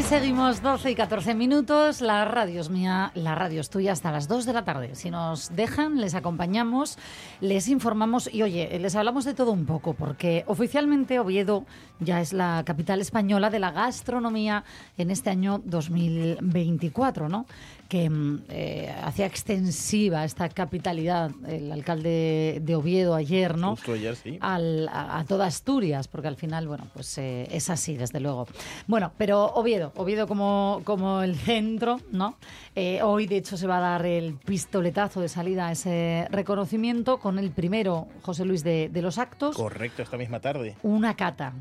Aquí 0.00 0.08
seguimos 0.08 0.62
12 0.62 0.92
y 0.92 0.94
14 0.94 1.34
minutos. 1.34 2.00
La 2.00 2.24
radio 2.24 2.62
es 2.62 2.70
mía, 2.70 3.12
la 3.14 3.34
radio 3.34 3.60
es 3.60 3.68
tuya 3.68 3.92
hasta 3.92 4.10
las 4.10 4.28
2 4.28 4.46
de 4.46 4.54
la 4.54 4.64
tarde. 4.64 4.94
Si 4.94 5.10
nos 5.10 5.54
dejan, 5.54 6.00
les 6.00 6.14
acompañamos, 6.14 6.96
les 7.42 7.68
informamos 7.68 8.32
y 8.32 8.42
oye, 8.42 8.78
les 8.78 8.96
hablamos 8.96 9.26
de 9.26 9.34
todo 9.34 9.52
un 9.52 9.66
poco, 9.66 9.92
porque 9.92 10.44
oficialmente 10.46 11.18
Oviedo 11.18 11.66
ya 11.98 12.22
es 12.22 12.32
la 12.32 12.62
capital 12.64 13.02
española 13.02 13.50
de 13.50 13.58
la 13.58 13.72
gastronomía 13.72 14.64
en 14.96 15.10
este 15.10 15.28
año 15.28 15.60
2024, 15.66 17.28
¿no? 17.28 17.44
que 17.90 18.08
mm, 18.08 18.44
eh, 18.50 18.94
hacía 19.02 19.26
extensiva 19.26 20.24
esta 20.24 20.48
capitalidad 20.48 21.32
el 21.48 21.72
alcalde 21.72 22.60
de 22.62 22.76
Oviedo 22.76 23.16
ayer, 23.16 23.58
¿no? 23.58 23.70
Justo 23.70 23.94
ayer, 23.94 24.14
sí. 24.14 24.38
Al- 24.40 24.88
a, 24.88 25.18
a 25.18 25.24
toda 25.24 25.46
Asturias, 25.46 26.06
porque 26.06 26.28
al 26.28 26.36
final, 26.36 26.68
bueno, 26.68 26.86
pues 26.94 27.18
eh, 27.18 27.48
es 27.50 27.68
así, 27.68 27.96
desde 27.96 28.20
luego. 28.20 28.46
Bueno, 28.86 29.10
pero 29.18 29.44
Oviedo, 29.54 29.89
Oviedo 29.96 30.26
como, 30.26 30.82
como 30.84 31.22
el 31.22 31.36
centro, 31.36 32.00
¿no? 32.10 32.36
Eh, 32.74 33.02
hoy, 33.02 33.26
de 33.26 33.36
hecho, 33.36 33.56
se 33.56 33.66
va 33.66 33.78
a 33.78 33.80
dar 33.80 34.06
el 34.06 34.34
pistoletazo 34.34 35.20
de 35.20 35.28
salida 35.28 35.68
a 35.68 35.72
ese 35.72 36.26
reconocimiento 36.30 37.18
con 37.18 37.38
el 37.38 37.50
primero, 37.50 38.06
José 38.22 38.44
Luis, 38.44 38.62
de, 38.62 38.88
de 38.88 39.02
los 39.02 39.18
actos, 39.18 39.56
Correcto, 39.56 40.02
esta 40.02 40.16
misma 40.16 40.40
tarde. 40.40 40.76
una 40.82 41.14
cata. 41.14 41.52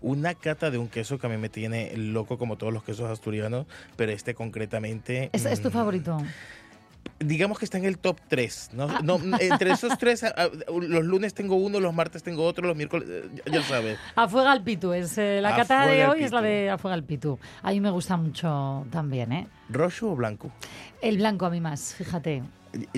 Una 0.00 0.34
cata 0.34 0.70
de 0.70 0.78
un 0.78 0.88
queso 0.88 1.18
que 1.18 1.26
a 1.26 1.30
mí 1.30 1.36
me 1.38 1.48
tiene 1.48 1.96
loco 1.96 2.38
como 2.38 2.56
todos 2.56 2.72
los 2.72 2.82
quesos 2.84 3.10
asturianos, 3.10 3.66
pero 3.96 4.12
este 4.12 4.34
concretamente... 4.34 5.30
¿Es, 5.32 5.46
es 5.46 5.62
tu 5.62 5.68
mm, 5.68 5.72
favorito? 5.72 6.18
Digamos 7.18 7.58
que 7.58 7.64
está 7.64 7.78
en 7.78 7.84
el 7.84 7.98
top 7.98 8.18
3. 8.28 8.70
¿no? 8.74 8.84
Ah. 8.84 9.00
No, 9.02 9.18
entre 9.40 9.72
esos 9.72 9.96
tres, 9.98 10.24
los 10.68 11.04
lunes 11.04 11.34
tengo 11.34 11.56
uno, 11.56 11.80
los 11.80 11.94
martes 11.94 12.22
tengo 12.22 12.44
otro, 12.44 12.66
los 12.66 12.76
miércoles, 12.76 13.08
eh, 13.08 13.42
ya, 13.50 13.62
sabes. 13.62 13.98
Afuega 14.14 14.52
al 14.52 14.62
Pitu, 14.62 14.92
es 14.92 15.16
eh, 15.18 15.40
la 15.40 15.54
A 15.54 15.56
cata 15.56 15.86
de 15.86 16.06
hoy 16.06 16.22
es 16.22 16.32
la 16.32 16.42
de 16.42 16.70
Afuega 16.70 16.94
al 16.94 17.04
Pitu. 17.04 17.38
A 17.62 17.70
mí 17.70 17.80
me 17.80 17.90
gusta 17.90 18.16
mucho 18.16 18.86
también, 18.90 19.32
¿eh? 19.32 19.46
¿Rojo 19.68 20.12
o 20.12 20.16
blanco? 20.16 20.50
El 21.00 21.18
blanco 21.18 21.46
a 21.46 21.50
mí 21.50 21.60
más, 21.60 21.94
fíjate. 21.94 22.42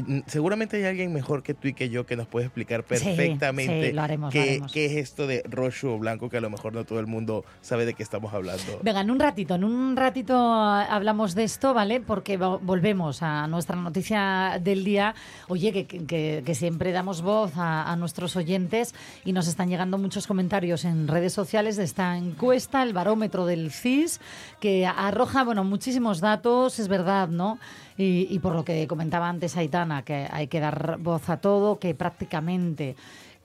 Mm, 0.07 0.21
Seguramente 0.27 0.77
hay 0.77 0.85
alguien 0.85 1.13
mejor 1.13 1.43
que 1.43 1.55
tú 1.55 1.69
y 1.69 1.75
que 1.75 1.89
yo 1.89 2.07
que 2.07 2.17
nos 2.17 2.27
puede 2.27 2.47
explicar 2.47 2.85
perfectamente 2.85 3.91
sí, 3.93 3.99
haremos, 3.99 4.33
qué, 4.33 4.61
es 4.87 4.93
esto 4.93 5.27
de 5.27 5.43
rojo 5.49 5.95
o 5.95 5.99
blanco, 5.99 6.29
que 6.29 6.37
a 6.37 6.41
lo 6.41 6.51
mejor 6.51 6.73
no 6.73 6.85
todo 6.85 7.01
el 7.01 7.07
mundo 7.07 7.45
sabe 7.61 7.85
de 7.87 7.95
qué 7.95 8.03
estamos 8.03 8.33
hablando. 8.35 8.81
Venga, 8.83 9.01
en 9.01 9.11
un 9.11 9.19
ratito, 9.21 9.55
en 9.55 9.65
un 9.65 9.97
ratito 9.97 10.37
hablamos 10.39 11.35
de 11.35 11.45
esto, 11.45 11.75
¿vale? 11.75 12.01
Porque 12.01 12.39
vo- 12.39 12.59
volvemos 12.63 13.23
a 13.23 13.47
nuestra 13.47 13.77
noticia 13.77 14.61
del 14.63 14.85
día. 14.85 15.15
Oye, 15.49 15.73
que, 15.73 15.87
que- 15.87 16.43
que 16.45 16.55
siempre 16.55 16.93
damos 16.93 17.23
voz 17.23 17.53
a, 17.57 17.91
a 17.91 17.97
nuestros 17.97 18.37
oyentes 18.37 18.95
y 19.25 19.33
nos 19.33 19.49
están 19.49 19.69
llegando 19.69 19.99
muchos 19.99 20.27
comentarios 20.27 20.85
en 20.85 21.09
redes 21.09 21.33
sociales 21.33 21.77
de 21.77 21.85
esta 21.85 22.17
encuesta, 22.17 22.83
el 22.83 22.93
barómetro 22.93 23.47
del 23.47 23.71
CIS, 23.71 24.21
que 24.61 24.87
arroja, 24.87 25.45
bueno, 25.45 25.65
muchísimos 25.65 26.21
datos, 26.21 26.79
es 26.79 26.89
verdad, 26.89 27.29
¿no? 27.29 27.59
Y, 27.99 28.29
y 28.31 28.39
por 28.39 28.55
lo 28.55 28.65
que 28.65 28.87
comentaba 28.87 29.29
antes 29.29 29.57
Aitana, 29.57 30.05
que 30.05 30.29
hay 30.31 30.47
que 30.47 30.61
dar 30.61 30.99
voz 31.01 31.29
a 31.29 31.39
todo, 31.39 31.79
que 31.79 31.95
prácticamente 31.95 32.95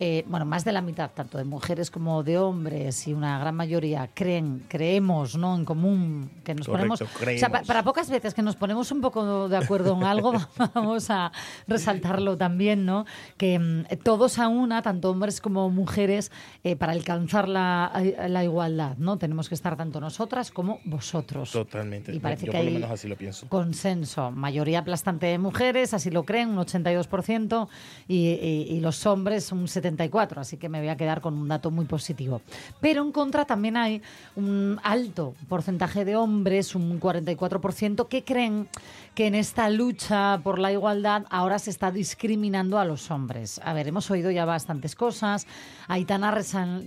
eh, 0.06 0.26
bueno, 0.28 0.44
más 0.46 0.66
de 0.66 0.74
la 0.74 0.82
mitad, 0.82 1.12
tanto 1.12 1.38
de 1.38 1.46
mujeres 1.46 1.90
como 1.90 2.24
de 2.24 2.38
hombres, 2.38 3.08
y 3.08 3.14
una 3.14 3.40
gran 3.40 3.56
mayoría 3.56 4.10
creen, 4.14 4.62
creemos, 4.68 5.38
¿no? 5.38 5.56
En 5.56 5.64
común, 5.64 6.30
que 6.44 6.54
nos 6.54 6.68
Correcto, 6.68 7.06
ponemos. 7.06 7.36
O 7.36 7.40
sea, 7.40 7.50
para 7.64 7.84
pocas 7.84 8.10
veces 8.10 8.34
que 8.34 8.42
nos 8.42 8.58
ponemos 8.58 8.92
un 8.92 9.00
poco 9.00 9.48
de 9.48 9.56
acuerdo 9.56 9.96
en 9.96 10.04
algo, 10.04 10.34
vamos 10.76 11.10
a 11.10 11.32
resaltarlo 11.68 12.36
también, 12.36 12.86
¿no? 12.86 13.06
Que 13.38 13.58
mm, 13.60 13.86
todos 14.04 14.40
a 14.40 14.50
una, 14.50 14.82
tanto 14.82 15.10
hombres 15.10 15.40
como 15.40 15.70
mujeres, 15.70 16.32
eh, 16.66 16.76
para 16.76 16.92
alcanzar 16.92 17.48
la, 17.48 17.90
la 18.28 18.44
igualdad, 18.44 18.98
¿no? 18.98 19.18
Tenemos 19.18 19.48
que 19.48 19.56
estar 19.56 19.78
tanto 19.78 20.02
nosotras 20.02 20.52
como 20.52 20.80
vosotros. 20.84 21.52
Totalmente. 21.52 22.14
Y 22.14 22.20
parece 22.20 22.46
yo 22.48 22.52
que 22.52 22.58
por 22.58 22.66
lo 22.66 22.68
hay 22.68 22.74
menos 22.76 22.92
así 22.92 23.08
lo 23.08 23.16
pienso. 23.16 23.48
consenso. 23.48 24.32
Mayoría 24.32 24.80
aplastante 24.80 25.28
de 25.28 25.38
mujeres, 25.38 25.94
así 25.94 26.12
lo 26.12 26.24
creen, 26.26 26.50
un 26.50 26.58
82%, 26.58 27.68
y, 28.10 28.16
y- 28.32 28.68
y 28.74 28.80
los 28.82 29.06
hombres 29.06 29.52
un 29.54 29.68
74%, 29.98 30.38
así 30.38 30.58
que 30.58 30.70
me 30.70 30.80
voy 30.80 30.90
a 30.90 30.98
quedar 30.98 31.22
con 31.22 31.38
un 31.38 31.48
dato 31.48 31.72
muy 31.72 31.86
positivo. 31.86 32.42
Pero 32.82 33.04
en 33.04 33.12
contra 33.12 33.46
también 33.46 33.78
hay 33.78 34.02
un 34.36 34.80
alto 34.84 35.34
porcentaje 35.48 36.06
de 36.06 36.16
hombres, 36.16 36.76
un 36.76 37.00
44%, 37.00 38.08
que 38.08 38.24
creen 38.24 38.68
que 39.16 39.28
en 39.28 39.36
esta 39.36 39.70
lucha 39.70 40.40
por 40.44 40.58
la 40.58 40.72
igualdad 40.72 41.26
ahora 41.30 41.60
se 41.60 41.70
está 41.70 41.92
discriminando 41.92 42.80
a 42.80 42.86
los 42.86 43.12
hombres. 43.12 43.62
A 43.64 43.74
ver, 43.74 43.88
hemos 43.88 44.10
oído 44.10 44.32
ya 44.32 44.46
bastantes 44.46 44.96
cosas. 44.96 45.46
Aitana 45.88 46.34
resal- 46.34 46.86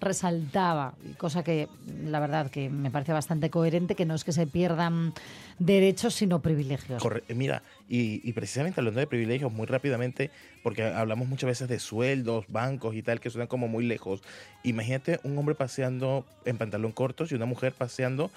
resaltaba, 0.00 0.94
cosa 1.18 1.42
que 1.42 1.68
la 2.04 2.20
verdad 2.20 2.50
que 2.50 2.70
me 2.70 2.90
parece 2.90 3.12
bastante 3.12 3.50
coherente, 3.50 3.94
que 3.96 4.04
no 4.04 4.14
es 4.14 4.22
que 4.22 4.32
se 4.32 4.46
pierdan 4.46 5.12
derechos, 5.58 6.14
sino 6.14 6.40
privilegios. 6.40 7.02
Eh, 7.28 7.34
Mira, 7.34 7.62
y, 7.88 8.20
y 8.28 8.32
precisamente 8.32 8.80
hablando 8.80 9.00
de 9.00 9.06
privilegios, 9.08 9.52
muy 9.52 9.66
rápidamente, 9.66 10.30
porque 10.62 10.84
hablamos 10.84 11.28
muchas 11.28 11.48
veces 11.48 11.68
de 11.68 11.80
sueldos, 11.80 12.44
bancos 12.48 12.94
y 12.94 13.02
tal, 13.02 13.18
que 13.20 13.30
suenan 13.30 13.48
como 13.48 13.66
muy 13.66 13.84
lejos. 13.84 14.22
Imagínate 14.62 15.18
un 15.24 15.36
hombre 15.38 15.54
paseando 15.56 16.24
en 16.44 16.56
pantalón 16.56 16.92
cortos 16.92 17.32
y 17.32 17.34
una 17.34 17.46
mujer 17.46 17.72
paseando 17.72 18.30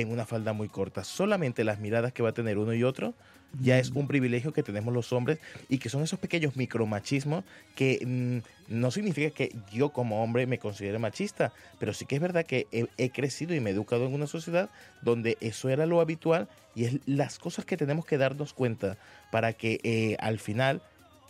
en 0.00 0.10
una 0.10 0.26
falda 0.26 0.52
muy 0.52 0.68
corta. 0.68 1.04
Solamente 1.04 1.64
las 1.64 1.78
miradas 1.78 2.12
que 2.12 2.22
va 2.22 2.30
a 2.30 2.34
tener 2.34 2.58
uno 2.58 2.74
y 2.74 2.84
otro 2.84 3.14
ya 3.60 3.78
es 3.78 3.90
un 3.90 4.06
privilegio 4.06 4.52
que 4.52 4.62
tenemos 4.62 4.94
los 4.94 5.12
hombres 5.12 5.38
y 5.68 5.78
que 5.78 5.88
son 5.88 6.02
esos 6.02 6.18
pequeños 6.18 6.56
micromachismos 6.56 7.44
que 7.74 8.00
mm, 8.04 8.74
no 8.74 8.90
significa 8.90 9.34
que 9.34 9.54
yo 9.72 9.90
como 9.90 10.22
hombre 10.22 10.46
me 10.46 10.58
considere 10.58 10.98
machista, 10.98 11.52
pero 11.78 11.92
sí 11.92 12.06
que 12.06 12.14
es 12.14 12.20
verdad 12.20 12.46
que 12.46 12.66
he, 12.72 12.86
he 12.96 13.10
crecido 13.10 13.54
y 13.54 13.60
me 13.60 13.70
he 13.70 13.72
educado 13.72 14.06
en 14.06 14.14
una 14.14 14.26
sociedad 14.26 14.70
donde 15.02 15.36
eso 15.40 15.68
era 15.68 15.86
lo 15.86 16.00
habitual 16.00 16.48
y 16.74 16.84
es 16.84 17.00
las 17.06 17.38
cosas 17.38 17.64
que 17.64 17.76
tenemos 17.76 18.06
que 18.06 18.18
darnos 18.18 18.54
cuenta 18.54 18.96
para 19.30 19.52
que 19.52 19.80
eh, 19.82 20.16
al 20.20 20.38
final 20.38 20.80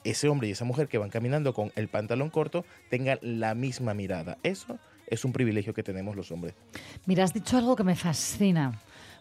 ese 0.04 0.28
hombre 0.28 0.48
y 0.48 0.52
esa 0.52 0.64
mujer 0.64 0.88
que 0.88 0.98
van 0.98 1.10
caminando 1.10 1.52
con 1.54 1.72
el 1.76 1.88
pantalón 1.88 2.30
corto 2.30 2.64
tengan 2.90 3.18
la 3.22 3.54
misma 3.54 3.94
mirada. 3.94 4.38
Eso 4.42 4.78
es 5.12 5.24
un 5.24 5.32
privilegio 5.32 5.74
que 5.74 5.82
tenemos 5.82 6.16
los 6.16 6.30
hombres. 6.32 6.54
Mira, 7.06 7.24
has 7.24 7.34
dicho 7.34 7.56
algo 7.56 7.76
que 7.76 7.84
me 7.84 7.96
fascina, 7.96 8.80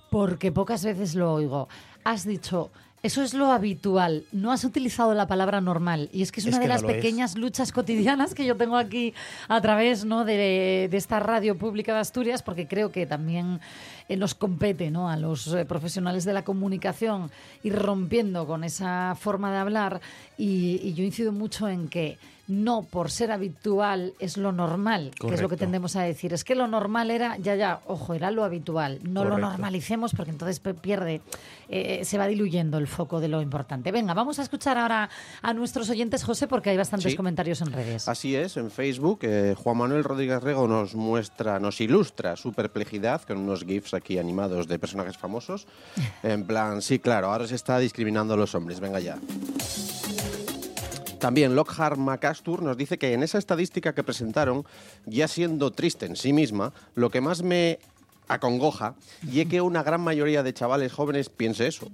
porque 0.10 0.52
pocas 0.52 0.84
veces 0.86 1.16
lo 1.16 1.34
oigo. 1.34 1.68
Has 2.04 2.26
dicho, 2.26 2.72
eso 3.04 3.24
es 3.24 3.34
lo 3.34 3.52
habitual, 3.52 4.26
no 4.32 4.52
has 4.52 4.64
utilizado 4.64 5.14
la 5.14 5.28
palabra 5.28 5.60
normal. 5.60 6.10
Y 6.14 6.22
es 6.22 6.32
que 6.32 6.40
es, 6.40 6.46
Es 6.46 6.54
una 6.54 6.60
de 6.62 6.68
no 6.68 6.74
las 6.74 6.84
es. 6.84 6.88
pequeñas 6.88 7.36
luchas 7.38 7.72
cotidianas 7.72 8.34
que 8.34 8.46
yo 8.46 8.56
tengo 8.56 8.78
aquí 8.78 9.14
a 9.48 9.60
través 9.60 10.06
¿no? 10.06 10.24
de, 10.24 10.88
de 10.90 10.98
esta 10.98 11.20
radio 11.20 11.58
pública 11.58 11.94
de 11.94 12.00
Asturias, 12.00 12.42
porque 12.44 12.68
creo 12.68 12.92
que 12.92 13.06
también 13.06 13.60
eh, 14.08 14.18
nos 14.18 14.34
compete 14.34 14.92
¿no? 14.92 15.10
a 15.10 15.18
los 15.18 15.48
eh, 15.54 15.66
profesionales 15.66 16.24
de 16.26 16.34
la 16.34 16.44
comunicación 16.44 17.32
ir 17.64 17.76
rompiendo 17.76 18.46
con 18.48 18.64
esa 18.64 19.16
forma 19.20 19.52
de 19.52 19.58
hablar. 19.58 20.00
Y, 20.38 20.80
y 20.84 20.94
yo 20.94 21.04
incido 21.04 21.32
mucho 21.32 21.68
en 21.68 21.88
que 21.90 22.18
no 22.52 22.84
por 22.84 23.10
ser 23.10 23.32
habitual 23.32 24.14
es 24.20 24.36
lo 24.36 24.52
normal, 24.52 25.12
que 25.18 25.34
es 25.34 25.42
lo 25.42 25.48
que 25.48 25.56
tendemos 25.56 25.96
a 25.96 26.02
decir. 26.02 26.34
Es 26.34 26.44
que 26.44 26.54
lo 26.54 26.68
normal 26.68 27.10
era, 27.10 27.38
ya, 27.38 27.56
ya, 27.56 27.80
ojo, 27.88 28.14
era 28.14 28.30
lo 28.30 28.44
habitual. 28.44 29.00
No 29.04 29.24
lo 29.24 29.38
normalicemos 29.38 30.14
porque 30.14 30.32
entonces 30.32 30.60
pierde, 30.60 31.22
eh, 31.70 32.04
se 32.04 32.18
va 32.18 32.28
diluyendo 32.28 32.78
el 32.78 32.88
foco 32.88 33.22
de 33.22 33.30
lo 33.30 33.42
importante. 33.42 33.94
Venga, 33.94 34.14
vamos 34.14 34.38
a 34.40 34.42
escuchar 34.42 34.78
ahora 34.78 35.10
a 35.42 35.54
nuestros 35.54 35.90
oyentes, 35.90 36.26
José, 36.26 36.48
porque 36.48 36.72
hay 36.72 36.78
bastantes 36.78 37.14
Sí. 37.14 37.18
comentarios 37.18 37.62
en 37.62 37.72
redes. 37.72 38.10
Así 38.10 38.36
es, 38.36 38.58
en 38.58 38.70
Facebook 38.70 39.20
eh, 39.22 39.56
Juan 39.58 39.78
Manuel 39.78 40.04
Rodríguez 40.04 40.44
Rego 40.44 40.68
nos 40.68 40.94
muestra, 40.94 41.58
nos 41.60 41.80
ilustra 41.80 42.36
su 42.36 42.52
perplejidad 42.52 43.22
con 43.22 43.38
unos 43.38 43.64
GIFs 43.64 43.94
aquí 43.94 44.18
animados 44.18 44.68
de 44.68 44.78
personajes 44.78 45.18
famosos. 45.18 45.68
En 46.24 46.46
plan, 46.46 46.82
sí, 46.82 47.00
claro, 47.00 47.32
ahora 47.32 47.48
se 47.48 47.56
está 47.56 47.80
discriminando 47.80 48.34
a 48.34 48.38
los 48.38 48.54
hombres, 48.56 48.80
venga 48.82 49.00
ya. 49.00 49.18
También 51.22 51.54
Lockhart 51.54 51.98
MacAstur 51.98 52.64
nos 52.64 52.76
dice 52.76 52.98
que 52.98 53.14
en 53.14 53.22
esa 53.22 53.38
estadística 53.38 53.94
que 53.94 54.04
presentaron, 54.04 54.66
ya 55.06 55.28
siendo 55.28 55.70
triste 55.70 56.08
en 56.08 56.16
sí 56.16 56.34
misma, 56.34 56.74
lo 56.96 57.12
que 57.12 57.22
más 57.22 57.44
me 57.44 57.78
acongoja 58.28 58.96
y 59.32 59.42
es 59.42 59.48
que 59.48 59.62
una 59.62 59.84
gran 59.84 60.02
mayoría 60.02 60.42
de 60.42 60.52
chavales 60.52 60.92
jóvenes 60.92 61.30
piense 61.30 61.68
eso. 61.68 61.92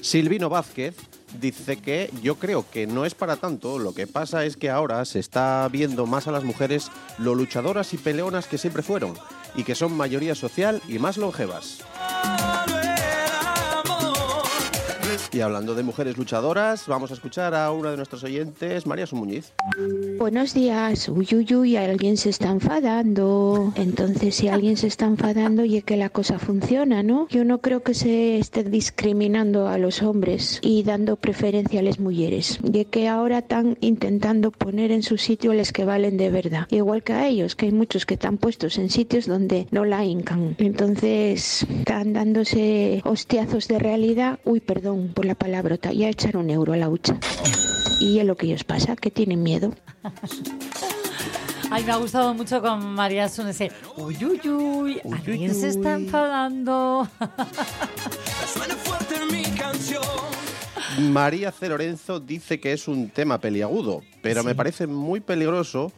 Silvino 0.00 0.48
Vázquez 0.48 0.96
dice 1.40 1.76
que 1.76 2.10
yo 2.22 2.34
creo 2.40 2.68
que 2.68 2.88
no 2.88 3.04
es 3.04 3.14
para 3.14 3.36
tanto, 3.36 3.78
lo 3.78 3.94
que 3.94 4.08
pasa 4.08 4.44
es 4.44 4.56
que 4.56 4.68
ahora 4.68 5.04
se 5.04 5.20
está 5.20 5.68
viendo 5.70 6.06
más 6.06 6.26
a 6.26 6.32
las 6.32 6.42
mujeres 6.42 6.90
lo 7.18 7.36
luchadoras 7.36 7.94
y 7.94 7.98
peleonas 7.98 8.48
que 8.48 8.58
siempre 8.58 8.82
fueron 8.82 9.14
y 9.54 9.62
que 9.62 9.76
son 9.76 9.96
mayoría 9.96 10.34
social 10.34 10.82
y 10.88 10.98
más 10.98 11.18
longevas. 11.18 11.84
Y 15.30 15.40
hablando 15.40 15.74
de 15.74 15.82
mujeres 15.82 16.16
luchadoras, 16.16 16.86
vamos 16.86 17.10
a 17.10 17.14
escuchar 17.14 17.54
a 17.54 17.70
una 17.70 17.90
de 17.90 17.96
nuestros 17.96 18.24
oyentes, 18.24 18.86
María 18.86 19.06
Sumuñiz. 19.06 19.52
Buenos 20.18 20.54
días. 20.54 21.08
Uy, 21.08 21.26
uy, 21.32 21.54
uy, 21.54 21.76
alguien 21.76 22.16
se 22.16 22.30
está 22.30 22.50
enfadando. 22.50 23.72
Entonces, 23.76 24.34
si 24.34 24.48
alguien 24.48 24.76
se 24.76 24.86
está 24.86 25.06
enfadando 25.06 25.64
y 25.64 25.78
es 25.78 25.84
que 25.84 25.96
la 25.96 26.10
cosa 26.10 26.38
funciona, 26.38 27.02
¿no? 27.02 27.28
Yo 27.28 27.44
no 27.44 27.60
creo 27.60 27.82
que 27.82 27.94
se 27.94 28.38
esté 28.38 28.64
discriminando 28.64 29.68
a 29.68 29.78
los 29.78 30.02
hombres 30.02 30.58
y 30.62 30.82
dando 30.82 31.16
preferencia 31.16 31.80
a 31.80 31.82
las 31.82 31.98
mujeres. 31.98 32.58
Y 32.62 32.84
que 32.86 33.08
ahora 33.08 33.38
están 33.38 33.78
intentando 33.80 34.50
poner 34.50 34.92
en 34.92 35.02
su 35.02 35.18
sitio 35.18 35.54
les 35.54 35.72
que 35.72 35.84
valen 35.84 36.16
de 36.16 36.30
verdad. 36.30 36.66
Igual 36.70 37.02
que 37.02 37.12
a 37.12 37.28
ellos, 37.28 37.56
que 37.56 37.66
hay 37.66 37.72
muchos 37.72 38.06
que 38.06 38.14
están 38.14 38.38
puestos 38.38 38.78
en 38.78 38.90
sitios 38.90 39.26
donde 39.26 39.66
no 39.70 39.84
la 39.84 40.04
hincan. 40.04 40.56
Entonces, 40.58 41.66
están 41.78 42.12
dándose 42.12 43.02
hostiazos 43.04 43.68
de 43.68 43.78
realidad. 43.78 44.38
Uy, 44.44 44.60
perdón 44.60 45.11
por 45.12 45.24
la 45.24 45.34
palabrota. 45.34 45.92
Ya 45.92 46.08
echar 46.08 46.36
un 46.36 46.50
euro 46.50 46.72
a 46.72 46.76
la 46.76 46.88
hucha. 46.88 47.18
Y 48.00 48.18
es 48.18 48.26
lo 48.26 48.36
que 48.36 48.46
ellos 48.46 48.64
pasa, 48.64 48.96
que 48.96 49.10
tienen 49.10 49.42
miedo. 49.42 49.74
Ay, 51.70 51.84
me 51.84 51.92
ha 51.92 51.96
gustado 51.96 52.34
mucho 52.34 52.60
con 52.60 52.94
María 52.94 53.28
Sun 53.30 53.48
ese 53.48 53.72
uy, 53.96 54.16
uy, 54.22 54.48
uy, 54.48 55.00
alguien 55.10 55.54
se 55.54 55.68
está 55.68 55.94
enfadando. 55.94 57.08
María 60.98 61.50
C. 61.50 61.68
Lorenzo 61.68 62.20
dice 62.20 62.60
que 62.60 62.72
es 62.72 62.88
un 62.88 63.08
tema 63.08 63.38
peliagudo, 63.38 64.02
pero 64.20 64.44
me 64.44 64.54
parece 64.54 64.86
muy 64.86 65.20
peligroso 65.20 65.92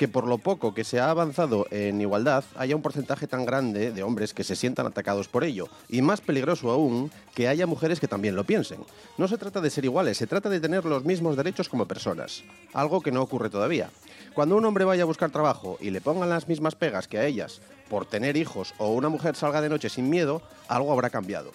que 0.00 0.08
por 0.08 0.26
lo 0.26 0.38
poco 0.38 0.72
que 0.72 0.82
se 0.82 0.98
ha 0.98 1.10
avanzado 1.10 1.66
en 1.70 2.00
igualdad 2.00 2.42
haya 2.56 2.74
un 2.74 2.80
porcentaje 2.80 3.26
tan 3.26 3.44
grande 3.44 3.92
de 3.92 4.02
hombres 4.02 4.32
que 4.32 4.44
se 4.44 4.56
sientan 4.56 4.86
atacados 4.86 5.28
por 5.28 5.44
ello. 5.44 5.68
Y 5.90 6.00
más 6.00 6.22
peligroso 6.22 6.70
aún, 6.70 7.10
que 7.34 7.48
haya 7.48 7.66
mujeres 7.66 8.00
que 8.00 8.08
también 8.08 8.34
lo 8.34 8.44
piensen. 8.44 8.80
No 9.18 9.28
se 9.28 9.36
trata 9.36 9.60
de 9.60 9.68
ser 9.68 9.84
iguales, 9.84 10.16
se 10.16 10.26
trata 10.26 10.48
de 10.48 10.58
tener 10.58 10.86
los 10.86 11.04
mismos 11.04 11.36
derechos 11.36 11.68
como 11.68 11.84
personas. 11.84 12.44
Algo 12.72 13.02
que 13.02 13.12
no 13.12 13.20
ocurre 13.20 13.50
todavía. 13.50 13.90
Cuando 14.32 14.56
un 14.56 14.64
hombre 14.64 14.86
vaya 14.86 15.02
a 15.02 15.04
buscar 15.04 15.28
trabajo 15.28 15.76
y 15.82 15.90
le 15.90 16.00
pongan 16.00 16.30
las 16.30 16.48
mismas 16.48 16.76
pegas 16.76 17.06
que 17.06 17.18
a 17.18 17.26
ellas 17.26 17.60
por 17.90 18.06
tener 18.06 18.38
hijos 18.38 18.72
o 18.78 18.94
una 18.94 19.10
mujer 19.10 19.36
salga 19.36 19.60
de 19.60 19.68
noche 19.68 19.90
sin 19.90 20.08
miedo, 20.08 20.40
algo 20.66 20.94
habrá 20.94 21.10
cambiado. 21.10 21.52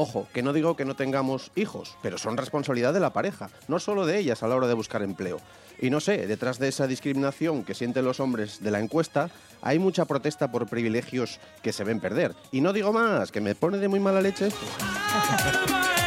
Ojo, 0.00 0.28
que 0.32 0.44
no 0.44 0.52
digo 0.52 0.76
que 0.76 0.84
no 0.84 0.94
tengamos 0.94 1.50
hijos, 1.56 1.96
pero 2.02 2.18
son 2.18 2.36
responsabilidad 2.36 2.94
de 2.94 3.00
la 3.00 3.12
pareja, 3.12 3.50
no 3.66 3.80
solo 3.80 4.06
de 4.06 4.16
ellas 4.16 4.44
a 4.44 4.46
la 4.46 4.54
hora 4.54 4.68
de 4.68 4.74
buscar 4.74 5.02
empleo. 5.02 5.38
Y 5.80 5.90
no 5.90 5.98
sé, 5.98 6.28
detrás 6.28 6.60
de 6.60 6.68
esa 6.68 6.86
discriminación 6.86 7.64
que 7.64 7.74
sienten 7.74 8.04
los 8.04 8.20
hombres 8.20 8.62
de 8.62 8.70
la 8.70 8.78
encuesta, 8.78 9.28
hay 9.60 9.80
mucha 9.80 10.04
protesta 10.04 10.52
por 10.52 10.68
privilegios 10.68 11.40
que 11.64 11.72
se 11.72 11.82
ven 11.82 11.98
perder. 11.98 12.36
Y 12.52 12.60
no 12.60 12.72
digo 12.72 12.92
más, 12.92 13.32
que 13.32 13.40
me 13.40 13.56
pone 13.56 13.78
de 13.78 13.88
muy 13.88 13.98
mala 13.98 14.20
leche. 14.20 14.50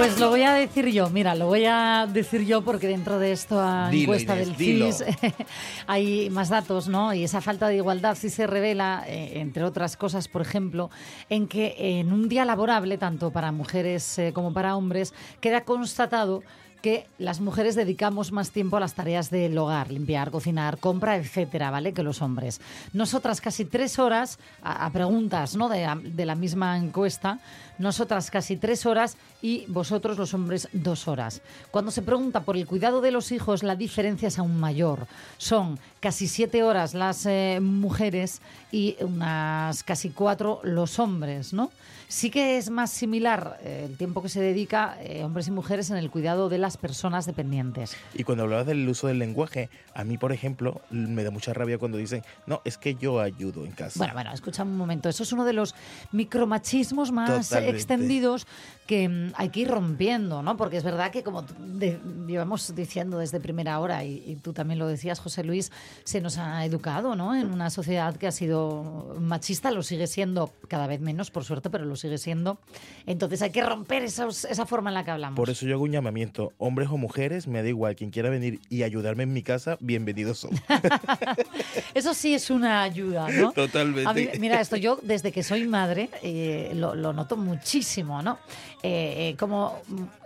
Pues 0.00 0.18
lo 0.18 0.30
voy 0.30 0.44
a 0.44 0.54
decir 0.54 0.86
yo, 0.86 1.10
mira, 1.10 1.34
lo 1.34 1.44
voy 1.44 1.66
a 1.66 2.08
decir 2.10 2.46
yo 2.46 2.62
porque 2.62 2.86
dentro 2.86 3.18
de 3.18 3.32
esta 3.32 3.90
Dilo, 3.90 4.14
encuesta 4.14 4.34
Inés, 4.34 4.56
del. 4.56 4.56
CIS 4.56 5.04
hay 5.86 6.30
más 6.30 6.48
datos, 6.48 6.88
¿no? 6.88 7.12
Y 7.12 7.22
esa 7.22 7.42
falta 7.42 7.68
de 7.68 7.76
igualdad 7.76 8.16
sí 8.18 8.30
se 8.30 8.46
revela, 8.46 9.04
eh, 9.06 9.40
entre 9.40 9.62
otras 9.62 9.98
cosas, 9.98 10.26
por 10.26 10.40
ejemplo, 10.40 10.88
en 11.28 11.46
que 11.46 11.74
en 12.00 12.14
un 12.14 12.30
día 12.30 12.46
laborable, 12.46 12.96
tanto 12.96 13.30
para 13.30 13.52
mujeres 13.52 14.18
eh, 14.18 14.32
como 14.32 14.54
para 14.54 14.74
hombres, 14.74 15.12
queda 15.42 15.66
constatado 15.66 16.42
que 16.80 17.06
las 17.18 17.40
mujeres 17.40 17.74
dedicamos 17.74 18.32
más 18.32 18.52
tiempo 18.52 18.78
a 18.78 18.80
las 18.80 18.94
tareas 18.94 19.28
del 19.28 19.58
hogar, 19.58 19.90
limpiar, 19.90 20.30
cocinar, 20.30 20.78
compra, 20.78 21.16
etcétera, 21.16 21.70
¿vale? 21.70 21.92
Que 21.92 22.02
los 22.02 22.22
hombres. 22.22 22.62
Nosotras 22.94 23.42
casi 23.42 23.66
tres 23.66 23.98
horas, 23.98 24.38
a, 24.62 24.86
a 24.86 24.90
preguntas 24.90 25.56
¿no? 25.56 25.68
de, 25.68 25.86
de 26.02 26.24
la 26.24 26.34
misma 26.34 26.78
encuesta, 26.78 27.38
nosotras 27.80 28.30
casi 28.30 28.56
tres 28.56 28.86
horas 28.86 29.16
y 29.42 29.64
vosotros 29.66 30.18
los 30.18 30.34
hombres 30.34 30.68
dos 30.72 31.08
horas. 31.08 31.40
Cuando 31.70 31.90
se 31.90 32.02
pregunta 32.02 32.42
por 32.42 32.56
el 32.56 32.66
cuidado 32.66 33.00
de 33.00 33.10
los 33.10 33.32
hijos, 33.32 33.62
la 33.62 33.74
diferencia 33.74 34.28
es 34.28 34.38
aún 34.38 34.60
mayor. 34.60 35.06
Son 35.38 35.78
casi 35.98 36.28
siete 36.28 36.62
horas 36.62 36.94
las 36.94 37.24
eh, 37.26 37.58
mujeres 37.60 38.42
y 38.70 38.96
unas 39.00 39.82
casi 39.82 40.10
cuatro 40.10 40.60
los 40.62 40.98
hombres, 40.98 41.52
¿no? 41.52 41.70
Sí 42.08 42.30
que 42.30 42.58
es 42.58 42.70
más 42.70 42.90
similar 42.90 43.60
eh, 43.62 43.86
el 43.88 43.96
tiempo 43.96 44.20
que 44.20 44.28
se 44.28 44.40
dedica 44.40 44.96
eh, 45.00 45.22
hombres 45.22 45.46
y 45.46 45.52
mujeres 45.52 45.90
en 45.90 45.96
el 45.96 46.10
cuidado 46.10 46.48
de 46.48 46.58
las 46.58 46.76
personas 46.76 47.24
dependientes. 47.24 47.96
Y 48.14 48.24
cuando 48.24 48.44
hablabas 48.44 48.66
del 48.66 48.88
uso 48.88 49.06
del 49.06 49.20
lenguaje, 49.20 49.70
a 49.94 50.02
mí, 50.02 50.18
por 50.18 50.32
ejemplo, 50.32 50.80
me 50.90 51.22
da 51.22 51.30
mucha 51.30 51.54
rabia 51.54 51.78
cuando 51.78 51.98
dicen, 51.98 52.24
no, 52.46 52.62
es 52.64 52.78
que 52.78 52.96
yo 52.96 53.20
ayudo 53.20 53.64
en 53.64 53.72
casa. 53.72 53.98
Bueno, 53.98 54.14
bueno, 54.14 54.32
escucha 54.32 54.64
un 54.64 54.76
momento. 54.76 55.08
Eso 55.08 55.22
es 55.22 55.32
uno 55.32 55.44
de 55.44 55.52
los 55.52 55.76
micromachismos 56.10 57.12
más 57.12 57.48
Totalmente. 57.48 57.69
Extendidos 57.76 58.46
que 58.86 59.08
mm, 59.08 59.32
hay 59.36 59.48
que 59.50 59.60
ir 59.60 59.68
rompiendo, 59.68 60.42
¿no? 60.42 60.56
Porque 60.56 60.76
es 60.76 60.82
verdad 60.84 61.10
que 61.12 61.22
como 61.22 61.42
de- 61.42 62.00
llevamos 62.26 62.74
diciendo 62.74 63.18
desde 63.18 63.38
primera 63.40 63.78
hora, 63.80 64.04
y, 64.04 64.22
y 64.26 64.36
tú 64.36 64.52
también 64.52 64.78
lo 64.78 64.86
decías, 64.88 65.20
José 65.20 65.44
Luis, 65.44 65.70
se 66.04 66.20
nos 66.20 66.38
ha 66.38 66.64
educado, 66.64 67.14
¿no? 67.14 67.34
En 67.34 67.52
una 67.52 67.70
sociedad 67.70 68.16
que 68.16 68.26
ha 68.26 68.32
sido 68.32 69.16
machista, 69.20 69.70
lo 69.70 69.82
sigue 69.82 70.06
siendo 70.06 70.50
cada 70.68 70.86
vez 70.86 71.00
menos, 71.00 71.30
por 71.30 71.44
suerte, 71.44 71.70
pero 71.70 71.84
lo 71.84 71.94
sigue 71.96 72.18
siendo. 72.18 72.58
Entonces 73.06 73.42
hay 73.42 73.50
que 73.50 73.62
romper 73.62 74.02
esos- 74.02 74.44
esa 74.44 74.66
forma 74.66 74.90
en 74.90 74.94
la 74.94 75.04
que 75.04 75.10
hablamos. 75.12 75.36
Por 75.36 75.50
eso 75.50 75.66
yo 75.66 75.74
hago 75.74 75.84
un 75.84 75.92
llamamiento, 75.92 76.52
hombres 76.58 76.88
o 76.90 76.96
mujeres, 76.96 77.46
me 77.46 77.62
da 77.62 77.68
igual, 77.68 77.94
quien 77.96 78.10
quiera 78.10 78.28
venir 78.30 78.60
y 78.70 78.82
ayudarme 78.82 79.22
en 79.22 79.32
mi 79.32 79.42
casa, 79.42 79.76
bienvenidos 79.80 80.38
son. 80.38 80.50
Eso 81.94 82.14
sí 82.14 82.34
es 82.34 82.50
una 82.50 82.82
ayuda, 82.82 83.28
¿no? 83.30 83.52
Totalmente. 83.52 84.14
Mí- 84.14 84.28
mira, 84.38 84.60
esto 84.60 84.76
yo 84.76 84.98
desde 85.02 85.32
que 85.32 85.42
soy 85.42 85.66
madre 85.66 86.10
eh, 86.22 86.72
lo, 86.74 86.94
lo 86.94 87.12
noto 87.12 87.36
muchísimo, 87.50 88.22
¿no? 88.22 88.38
Eh, 88.82 89.30
eh, 89.30 89.36
como 89.38 89.80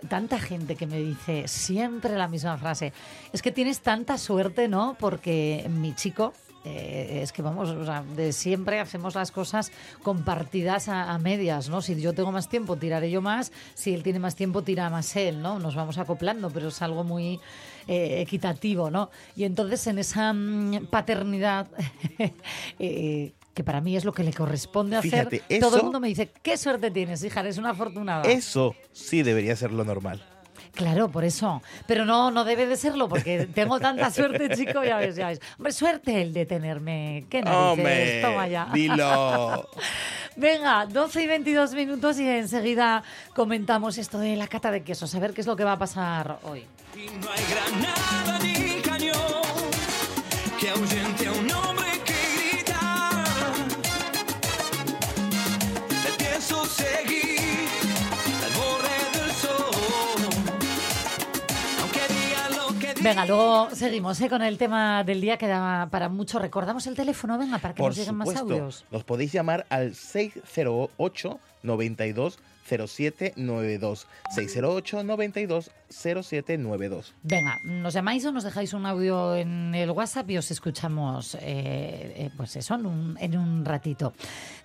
tanta 0.07 0.39
gente 0.39 0.75
que 0.75 0.85
me 0.85 0.97
dice 0.97 1.47
siempre 1.47 2.15
la 2.15 2.27
misma 2.27 2.57
frase, 2.57 2.93
es 3.33 3.41
que 3.41 3.51
tienes 3.51 3.81
tanta 3.81 4.17
suerte, 4.17 4.67
¿no? 4.67 4.95
Porque 4.99 5.65
mi 5.69 5.93
chico... 5.95 6.33
eh, 6.67 7.21
es 7.21 7.31
que 7.31 7.43
vamos, 7.43 7.69
o 7.69 7.85
sea, 7.85 8.03
de 8.15 8.33
siempre 8.33 8.79
hacemos 8.79 9.13
las 9.13 9.29
cosas 9.31 9.71
compartidas 10.01 10.87
a, 10.89 11.15
medias, 11.19 11.69
¿no? 11.69 11.79
Si 11.81 11.99
yo 12.01 12.13
tengo 12.13 12.31
más 12.31 12.49
tiempo, 12.49 12.75
tiraré 12.75 13.11
yo 13.11 13.21
más. 13.21 13.51
Si 13.75 13.93
él 13.93 14.01
tiene 14.01 14.17
más 14.17 14.35
tiempo, 14.35 14.63
tira 14.63 14.89
más 14.89 15.15
él, 15.15 15.43
¿no? 15.43 15.59
Nos 15.59 15.75
vamos 15.75 15.99
acoplando, 15.99 16.49
pero 16.49 16.69
es 16.69 16.81
algo 16.81 17.03
muy 17.03 17.39
equitativo, 17.87 18.89
¿no? 18.89 19.11
Y 19.35 19.43
entonces 19.43 19.85
en 19.85 19.99
esa 19.99 20.33
mm, 20.33 20.87
paternidad, 20.89 21.67
que 23.55 23.63
para 23.63 23.79
mí 23.79 23.95
es 23.95 24.03
lo 24.03 24.13
que 24.13 24.23
le 24.23 24.33
corresponde 24.33 24.97
hacer, 24.97 25.41
todo 25.61 25.77
el 25.77 25.83
mundo 25.83 26.01
me 26.01 26.09
dice, 26.09 26.29
qué 26.43 26.57
suerte 26.57 26.91
tienes, 26.91 27.23
hija, 27.23 27.39
eres 27.39 27.57
una 27.57 27.69
afortunada. 27.69 28.29
Eso 28.29 28.75
sí 28.91 29.23
debería 29.23 29.55
ser 29.55 29.71
lo 29.71 29.85
normal. 29.85 30.21
Claro, 30.73 31.09
por 31.09 31.23
eso. 31.23 31.63
Pero 31.87 32.03
no, 32.03 32.31
no 32.31 32.43
debe 32.43 32.67
de 32.67 32.75
serlo, 32.75 33.07
porque 33.07 33.47
tengo 33.55 33.79
tanta 33.79 34.11
suerte, 34.11 34.49
chico, 34.57 34.83
ya 34.83 34.97
ves, 34.97 35.15
ya 35.15 35.29
ves. 35.29 35.39
Hombre, 35.57 35.71
suerte 35.71 36.21
el 36.21 36.33
de 36.33 36.45
tenerme. 36.45 37.25
¿Qué 37.29 37.41
narices? 37.41 37.71
¡Hombre! 37.71 38.21
Toma 38.21 38.47
ya. 38.49 38.67
Dilo. 38.73 39.69
Venga, 40.35 40.85
12 40.85 41.23
y 41.23 41.27
22 41.27 41.73
minutos 41.75 42.19
y 42.19 42.27
enseguida 42.27 43.03
comentamos 43.33 43.97
esto 43.97 44.19
de 44.19 44.35
la 44.35 44.47
cata 44.47 44.69
de 44.69 44.83
quesos, 44.83 45.15
a 45.15 45.19
ver 45.19 45.33
qué 45.33 45.39
es 45.39 45.47
lo 45.47 45.55
que 45.55 45.63
va 45.63 45.71
a 45.71 45.79
pasar 45.79 46.39
hoy. 46.43 46.65
Y 46.93 47.07
no 47.17 47.29
hay 47.31 47.45
granada 47.49 48.54
Venga, 63.05 63.23
luego 63.27 63.69
seguimos 63.71 64.19
¿eh? 64.19 64.29
con 64.29 64.41
el 64.41 64.57
tema 64.57 65.03
del 65.03 65.21
día 65.21 65.37
que 65.37 65.45
da 65.45 65.87
para 65.91 66.09
mucho. 66.09 66.39
Recordamos 66.39 66.87
el 66.87 66.95
teléfono, 66.95 67.37
venga, 67.37 67.59
para 67.59 67.75
que 67.75 67.77
Por 67.77 67.91
nos 67.91 67.97
lleguen 67.97 68.15
más 68.15 68.35
audios. 68.35 68.83
nos 68.89 69.03
podéis 69.03 69.31
llamar 69.31 69.67
al 69.69 69.93
608 69.93 71.39
92 71.61 72.39
0792 72.67 74.07
608 74.33 75.03
92 75.03 75.71
0792 75.87 77.13
Venga, 77.21 77.59
nos 77.63 77.93
llamáis 77.93 78.25
o 78.25 78.31
nos 78.31 78.43
dejáis 78.43 78.73
un 78.73 78.87
audio 78.87 79.35
en 79.35 79.75
el 79.75 79.91
WhatsApp 79.91 80.31
y 80.31 80.37
os 80.39 80.49
escuchamos, 80.49 81.35
eh, 81.35 81.39
eh, 81.43 82.31
pues 82.35 82.55
eso, 82.55 82.73
en 82.73 82.87
un, 82.87 83.17
en 83.19 83.37
un 83.37 83.65
ratito. 83.65 84.13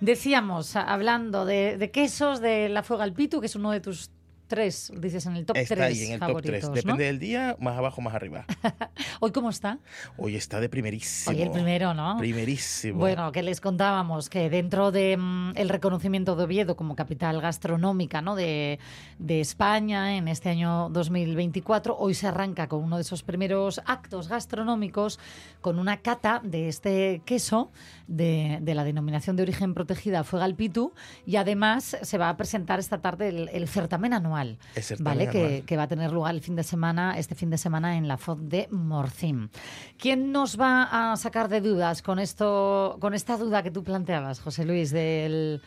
Decíamos, 0.01 0.77
hablando 0.77 1.45
de, 1.45 1.77
de 1.77 1.91
quesos, 1.91 2.41
de 2.41 2.71
la 2.71 2.83
fuega 2.83 3.05
al 3.05 3.13
pitu, 3.13 3.39
que 3.41 3.47
es 3.49 3.55
uno 3.55 3.71
de 3.71 3.81
tus 3.81 4.09
tres, 4.51 4.93
dices 4.97 5.25
en 5.27 5.37
el 5.37 5.47
top 5.47 5.57
Está 5.57 5.77
tres 5.77 5.87
ahí 5.87 6.05
en 6.07 6.13
el 6.15 6.21
top 6.21 6.43
3. 6.43 6.61
favoritos, 6.61 6.69
¿no? 6.69 6.75
Depende 6.75 7.05
del 7.05 7.19
día, 7.21 7.57
más 7.61 7.79
abajo, 7.79 8.03
más 8.03 8.15
arriba. 8.15 8.45
Hoy, 9.21 9.31
¿cómo 9.31 9.49
está? 9.49 9.79
Hoy 10.19 10.35
está 10.35 10.61
de 10.61 10.69
primerísimo. 10.69 11.35
Hoy 11.35 11.43
el 11.43 11.53
primero, 11.53 11.95
¿no? 11.95 12.19
Primerísimo. 12.19 12.99
Bueno, 12.99 13.31
que 13.31 13.43
les 13.43 13.61
contábamos 13.61 14.29
que 14.29 14.51
dentro 14.51 14.91
del 14.91 15.53
el 15.55 15.69
reconocimiento 15.69 16.35
de 16.35 16.45
Oviedo 16.45 16.77
como 16.77 16.97
capital 16.97 17.41
gastronómica 17.41 18.21
¿no? 18.23 18.35
de, 18.35 18.81
de 19.19 19.41
España 19.41 20.17
en 20.17 20.27
este 20.27 20.49
año 20.49 20.89
2024, 20.91 21.97
hoy 21.97 22.15
se 22.15 22.27
arranca 22.27 22.67
con 22.69 22.83
uno 22.83 22.97
de 22.97 23.03
esos 23.03 23.23
primeros 23.23 23.81
actos 23.87 24.29
gastronómicos 24.29 25.21
con 25.61 25.79
una 25.79 25.99
cata 25.99 26.41
de 26.43 26.69
este 26.69 27.23
queso 27.25 27.71
de, 28.09 28.59
de 28.61 28.75
la 28.75 28.83
denominación 28.83 29.37
de 29.37 29.45
origen 29.45 29.75
protegida 29.75 30.25
Fuegalpitu 30.25 30.93
y 31.25 31.37
además 31.37 31.97
se 32.03 32.19
va 32.19 32.29
a 32.29 32.37
presentar 32.37 32.81
esta 32.81 33.01
tarde 33.01 33.29
el, 33.29 33.49
el 33.53 33.69
certamen 33.69 34.13
anual 34.13 34.40
anual, 34.41 34.59
¿vale? 35.01 35.29
Que, 35.29 35.45
anual. 35.45 35.63
que 35.65 35.77
va 35.77 35.83
a 35.85 35.89
tener 35.89 36.13
lugar 36.13 36.35
el 36.35 36.41
fin 36.41 36.57
de 36.57 36.63
semana, 36.63 37.19
este 37.19 37.35
fin 37.35 37.51
de 37.51 37.59
semana 37.59 37.97
en 37.97 38.09
la 38.09 38.17
FOD 38.17 38.39
de 38.39 38.69
Morcín. 38.71 39.51
¿Quién 39.99 40.33
nos 40.33 40.59
va 40.59 41.13
a 41.13 41.17
sacar 41.17 41.49
de 41.49 41.61
dudas 41.61 42.03
con 42.03 42.19
esto, 42.19 42.97
con 43.01 43.15
esta 43.15 43.37
duda 43.37 43.63
que 43.63 43.71
tú 43.71 43.85
planteabas, 43.85 44.41
José 44.41 44.65
Luis, 44.65 44.91
del 44.91 45.61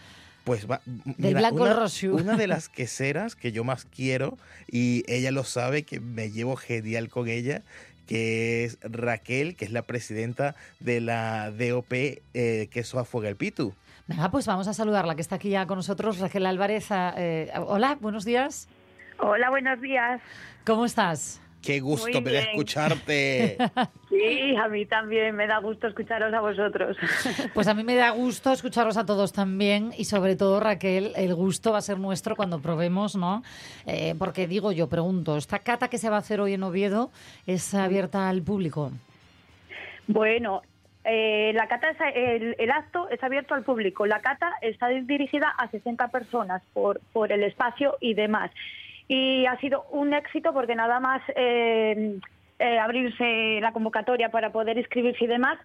Pues 0.44 0.70
va, 0.70 0.82
Del 0.86 1.36
blanco 1.36 1.64
una, 1.64 1.74
rojo. 1.74 2.16
una 2.16 2.36
de 2.36 2.48
las 2.48 2.70
queseras 2.70 3.36
que 3.36 3.52
yo 3.52 3.64
más 3.64 3.86
quiero, 3.86 4.38
y 4.70 5.04
ella 5.08 5.32
lo 5.32 5.44
sabe, 5.44 5.84
que 5.84 6.00
me 6.00 6.32
llevo 6.32 6.56
genial 6.56 7.10
con 7.10 7.28
ella, 7.28 7.64
que 8.08 8.66
es 8.66 8.78
Raquel, 8.82 9.56
que 9.56 9.66
es 9.66 9.72
la 9.72 9.84
presidenta 9.84 10.56
de 10.80 11.00
la 11.02 11.52
DOP 11.52 11.94
eh, 11.94 12.68
Queso 12.72 13.00
a 13.00 13.06
Pues 14.32 14.46
vamos 14.48 14.68
a 14.68 14.74
saludarla, 14.74 15.16
que 15.16 15.22
está 15.22 15.36
aquí 15.36 15.50
ya 15.50 15.66
con 15.66 15.78
nosotros, 15.78 16.20
Raquel 16.20 16.46
Álvarez. 16.46 16.92
ah, 16.92 17.14
eh, 17.18 17.52
hola, 17.68 17.98
buenos 18.02 18.26
días. 18.26 18.68
Hola, 19.20 19.50
buenos 19.50 19.80
días. 19.80 20.22
¿Cómo 20.66 20.86
estás? 20.86 21.42
Qué 21.62 21.80
gusto 21.80 22.20
me 22.22 22.34
da 22.34 22.40
escucharte. 22.40 23.58
Sí, 24.10 24.56
a 24.56 24.68
mí 24.68 24.86
también 24.86 25.36
me 25.36 25.48
da 25.48 25.58
gusto 25.60 25.88
escucharos 25.88 26.32
a 26.34 26.40
vosotros. 26.40 26.98
Pues 27.54 27.68
a 27.68 27.74
mí 27.74 27.84
me 27.84 27.96
da 27.96 28.12
gusto 28.12 28.52
escucharos 28.52 28.96
a 28.98 29.06
todos 29.06 29.34
también 29.34 29.92
y 29.98 30.06
sobre 30.06 30.36
todo 30.36 30.60
Raquel, 30.60 31.14
el 31.16 31.34
gusto 31.34 31.72
va 31.72 31.80
a 31.80 31.82
ser 31.82 31.98
nuestro 31.98 32.36
cuando 32.36 32.60
probemos, 32.60 33.16
¿no? 33.16 33.42
Eh, 33.88 34.14
porque 34.20 34.46
digo 34.46 34.72
yo, 34.72 34.88
pregunto, 34.88 35.36
¿esta 35.36 35.60
cata 35.60 35.88
que 35.88 35.98
se 35.98 36.10
va 36.10 36.18
a 36.18 36.20
hacer 36.20 36.42
hoy 36.42 36.54
en 36.54 36.62
Oviedo 36.64 37.12
es 37.48 37.74
abierta 37.74 38.30
al 38.30 38.44
público? 38.44 38.92
Bueno, 40.08 40.62
eh, 41.06 41.52
la 41.56 41.68
cata 41.68 41.90
es- 41.90 41.98
el, 42.16 42.56
el 42.58 42.72
acto 42.72 43.10
es 43.10 43.22
abierto 43.24 43.54
al 43.56 43.64
público. 43.64 44.06
La 44.06 44.22
cata 44.22 44.52
está 44.62 44.88
dirigida 44.88 45.50
a 45.58 45.68
60 45.70 46.08
personas 46.10 46.62
por, 46.74 47.00
por 47.12 47.32
el 47.32 47.44
espacio 47.44 47.98
y 48.00 48.14
demás. 48.14 48.52
Y 49.08 49.46
ha 49.46 49.58
sido 49.58 49.84
un 49.92 50.14
éxito 50.14 50.54
porque 50.54 50.76
nada 50.76 51.00
más 51.02 51.22
eh, 51.36 52.18
eh, 52.60 52.80
abrirse 52.80 53.60
la 53.62 53.72
convocatoria 53.74 54.30
para 54.30 54.52
poder 54.52 54.78
inscribirse 54.78 55.26
y 55.26 55.28
demás, 55.28 55.60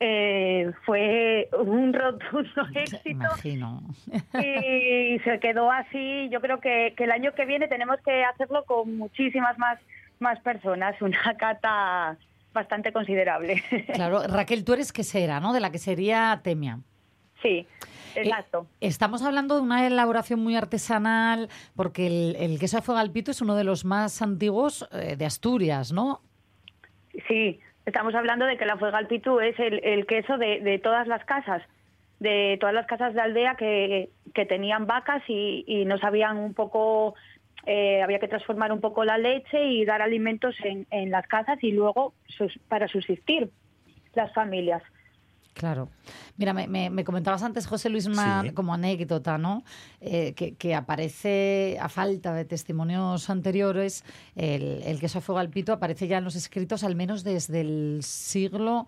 eh, 0.00 0.70
fue 0.84 1.48
un 1.58 1.92
rotundo 1.92 2.62
éxito. 2.74 3.08
Imagino. 3.10 3.80
y 4.34 5.18
se 5.20 5.40
quedó 5.40 5.72
así. 5.72 6.28
Yo 6.30 6.40
creo 6.40 6.60
que, 6.60 6.94
que 6.96 7.04
el 7.04 7.10
año 7.10 7.32
que 7.34 7.46
viene 7.46 7.66
tenemos 7.66 7.98
que 8.04 8.24
hacerlo 8.24 8.64
con 8.64 8.96
muchísimas 8.96 9.58
más, 9.58 9.80
más 10.20 10.38
personas, 10.40 10.94
una 11.02 11.34
cata 11.36 12.16
bastante 12.58 12.92
considerable. 12.92 13.62
Claro, 13.94 14.22
Raquel, 14.26 14.64
tú 14.64 14.72
eres 14.72 14.92
quesera, 14.92 15.40
¿no? 15.40 15.52
De 15.52 15.60
la 15.60 15.70
quesería 15.70 16.40
Temia. 16.42 16.80
sí, 17.42 17.66
exacto. 18.14 18.66
Eh, 18.80 18.88
estamos 18.88 19.22
hablando 19.22 19.54
de 19.56 19.62
una 19.62 19.86
elaboración 19.86 20.40
muy 20.40 20.56
artesanal, 20.56 21.48
porque 21.76 22.06
el, 22.06 22.36
el 22.36 22.58
queso 22.58 22.76
de 22.78 22.82
Fogalpito 22.82 23.30
es 23.30 23.40
uno 23.40 23.54
de 23.54 23.64
los 23.64 23.84
más 23.84 24.22
antiguos 24.22 24.88
eh, 24.92 25.16
de 25.16 25.24
Asturias, 25.24 25.92
¿no? 25.92 26.20
Sí, 27.26 27.60
estamos 27.86 28.14
hablando 28.14 28.44
de 28.46 28.56
que 28.56 28.66
la 28.66 28.76
fuegalpitu 28.76 29.40
es 29.40 29.58
el, 29.58 29.80
el 29.84 30.06
queso 30.06 30.36
de, 30.38 30.60
de 30.60 30.78
todas 30.78 31.06
las 31.08 31.24
casas, 31.24 31.62
de 32.20 32.56
todas 32.60 32.74
las 32.74 32.86
casas 32.86 33.14
de 33.14 33.20
aldea 33.20 33.54
que, 33.56 34.10
que 34.34 34.44
tenían 34.46 34.86
vacas 34.86 35.22
y, 35.28 35.64
y 35.66 35.84
no 35.84 35.98
sabían 35.98 36.36
un 36.36 36.54
poco, 36.54 37.14
eh, 37.66 38.02
había 38.02 38.18
que 38.18 38.28
transformar 38.28 38.72
un 38.72 38.80
poco 38.80 39.04
la 39.04 39.18
leche 39.18 39.64
y 39.64 39.84
dar 39.84 40.00
alimentos 40.02 40.54
en, 40.64 40.86
en 40.90 41.10
las 41.10 41.26
casas 41.26 41.58
y 41.62 41.72
luego 41.72 42.14
sus- 42.26 42.58
para 42.68 42.88
subsistir 42.88 43.50
las 44.14 44.32
familias. 44.32 44.82
Claro. 45.54 45.88
Mira, 46.36 46.52
me, 46.54 46.68
me- 46.68 46.88
me 46.88 47.02
comentabas 47.02 47.42
antes, 47.42 47.66
José 47.66 47.88
Luis, 47.90 48.06
una 48.06 48.42
Sí. 48.42 48.50
como 48.52 48.72
anécdota, 48.74 49.38
¿no? 49.38 49.64
Eh, 50.00 50.32
que, 50.34 50.54
que 50.54 50.72
aparece, 50.76 51.76
a 51.80 51.88
falta 51.88 52.32
de 52.32 52.44
testimonios 52.44 53.28
anteriores, 53.28 54.04
el, 54.36 54.82
el 54.84 55.00
queso 55.00 55.18
a 55.18 55.20
fuego 55.20 55.40
al 55.40 55.50
pito 55.50 55.72
aparece 55.72 56.06
ya 56.06 56.18
en 56.18 56.24
los 56.24 56.36
escritos 56.36 56.84
al 56.84 56.94
menos 56.94 57.24
desde 57.24 57.62
el 57.62 57.98
siglo 58.02 58.86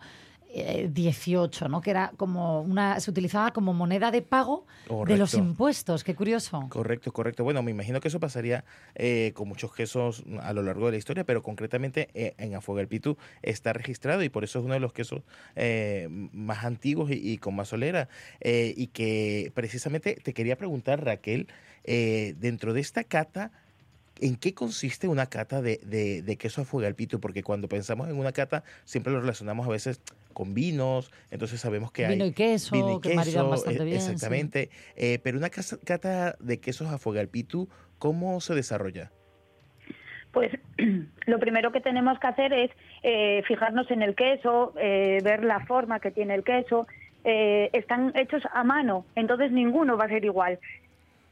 eh, 0.53 0.91
XVIII, 0.95 1.69
¿no? 1.69 1.81
Que 1.81 1.91
era 1.91 2.13
como 2.17 2.63
una, 2.63 3.01
se 3.01 3.11
utilizaba 3.11 3.53
como 3.53 3.73
moneda 3.73 4.11
de 4.11 4.23
pago 4.23 4.67
de 5.07 5.17
los 5.17 5.35
impuestos. 5.35 6.05
Qué 6.05 6.15
curioso. 6.15 6.67
Correcto, 6.69 7.13
correcto. 7.13 7.45
Bueno, 7.45 7.63
me 7.63 7.71
imagino 7.71 8.01
que 8.01 8.09
eso 8.09 8.21
pasaría 8.21 8.65
eh, 8.95 9.33
con 9.35 9.49
muchos 9.49 9.73
quesos 9.73 10.25
a 10.43 10.53
lo 10.53 10.63
largo 10.63 10.87
de 10.87 10.93
la 10.93 10.99
historia, 10.99 11.25
pero 11.25 11.43
concretamente 11.43 12.09
eh, 12.15 12.35
en 12.39 12.55
Afuega 12.55 12.81
el 12.81 12.89
Pitu 12.89 13.17
está 13.43 13.73
registrado 13.73 14.23
y 14.23 14.29
por 14.29 14.45
eso 14.45 14.59
es 14.59 14.65
uno 14.65 14.75
de 14.75 14.81
los 14.81 14.93
quesos 14.93 15.23
eh, 15.57 16.09
más 16.11 16.65
antiguos 16.65 17.11
y, 17.11 17.33
y 17.33 17.39
con 17.39 17.55
más 17.55 17.69
solera. 17.69 18.09
Eh, 18.41 18.75
y 18.77 18.89
que 18.89 19.53
precisamente 19.55 20.17
te 20.17 20.33
quería 20.33 20.57
preguntar, 20.57 21.05
Raquel, 21.05 21.49
eh, 21.85 22.35
dentro 22.39 22.73
de 22.75 22.81
esta 22.81 23.05
cata, 23.05 23.53
¿En 24.21 24.37
qué 24.37 24.55
consiste 24.55 25.09
una 25.09 25.27
cata 25.27 25.63
de, 25.63 25.81
de, 25.83 26.23
de 26.23 26.37
queso 26.37 26.61
a 26.61 26.65
fuego 26.65 26.87
al 26.87 26.95
pito? 26.95 27.21
Porque 27.21 27.43
cuando 27.43 27.69
pensamos 27.69 28.09
en 28.09 28.19
una 28.19 28.33
cata, 28.33 28.65
siempre 28.85 29.13
lo 29.13 29.21
relacionamos 29.21 29.67
a 29.67 29.71
veces 29.71 30.03
con 30.33 30.55
vinos, 30.55 31.11
entonces 31.31 31.61
sabemos 31.61 31.91
que 31.91 32.07
Vino 32.07 32.25
hay 32.25 32.31
y 32.31 32.33
queso, 32.35 32.75
vino 32.75 32.99
y 32.99 33.01
que 33.01 33.15
maridan 33.15 33.45
queso, 33.45 33.51
bastante 33.51 33.83
e- 33.83 34.01
sí. 34.01 34.11
Exactamente. 34.11 34.71
Eh, 34.97 35.19
pero 35.23 35.39
una 35.39 35.49
cata 35.51 36.37
de 36.39 36.61
quesos 36.61 36.89
a 36.89 36.99
fuego 36.99 37.19
al 37.21 37.29
pitu, 37.29 37.69
¿cómo 37.99 38.41
se 38.41 38.55
desarrolla? 38.55 39.11
Pues 40.33 40.53
lo 41.27 41.39
primero 41.39 41.73
que 41.73 41.81
tenemos 41.81 42.19
que 42.19 42.27
hacer 42.27 42.53
es 42.53 42.71
eh, 43.03 43.43
fijarnos 43.49 43.91
en 43.91 44.03
el 44.03 44.15
queso, 44.15 44.75
eh, 44.79 45.19
ver 45.25 45.45
la 45.45 45.65
forma 45.67 46.01
que 46.01 46.11
tiene 46.11 46.35
el 46.35 46.45
queso. 46.45 46.87
Eh, 47.25 47.69
están 47.73 48.13
hechos 48.17 48.43
a 48.53 48.65
mano, 48.65 49.05
entonces 49.15 49.53
ninguno 49.53 49.97
va 49.97 50.05
a 50.05 50.09
ser 50.09 50.25
igual. 50.25 50.59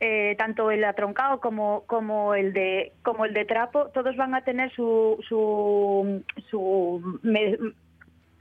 Eh, 0.00 0.36
tanto 0.38 0.70
el 0.70 0.84
atroncado 0.84 1.40
como, 1.40 1.82
como 1.86 2.34
el 2.36 2.52
de 2.52 2.92
como 3.02 3.24
el 3.24 3.34
de 3.34 3.44
trapo, 3.44 3.88
todos 3.88 4.14
van 4.16 4.32
a 4.34 4.42
tener 4.44 4.70
su 4.72 5.18
su, 5.28 6.22
su 6.50 7.18
me- 7.22 7.58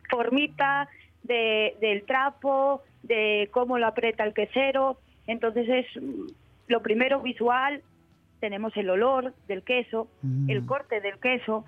formita 0.10 0.88
de, 1.24 1.76
del 1.82 2.04
trapo, 2.04 2.82
de 3.04 3.50
cómo 3.52 3.78
lo 3.78 3.88
aprieta 3.88 4.24
el 4.24 4.34
quesero. 4.34 4.98
Entonces 5.26 5.68
es 5.68 5.86
mm, 6.02 6.28
lo 6.68 6.82
primero 6.82 7.22
visual, 7.22 7.82
tenemos 8.40 8.76
el 8.78 8.90
olor 8.90 9.34
del 9.48 9.64
queso, 9.64 10.08
Mm. 10.22 10.50
el 10.50 10.66
corte 10.66 11.02
del 11.02 11.20
queso, 11.20 11.66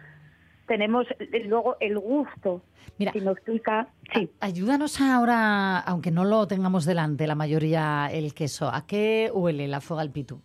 tenemos 0.70 1.06
luego 1.46 1.76
el 1.82 2.00
gusto. 2.00 2.62
Mira, 2.98 3.12
Si 3.12 3.20
nos 3.20 3.40
pica, 3.42 3.88
sí. 4.14 4.30
Ayúdanos 4.40 5.02
ahora, 5.02 5.80
aunque 5.80 6.12
no 6.12 6.24
lo 6.24 6.48
tengamos 6.48 6.86
delante, 6.86 7.28
la 7.28 7.36
mayoría 7.36 8.08
el 8.12 8.34
queso. 8.34 8.70
¿A 8.74 8.86
qué 8.88 9.30
huele 9.34 9.68
la 9.68 9.82
fuega 9.82 10.02
al 10.02 10.12
pitu? 10.12 10.40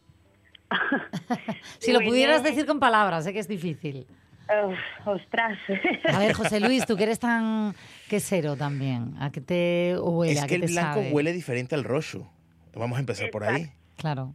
si 1.78 1.93
lo 1.93 2.00
pudieras 2.00 2.43
decir 2.43 2.66
con 2.66 2.81
palabras, 2.81 3.25
sé 3.25 3.33
que 3.33 3.38
es 3.38 3.49
difícil. 3.49 4.07
Uf, 4.66 5.07
ostras. 5.09 5.59
A 6.12 6.19
ver, 6.19 6.33
José 6.35 6.61
Luis, 6.61 6.85
tú 6.87 6.97
que 6.97 7.04
eres 7.04 7.19
tan 7.19 7.75
quesero 8.09 8.57
también, 8.57 9.14
¿a 9.21 9.31
qué 9.31 9.40
te 9.40 9.97
huele? 9.99 10.33
es 10.35 10.43
¿A 10.43 10.47
que 10.47 10.49
qué 10.49 10.54
el 10.57 10.61
te 10.62 10.73
blanco 10.73 10.95
sabe? 11.00 11.12
huele 11.12 11.33
diferente 11.33 11.75
al 11.75 11.85
rojo. 11.85 12.31
Vamos 12.75 12.97
a 12.97 13.00
empezar 13.00 13.31
por 13.31 13.45
ahí. 13.45 13.71
Claro. 13.97 14.35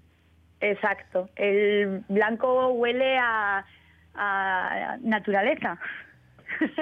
Exacto. 0.62 1.30
El 1.36 2.04
blanco 2.10 2.70
huele 2.70 3.18
a, 3.18 3.66
a 4.16 4.98
naturaleza. 5.02 5.80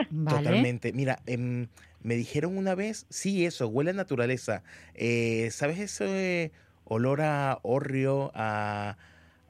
Vale. 0.09 0.37
Totalmente. 0.45 0.93
Mira, 0.93 1.19
em, 1.25 1.67
me 2.01 2.15
dijeron 2.15 2.57
una 2.57 2.73
vez, 2.75 3.05
sí, 3.09 3.45
eso, 3.45 3.67
huele 3.67 3.91
a 3.91 3.93
naturaleza. 3.93 4.63
Eh, 4.93 5.49
¿Sabes 5.51 5.79
ese 5.79 6.51
olor 6.85 7.21
a 7.21 7.59
horrio, 7.63 8.31
a, 8.33 8.95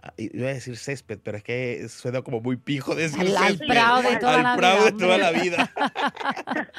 a- 0.02 0.14
iba 0.18 0.48
a 0.50 0.54
decir 0.54 0.76
césped, 0.78 1.20
pero 1.24 1.38
es 1.38 1.44
que 1.44 1.88
suena 1.88 2.24
como 2.24 2.42
muy 2.42 2.58
pijo 2.58 2.96
decir 2.96 3.20
Al, 3.22 3.38
al 3.38 3.48
césped. 3.50 3.68
prado 3.68 4.02
de 4.02 4.18
toda 4.18 4.36
Al 4.38 4.44
la 4.44 4.56
prado 4.58 4.78
vida. 4.78 4.92
de 4.92 4.98
toda 4.98 5.18
la 5.20 5.32
vida. 5.32 5.72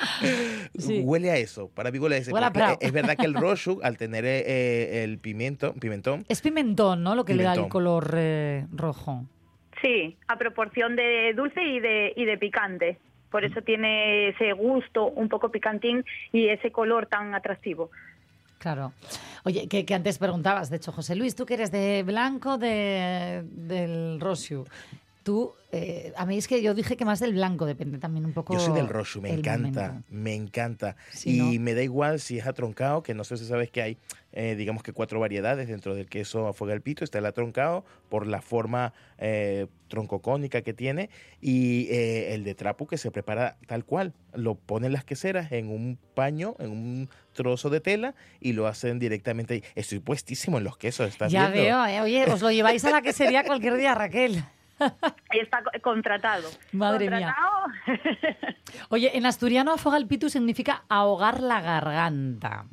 Sí. 0.79 1.01
Huele 1.05 1.31
a 1.31 1.37
eso. 1.37 1.69
Para 1.69 1.91
mí 1.91 1.99
huele 1.99 2.17
a 2.17 2.19
eso. 2.19 2.33
Huele 2.33 2.47
a 2.47 2.51
porque 2.53 2.59
prado. 2.65 2.79
Es 2.81 2.93
verdad 2.93 3.17
que 3.17 3.27
el 3.27 3.35
roshu, 3.35 3.81
al 3.83 3.97
tener 3.97 4.25
eh, 4.25 5.05
el 5.05 5.19
pimiento, 5.19 5.75
pimentón, 5.75 6.25
Es 6.29 6.41
pimentón, 6.41 7.03
¿no? 7.03 7.15
Lo 7.15 7.25
que 7.25 7.35
le 7.35 7.43
da 7.45 7.55
el 7.55 7.69
color 7.69 8.15
eh, 8.17 8.67
rojo. 8.73 9.27
Sí, 9.83 10.17
a 10.27 10.37
proporción 10.37 10.97
de 10.97 11.33
dulce 11.35 11.63
y 11.63 11.81
de, 11.81 12.13
y 12.17 12.25
de 12.25 12.39
picante. 12.39 12.99
Por 13.31 13.45
eso 13.45 13.61
tiene 13.63 14.29
ese 14.29 14.53
gusto 14.53 15.07
un 15.07 15.29
poco 15.29 15.51
picantín 15.51 16.05
y 16.33 16.49
ese 16.49 16.73
color 16.73 17.07
tan 17.07 17.35
atractivo. 17.35 17.91
Claro. 18.59 18.93
Oye, 19.45 19.69
que, 19.69 19.85
que 19.85 19.95
antes 19.95 20.19
preguntabas, 20.19 20.71
de 20.71 20.77
hecho, 20.77 20.93
José 20.93 21.15
Luis, 21.15 21.37
tú 21.37 21.47
que 21.47 21.55
eres 21.55 21.71
de 21.71 22.03
blanco 22.03 22.59
de, 22.59 23.45
del 23.45 24.19
Rosiu. 24.21 24.67
Tú, 25.29 25.53
eh, 25.73 26.15
a 26.17 26.25
mí 26.25 26.39
es 26.39 26.49
que 26.49 26.63
yo 26.63 26.73
dije 26.73 26.97
que 26.97 27.05
más 27.05 27.21
del 27.21 27.35
blanco, 27.35 27.67
depende 27.67 27.99
también 27.99 28.25
un 28.25 28.33
poco. 28.33 28.55
Yo 28.55 28.61
soy 28.61 28.73
del 28.73 28.89
rojo, 28.89 29.21
me 29.21 29.29
encanta, 29.31 29.89
momento. 29.89 30.07
me 30.09 30.35
encanta. 30.35 30.97
Sí, 31.13 31.37
y 31.37 31.59
¿no? 31.59 31.63
me 31.65 31.75
da 31.75 31.83
igual 31.83 32.19
si 32.19 32.39
es 32.39 32.47
atroncado, 32.47 33.03
que 33.03 33.13
no 33.13 33.25
sé 33.25 33.37
si 33.37 33.45
sabes 33.45 33.71
que 33.71 33.83
hay, 33.83 33.99
eh, 34.33 34.55
digamos 34.57 34.83
que 34.83 34.95
cuatro 34.95 35.21
variedades 35.21 35.69
dentro 35.69 35.95
del 35.95 36.07
queso 36.07 36.47
a 36.49 36.55
fuego 36.55 36.73
al 36.73 36.81
pito. 36.81 37.05
Está 37.05 37.19
el 37.19 37.27
atroncado 37.27 37.85
por 38.09 38.27
la 38.27 38.41
forma 38.41 38.95
eh, 39.19 39.67
troncocónica 39.89 40.63
que 40.63 40.73
tiene 40.73 41.11
y 41.43 41.89
eh, 41.91 42.33
el 42.33 42.45
de 42.45 42.55
trapu 42.55 42.87
que 42.87 42.97
se 42.97 43.11
prepara 43.11 43.59
tal 43.67 43.85
cual. 43.85 44.15
Lo 44.33 44.55
ponen 44.55 44.93
las 44.93 45.05
queseras 45.05 45.53
en 45.53 45.69
un 45.69 45.99
paño, 46.15 46.55
en 46.59 46.71
un 46.71 47.11
trozo 47.35 47.69
de 47.69 47.81
tela 47.81 48.15
y 48.41 48.55
lo 48.55 48.67
hacen 48.67 48.99
directamente 48.99 49.55
ahí. 49.55 49.63
Estoy 49.75 49.99
puestísimo 49.99 50.57
en 50.57 50.65
los 50.65 50.79
quesos, 50.79 51.07
¿estás 51.09 51.31
Ya 51.31 51.51
viendo? 51.51 51.63
veo, 51.63 51.87
eh, 51.87 52.01
oye, 52.01 52.25
os 52.33 52.41
lo 52.41 52.51
lleváis 52.51 52.83
a 52.87 52.91
la 52.91 53.03
que 53.03 53.13
sería 53.13 53.45
cualquier 53.45 53.77
día, 53.77 53.95
Raquel. 53.95 54.43
Está 55.33 55.63
co- 55.63 55.71
contratado. 55.83 56.49
Madre 56.73 57.11
mía. 57.11 57.35
Contratado. 57.87 58.55
Oye, 58.91 59.17
en 59.17 59.27
asturiano 59.27 59.73
afogar 59.73 60.01
el 60.01 60.07
pitu 60.07 60.29
significa 60.31 60.85
ahogar 60.89 61.41
la 61.43 61.61
garganta. 61.61 62.65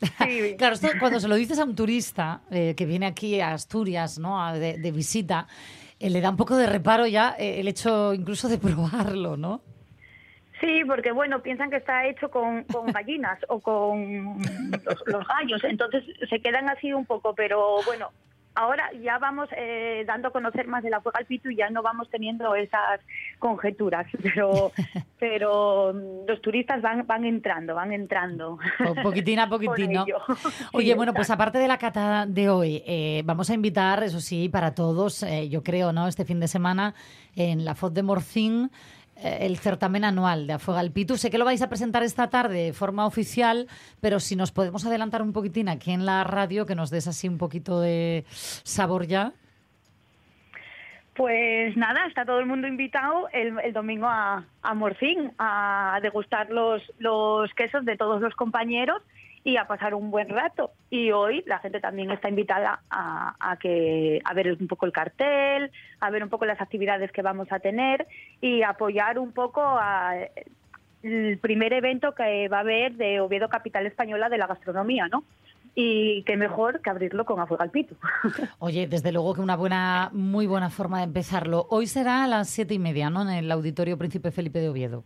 Sí. 0.00 0.54
Claro, 0.58 0.74
esto 0.74 0.88
cuando 1.00 1.18
se 1.18 1.26
lo 1.28 1.34
dices 1.34 1.58
a 1.58 1.64
un 1.64 1.74
turista 1.74 2.42
eh, 2.50 2.74
que 2.76 2.86
viene 2.86 3.06
aquí 3.06 3.40
a 3.40 3.52
Asturias, 3.52 4.18
¿no? 4.18 4.40
A- 4.42 4.52
De, 4.52 4.78
de 4.78 4.92
visita, 4.92 5.48
eh, 5.98 6.08
le 6.10 6.20
da 6.20 6.30
un 6.30 6.36
poco 6.36 6.56
de 6.56 6.66
reparo 6.66 7.06
ya 7.06 7.34
eh, 7.38 7.58
el 7.60 7.66
hecho 7.68 8.14
incluso 8.14 8.48
de 8.48 8.58
probarlo, 8.58 9.36
¿no? 9.36 9.60
Sí, 10.60 10.82
porque 10.86 11.12
bueno, 11.12 11.40
piensan 11.40 11.70
que 11.70 11.76
está 11.76 12.04
hecho 12.06 12.30
con, 12.30 12.64
con 12.64 12.86
gallinas 12.92 13.38
o 13.48 13.60
con 13.60 14.38
los, 14.84 15.02
los 15.06 15.26
gallos, 15.28 15.62
entonces 15.62 16.02
se 16.28 16.40
quedan 16.40 16.68
así 16.68 16.92
un 16.92 17.06
poco, 17.06 17.32
pero 17.34 17.76
bueno, 17.86 18.10
ahora 18.58 18.90
ya 19.02 19.18
vamos 19.18 19.48
eh, 19.56 20.04
dando 20.06 20.28
a 20.28 20.30
conocer 20.32 20.66
más 20.66 20.82
de 20.82 20.90
la 20.90 21.00
fuega 21.00 21.18
al 21.20 21.26
pitu 21.26 21.50
y 21.50 21.56
ya 21.56 21.70
no 21.70 21.82
vamos 21.82 22.08
teniendo 22.10 22.54
esas 22.54 23.00
conjeturas, 23.38 24.06
pero 24.22 24.72
pero 25.18 25.92
mm, 25.94 26.28
los 26.28 26.40
turistas 26.42 26.82
van 26.82 27.06
van 27.06 27.24
entrando, 27.24 27.74
van 27.74 27.92
entrando. 27.92 28.58
Po- 28.78 28.94
Poquitín 29.02 29.38
a 29.40 29.48
poquitín, 29.54 29.92
¿no? 29.92 30.04
Oye, 30.72 30.94
bueno, 30.94 31.12
pues 31.14 31.30
aparte 31.30 31.58
de 31.58 31.68
la 31.68 31.78
cata 31.78 32.26
de 32.26 32.48
hoy, 32.50 32.82
eh, 32.86 33.22
vamos 33.24 33.50
a 33.50 33.54
invitar, 33.54 34.02
eso 34.02 34.20
sí, 34.20 34.48
para 34.48 34.74
todos, 34.74 35.22
eh, 35.22 35.48
yo 35.48 35.62
creo, 35.62 35.92
¿no? 35.92 36.08
Este 36.08 36.24
fin 36.24 36.40
de 36.40 36.48
semana 36.48 36.94
en 37.36 37.64
la 37.64 37.74
FOD 37.74 37.92
de 37.92 38.02
Morcín, 38.02 38.70
el 39.22 39.58
certamen 39.58 40.04
anual 40.04 40.46
de 40.46 40.54
Afuega 40.54 40.80
al 40.80 40.92
Pitu. 40.92 41.16
Sé 41.16 41.30
que 41.30 41.38
lo 41.38 41.44
vais 41.44 41.62
a 41.62 41.68
presentar 41.68 42.02
esta 42.02 42.30
tarde 42.30 42.64
de 42.64 42.72
forma 42.72 43.06
oficial, 43.06 43.66
pero 44.00 44.20
si 44.20 44.36
nos 44.36 44.52
podemos 44.52 44.86
adelantar 44.86 45.22
un 45.22 45.32
poquitín 45.32 45.68
aquí 45.68 45.92
en 45.92 46.06
la 46.06 46.24
radio, 46.24 46.66
que 46.66 46.74
nos 46.74 46.90
des 46.90 47.08
así 47.08 47.28
un 47.28 47.38
poquito 47.38 47.80
de 47.80 48.24
sabor 48.30 49.06
ya. 49.06 49.32
Pues 51.14 51.76
nada, 51.76 52.06
está 52.06 52.24
todo 52.24 52.38
el 52.38 52.46
mundo 52.46 52.68
invitado 52.68 53.28
el, 53.32 53.72
domingo 53.72 54.06
a, 54.06 54.44
a 54.62 54.74
Morcín 54.74 55.32
a 55.36 55.98
degustar 56.00 56.48
los, 56.50 56.80
los 56.98 57.52
quesos 57.54 57.84
de 57.84 57.96
todos 57.96 58.20
los 58.20 58.36
compañeros 58.36 59.02
y 59.44 59.56
a 59.56 59.66
pasar 59.66 59.94
un 59.94 60.10
buen 60.10 60.28
rato. 60.28 60.72
Y 60.90 61.10
hoy 61.10 61.42
la 61.46 61.58
gente 61.58 61.80
también 61.80 62.10
está 62.10 62.28
invitada 62.28 62.80
a, 62.90 63.34
a 63.38 63.56
que 63.56 64.20
a 64.24 64.34
ver 64.34 64.52
un 64.52 64.68
poco 64.68 64.86
el 64.86 64.92
cartel, 64.92 65.70
a 66.00 66.10
ver 66.10 66.22
un 66.22 66.28
poco 66.28 66.44
las 66.44 66.60
actividades 66.60 67.12
que 67.12 67.22
vamos 67.22 67.50
a 67.50 67.60
tener 67.60 68.06
y 68.40 68.62
apoyar 68.62 69.18
un 69.18 69.32
poco 69.32 69.62
a 69.62 70.14
el 71.02 71.38
primer 71.38 71.72
evento 71.72 72.14
que 72.14 72.48
va 72.48 72.58
a 72.58 72.60
haber 72.60 72.94
de 72.94 73.20
Oviedo 73.20 73.48
Capital 73.48 73.86
Española 73.86 74.28
de 74.28 74.38
la 74.38 74.46
Gastronomía, 74.46 75.08
¿no? 75.08 75.24
Y 75.74 76.22
qué 76.24 76.36
mejor 76.36 76.80
que 76.80 76.90
abrirlo 76.90 77.24
con 77.24 77.38
Afuega 77.38 77.62
al 77.62 77.70
Pitu. 77.70 77.94
Oye, 78.58 78.88
desde 78.88 79.12
luego 79.12 79.34
que 79.34 79.40
una 79.40 79.54
buena, 79.54 80.10
muy 80.12 80.46
buena 80.46 80.70
forma 80.70 80.98
de 80.98 81.04
empezarlo. 81.04 81.66
Hoy 81.70 81.86
será 81.86 82.24
a 82.24 82.26
las 82.26 82.48
siete 82.48 82.74
y 82.74 82.80
media, 82.80 83.10
¿no? 83.10 83.22
En 83.22 83.28
el 83.28 83.50
Auditorio 83.52 83.96
Príncipe 83.96 84.32
Felipe 84.32 84.58
de 84.58 84.70
Oviedo. 84.70 85.04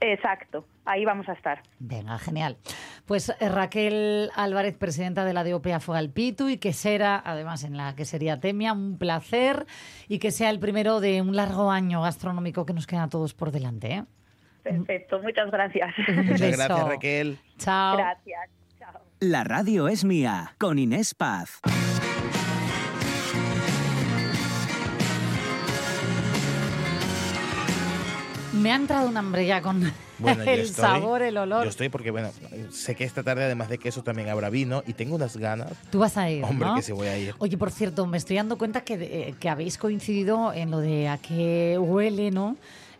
Exacto, 0.00 0.64
ahí 0.84 1.04
vamos 1.04 1.28
a 1.28 1.32
estar. 1.32 1.62
Venga, 1.80 2.18
genial. 2.18 2.56
Pues 3.04 3.30
eh, 3.40 3.48
Raquel 3.48 4.30
Álvarez, 4.36 4.76
presidenta 4.76 5.24
de 5.24 5.32
la 5.32 5.42
DOP 5.42 5.66
Afuega 5.68 5.98
al 5.98 6.10
Pitu 6.10 6.48
y 6.48 6.58
que 6.58 6.72
será, 6.72 7.20
además, 7.24 7.64
en 7.64 7.76
la 7.76 7.96
que 7.96 8.04
sería 8.04 8.38
Temia, 8.38 8.72
un 8.72 8.96
placer 8.98 9.66
y 10.06 10.18
que 10.18 10.30
sea 10.30 10.50
el 10.50 10.60
primero 10.60 11.00
de 11.00 11.20
un 11.20 11.34
largo 11.34 11.70
año 11.70 12.02
gastronómico 12.02 12.64
que 12.64 12.74
nos 12.74 12.86
queda 12.86 13.04
a 13.04 13.08
todos 13.08 13.34
por 13.34 13.50
delante. 13.50 13.92
¿eh? 13.92 14.04
Perfecto, 14.62 15.20
muchas 15.20 15.50
gracias. 15.50 15.94
Muchas 16.08 16.56
gracias, 16.56 16.88
Raquel. 16.88 17.38
Chao. 17.58 17.96
Gracias. 17.96 18.50
Chao. 18.78 19.00
La 19.20 19.42
radio 19.42 19.88
es 19.88 20.04
mía, 20.04 20.54
con 20.58 20.78
Inés 20.78 21.14
Paz. 21.14 21.60
Me 28.60 28.72
ha 28.72 28.76
entrado 28.76 29.08
un 29.08 29.16
hambre 29.16 29.46
ya 29.46 29.60
con 29.62 29.80
Bueno, 30.18 30.42
el 30.42 30.60
estoy- 30.60 30.82
sabor, 30.84 31.22
el 31.22 31.36
olor. 31.36 31.62
Yo 31.64 31.70
estoy 31.70 31.88
porque, 31.90 32.10
bueno, 32.10 32.30
sé 32.70 32.94
que 32.96 33.04
esta 33.04 33.22
tarde, 33.22 33.44
además 33.44 33.68
de 33.68 33.78
queso, 33.78 34.02
también 34.02 34.28
habrá 34.28 34.50
vino 34.50 34.82
y 34.86 34.94
tengo 34.94 35.14
unas 35.14 35.36
ganas. 35.36 35.70
Tú 35.90 36.00
vas 36.00 36.16
a 36.16 36.28
ir, 36.30 36.42
Hombre, 36.44 36.68
¿no? 36.68 36.74
que 36.74 36.82
sí 36.82 36.90
voy 36.92 37.06
a 37.06 37.16
ir. 37.16 37.34
Oye, 37.38 37.56
por 37.56 37.70
cierto, 37.70 38.04
me 38.06 38.18
estoy 38.18 38.36
dando 38.36 38.58
cuenta 38.58 38.80
que, 38.80 38.94
eh, 38.94 39.34
que 39.38 39.48
habéis 39.48 39.78
coincidido 39.78 40.52
en 40.52 40.70
lo 40.72 40.80
de 40.80 41.08
a 41.08 41.18
qué 41.18 41.78
huele, 41.78 42.32
¿no? 42.32 42.56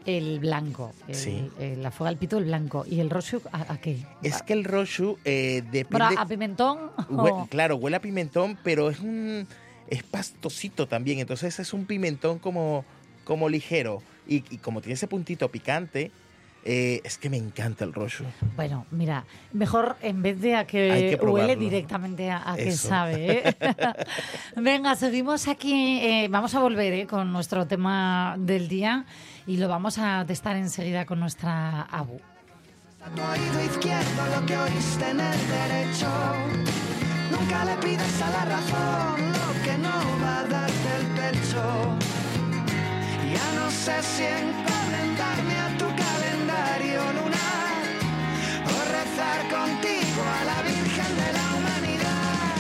El 0.07 0.39
blanco. 0.39 0.93
El, 1.09 1.15
Sí. 1.17 1.51
el- 1.59 1.83
la 1.83 1.91
fuga 1.91 2.11
al 2.11 2.17
pito, 2.19 2.39
el 2.39 2.45
blanco. 2.45 2.85
¿Y 2.89 3.01
el 3.01 3.11
rojo 3.11 3.39
a, 3.51 3.73
a 3.73 3.79
qué? 3.79 3.99
Es 4.23 4.43
que 4.43 4.53
el 4.53 4.63
roshu 4.65 5.19
eh, 5.25 5.65
depende... 5.73 6.15
A 6.17 6.25
pimentón. 6.25 6.79
Hue- 7.11 7.33
o- 7.33 7.47
Claro, 7.51 7.77
huele 7.77 7.97
a 7.97 8.01
pimentón, 8.01 8.57
pero 8.63 8.91
es 8.91 9.01
un 9.01 9.47
es 9.89 10.03
pastosito 10.05 10.87
también. 10.87 11.19
Entonces 11.19 11.59
es 11.59 11.73
un 11.73 11.85
pimentón 11.85 12.39
como, 12.39 12.85
como 13.25 13.49
ligero. 13.49 14.03
Y, 14.29 14.45
y 14.51 14.59
como 14.59 14.81
tiene 14.81 14.95
ese 14.95 15.09
puntito 15.09 15.51
picante, 15.51 16.13
eh, 16.65 17.01
es 17.05 17.17
que 17.17 17.31
me 17.31 17.39
encanta 17.39 17.85
el 17.85 17.95
roshu. 17.95 18.25
Bueno, 18.57 18.85
mira, 18.91 19.25
mejor 19.53 19.97
en 20.03 20.23
vez 20.23 20.41
de 20.41 20.55
a 20.57 20.67
que, 20.67 21.17
que 21.19 21.25
huele 21.27 21.57
directamente 21.57 22.31
a, 22.31 22.53
a 22.53 22.57
que 22.57 22.73
sabe. 22.73 23.49
¿eh? 23.49 23.57
Venga, 24.57 24.95
seguimos 24.97 25.49
aquí. 25.49 26.01
eh, 26.03 26.29
vamos 26.29 26.55
a 26.55 26.61
volver 26.61 26.93
¿eh? 26.93 27.07
con 27.07 27.33
nuestro 27.33 27.67
tema 27.67 28.35
del 28.39 28.69
día 28.69 29.07
y 29.47 29.57
lo 29.57 29.69
vamos 29.69 29.97
a 29.99 30.25
testar 30.27 30.57
enseguida 30.57 31.07
con 31.07 31.21
nuestra 31.21 31.83
Abu. 31.83 32.21
A 33.03 33.09
tu 33.15 33.23
oído 33.23 33.65
izquierdo 33.65 34.27
lo 34.39 34.45
que 34.45 34.57
oíste 34.57 35.09
en 35.11 35.21
el 35.21 35.39
derecho. 35.49 36.09
Nunca 37.31 37.65
le 37.65 37.75
pides 37.77 38.23
a 38.23 38.31
la 38.31 38.45
razón 38.45 39.33
lo 39.33 39.63
que 39.65 39.79
no 39.79 40.21
va 40.23 40.41
a 40.41 40.45
darte 40.45 40.89
el 41.01 41.07
pecho. 41.33 42.18
Ya 43.35 43.53
no 43.55 43.71
sé 43.71 44.03
si 44.03 44.25
encomendarme 44.25 45.57
a 45.67 45.69
tu 45.77 45.87
calendario 46.05 47.01
lunar 47.19 47.83
o 48.73 48.77
rezar 48.97 49.41
contigo 49.57 50.23
a 50.41 50.45
la 50.51 50.63
Virgen 50.63 51.13
de 51.23 51.29
la 51.39 51.47
Humanidad. 51.57 52.59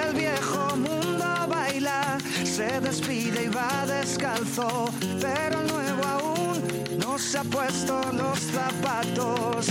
El 0.00 0.14
viejo 0.14 0.76
mundo 0.76 1.24
baila, 1.48 2.18
se 2.44 2.80
despide 2.80 3.44
y 3.44 3.48
va 3.48 3.86
descalzo, 3.86 4.90
pero 5.20 5.60
el 5.60 5.66
nuevo 5.68 6.04
aún 6.06 6.62
no 6.98 7.16
se 7.18 7.38
ha 7.38 7.44
puesto 7.44 8.00
los 8.12 8.38
zapatos. 8.40 9.66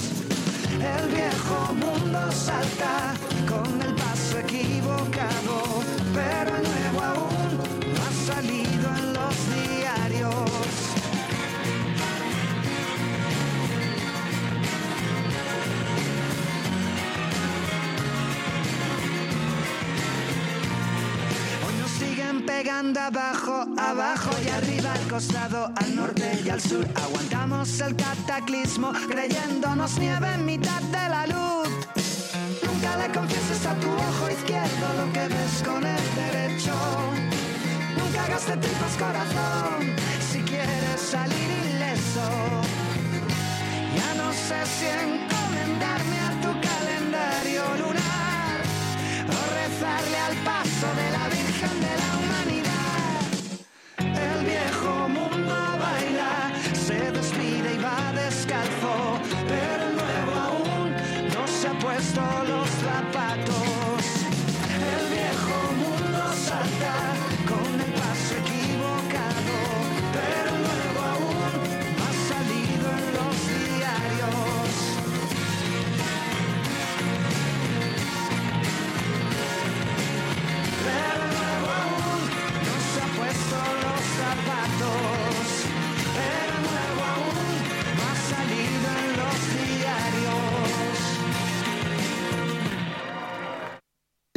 El 0.80 1.08
viejo 1.10 1.74
mundo 1.74 2.32
salta 2.32 3.14
con 3.48 3.82
el 3.82 3.94
paso 3.96 4.40
equivocado, 4.40 5.84
pero 6.14 6.56
el 6.56 6.64
nuevo 6.64 7.02
aún 7.02 7.58
no 7.94 8.02
ha 8.02 8.34
salido 8.34 8.61
pegando 22.62 23.00
abajo, 23.00 23.66
abajo 23.76 24.30
y 24.46 24.50
arriba, 24.50 24.94
al 24.94 25.08
costado, 25.08 25.72
al 25.76 25.96
norte 25.96 26.40
y 26.46 26.50
al 26.50 26.62
sur. 26.62 26.86
Aguantamos 26.94 27.80
el 27.80 27.96
cataclismo, 27.96 28.92
creyéndonos 29.10 29.98
nieve 29.98 30.28
en 30.36 30.46
mitad 30.46 30.82
de 30.96 31.10
la 31.10 31.26
luz. 31.26 31.70
Nunca 32.64 32.98
le 32.98 33.08
confieses 33.18 33.66
a 33.66 33.74
tu 33.80 33.90
ojo 33.90 34.30
izquierdo 34.30 34.86
lo 35.00 35.12
que 35.12 35.28
ves 35.34 35.64
con 35.66 35.84
el 35.84 36.06
derecho. 36.24 36.76
Nunca 37.98 38.26
hagas 38.26 38.46
de 38.46 38.58
tripas 38.58 38.96
corazón 39.06 39.96
si 40.32 40.40
quieres 40.42 41.02
salir 41.14 41.50
ileso. 41.74 42.28
Ya 43.98 44.14
no 44.22 44.32
sé 44.34 44.60
si 44.76 44.86
encomendarme 44.86 46.18
a 46.30 46.32
tu 46.44 46.52
calendario 46.70 47.64
lunar 47.82 48.62
o 49.36 49.40
rezarle 49.60 50.18
al 50.30 50.36
paso 50.44 50.88
de 51.00 51.08
la 51.18 51.21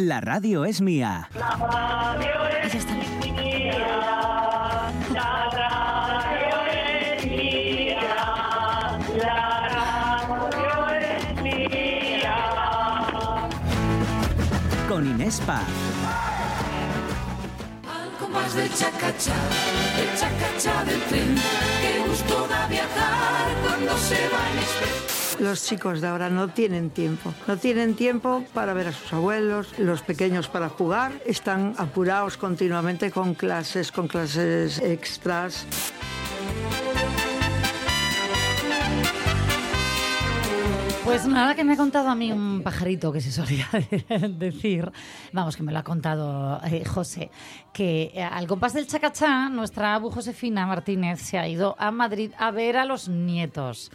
La 0.04 0.20
radio 0.20 0.66
es 0.66 0.82
mía. 0.82 1.30
Ahí 1.32 2.70
está. 2.74 2.94
Con 14.86 15.06
Inés 15.06 15.40
Paz. 15.46 15.62
Algo 17.88 18.28
más 18.28 18.54
del 18.54 18.68
chacachá, 18.74 19.32
del 19.96 20.18
chacachá 20.18 20.84
del 20.84 21.00
tren. 21.04 21.34
Qué 21.80 22.04
gusto 22.06 22.46
da 22.46 22.66
viajar 22.66 23.54
cuando 23.62 23.96
se 23.96 24.28
va 24.28 24.50
en 24.52 24.58
express. 24.58 25.13
Los 25.40 25.64
chicos 25.64 26.00
de 26.00 26.06
ahora 26.06 26.30
no 26.30 26.48
tienen 26.48 26.90
tiempo. 26.90 27.34
No 27.46 27.56
tienen 27.56 27.94
tiempo 27.94 28.44
para 28.54 28.72
ver 28.72 28.88
a 28.88 28.92
sus 28.92 29.12
abuelos, 29.12 29.78
los 29.78 30.02
pequeños 30.02 30.48
para 30.48 30.68
jugar. 30.68 31.12
Están 31.26 31.74
apurados 31.76 32.36
continuamente 32.36 33.10
con 33.10 33.34
clases, 33.34 33.90
con 33.90 34.06
clases 34.06 34.78
extras. 34.78 35.66
Pues 41.04 41.26
nada, 41.26 41.54
que 41.54 41.64
me 41.64 41.74
ha 41.74 41.76
contado 41.76 42.08
a 42.08 42.14
mí 42.14 42.32
un 42.32 42.62
pajarito 42.62 43.12
que 43.12 43.20
se 43.20 43.30
solía 43.30 43.68
decir, 44.30 44.90
vamos, 45.32 45.56
que 45.56 45.62
me 45.62 45.70
lo 45.70 45.78
ha 45.78 45.84
contado 45.84 46.60
eh, 46.64 46.84
José, 46.84 47.30
que 47.72 48.10
eh, 48.14 48.22
al 48.22 48.46
compás 48.46 48.72
del 48.72 48.86
chacachá, 48.86 49.48
nuestra 49.48 49.94
Abu 49.94 50.10
Josefina 50.10 50.66
Martínez 50.66 51.20
se 51.20 51.38
ha 51.38 51.46
ido 51.46 51.76
a 51.78 51.90
Madrid 51.90 52.32
a 52.38 52.50
ver 52.50 52.78
a 52.78 52.84
los 52.84 53.08
nietos. 53.08 53.90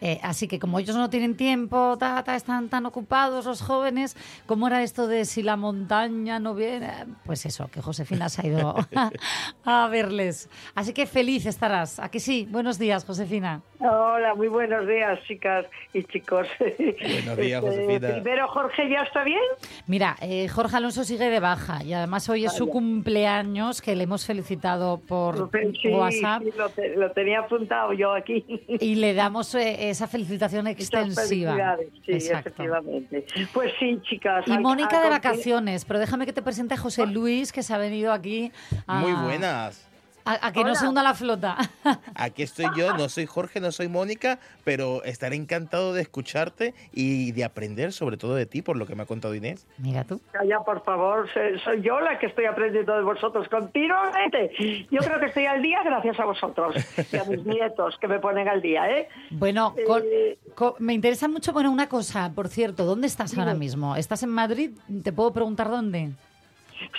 Eh, 0.00 0.20
así 0.22 0.46
que 0.48 0.58
como 0.58 0.78
ellos 0.78 0.96
no 0.96 1.10
tienen 1.10 1.36
tiempo, 1.36 1.96
ta, 1.98 2.22
ta, 2.24 2.36
están 2.36 2.68
tan 2.68 2.86
ocupados 2.86 3.46
los 3.46 3.60
jóvenes, 3.62 4.16
¿cómo 4.46 4.68
era 4.68 4.82
esto 4.82 5.06
de 5.06 5.24
si 5.24 5.42
la 5.42 5.56
montaña 5.56 6.38
no 6.38 6.54
viene? 6.54 6.90
Pues 7.24 7.44
eso, 7.46 7.68
que 7.68 7.82
Josefina 7.82 8.28
se 8.28 8.42
ha 8.42 8.46
ido 8.46 8.74
a 9.64 9.88
verles. 9.88 10.48
Así 10.74 10.92
que 10.92 11.06
feliz 11.06 11.46
estarás. 11.46 11.98
¿A 11.98 12.10
que 12.10 12.20
sí? 12.20 12.46
Buenos 12.50 12.78
días, 12.78 13.04
Josefina. 13.04 13.62
Hola, 13.80 14.34
muy 14.34 14.48
buenos 14.48 14.86
días, 14.88 15.20
chicas 15.26 15.66
y 15.92 16.02
chicos. 16.04 16.46
Buenos 16.58 17.36
días, 17.36 17.62
Este, 17.64 17.76
Josefina. 17.86 18.08
Primero, 18.14 18.48
Jorge, 18.48 18.88
¿ya 18.90 19.02
está 19.02 19.22
bien? 19.24 19.38
Mira, 19.86 20.16
eh, 20.20 20.48
Jorge 20.48 20.76
Alonso 20.76 21.04
sigue 21.04 21.28
de 21.30 21.40
baja 21.40 21.82
y 21.84 21.92
además 21.92 22.28
hoy 22.28 22.44
es 22.44 22.52
su 22.52 22.68
cumpleaños, 22.68 23.80
que 23.80 23.94
le 23.96 24.04
hemos 24.04 24.26
felicitado 24.26 24.98
por 24.98 25.50
Sí, 25.82 25.88
WhatsApp 25.88 26.42
sí, 26.42 26.50
lo, 26.56 26.68
te- 26.70 26.96
lo 26.96 27.10
tenía 27.12 27.40
apuntado 27.40 27.92
yo 27.92 28.12
aquí. 28.12 28.44
y 28.68 28.96
le 28.96 29.14
damos 29.14 29.54
eh, 29.54 29.87
esa 29.90 30.06
felicitación 30.06 30.66
extensiva. 30.66 31.76
Sí, 32.04 32.12
Exacto. 32.12 32.48
efectivamente. 32.48 33.26
Pues 33.52 33.72
sí, 33.78 33.98
chicas. 34.02 34.44
Y 34.46 34.58
Mónica 34.58 35.02
de 35.02 35.10
vacaciones, 35.10 35.84
pero 35.84 35.98
déjame 35.98 36.26
que 36.26 36.32
te 36.32 36.42
presente 36.42 36.74
a 36.74 36.76
José 36.76 37.06
Luis, 37.06 37.52
que 37.52 37.62
se 37.62 37.74
ha 37.74 37.78
venido 37.78 38.12
aquí 38.12 38.52
a, 38.86 39.00
Muy 39.00 39.12
buenas. 39.12 39.87
A, 40.28 40.46
a 40.48 40.52
que 40.52 40.64
no 40.64 40.74
se 40.74 40.86
hunda 40.86 41.02
la 41.02 41.14
flota. 41.14 41.56
Aquí 42.14 42.42
estoy 42.42 42.66
yo, 42.76 42.94
no 42.96 43.08
soy 43.08 43.26
Jorge, 43.26 43.60
no 43.60 43.72
soy 43.72 43.88
Mónica, 43.88 44.38
pero 44.64 45.02
estaré 45.04 45.36
encantado 45.36 45.92
de 45.94 46.02
escucharte 46.02 46.74
y 46.92 47.32
de 47.32 47.44
aprender 47.44 47.92
sobre 47.92 48.16
todo 48.16 48.34
de 48.34 48.46
ti, 48.46 48.62
por 48.62 48.76
lo 48.76 48.86
que 48.86 48.94
me 48.94 49.02
ha 49.02 49.06
contado 49.06 49.34
Inés. 49.34 49.66
Mira 49.78 50.04
tú. 50.04 50.20
Calla, 50.32 50.60
por 50.60 50.82
favor, 50.84 51.28
soy 51.64 51.82
yo 51.82 52.00
la 52.00 52.18
que 52.18 52.26
estoy 52.26 52.44
aprendiendo 52.46 52.94
de 52.96 53.02
vosotros 53.02 53.48
continuamente. 53.48 54.50
Yo 54.90 55.00
creo 55.00 55.18
que 55.20 55.26
estoy 55.26 55.46
al 55.46 55.62
día 55.62 55.82
gracias 55.84 56.18
a 56.20 56.24
vosotros 56.24 56.74
y 57.12 57.16
a 57.16 57.24
mis 57.24 57.44
nietos 57.44 57.96
que 58.00 58.08
me 58.08 58.18
ponen 58.18 58.48
al 58.48 58.60
día, 58.62 58.90
¿eh? 58.90 59.08
Bueno, 59.30 59.74
con- 59.86 60.02
Eh, 60.04 60.38
con- 60.54 60.74
me 60.78 60.94
interesa 60.94 61.28
mucho, 61.28 61.52
bueno, 61.52 61.70
una 61.70 61.88
cosa, 61.88 62.30
por 62.34 62.48
cierto, 62.48 62.84
¿dónde 62.84 63.06
estás 63.06 63.36
ahora 63.38 63.54
mismo? 63.54 63.96
¿Estás 63.96 64.22
en 64.22 64.30
Madrid? 64.30 64.70
¿Te 65.02 65.12
puedo 65.12 65.32
preguntar 65.32 65.68
dónde? 65.70 66.10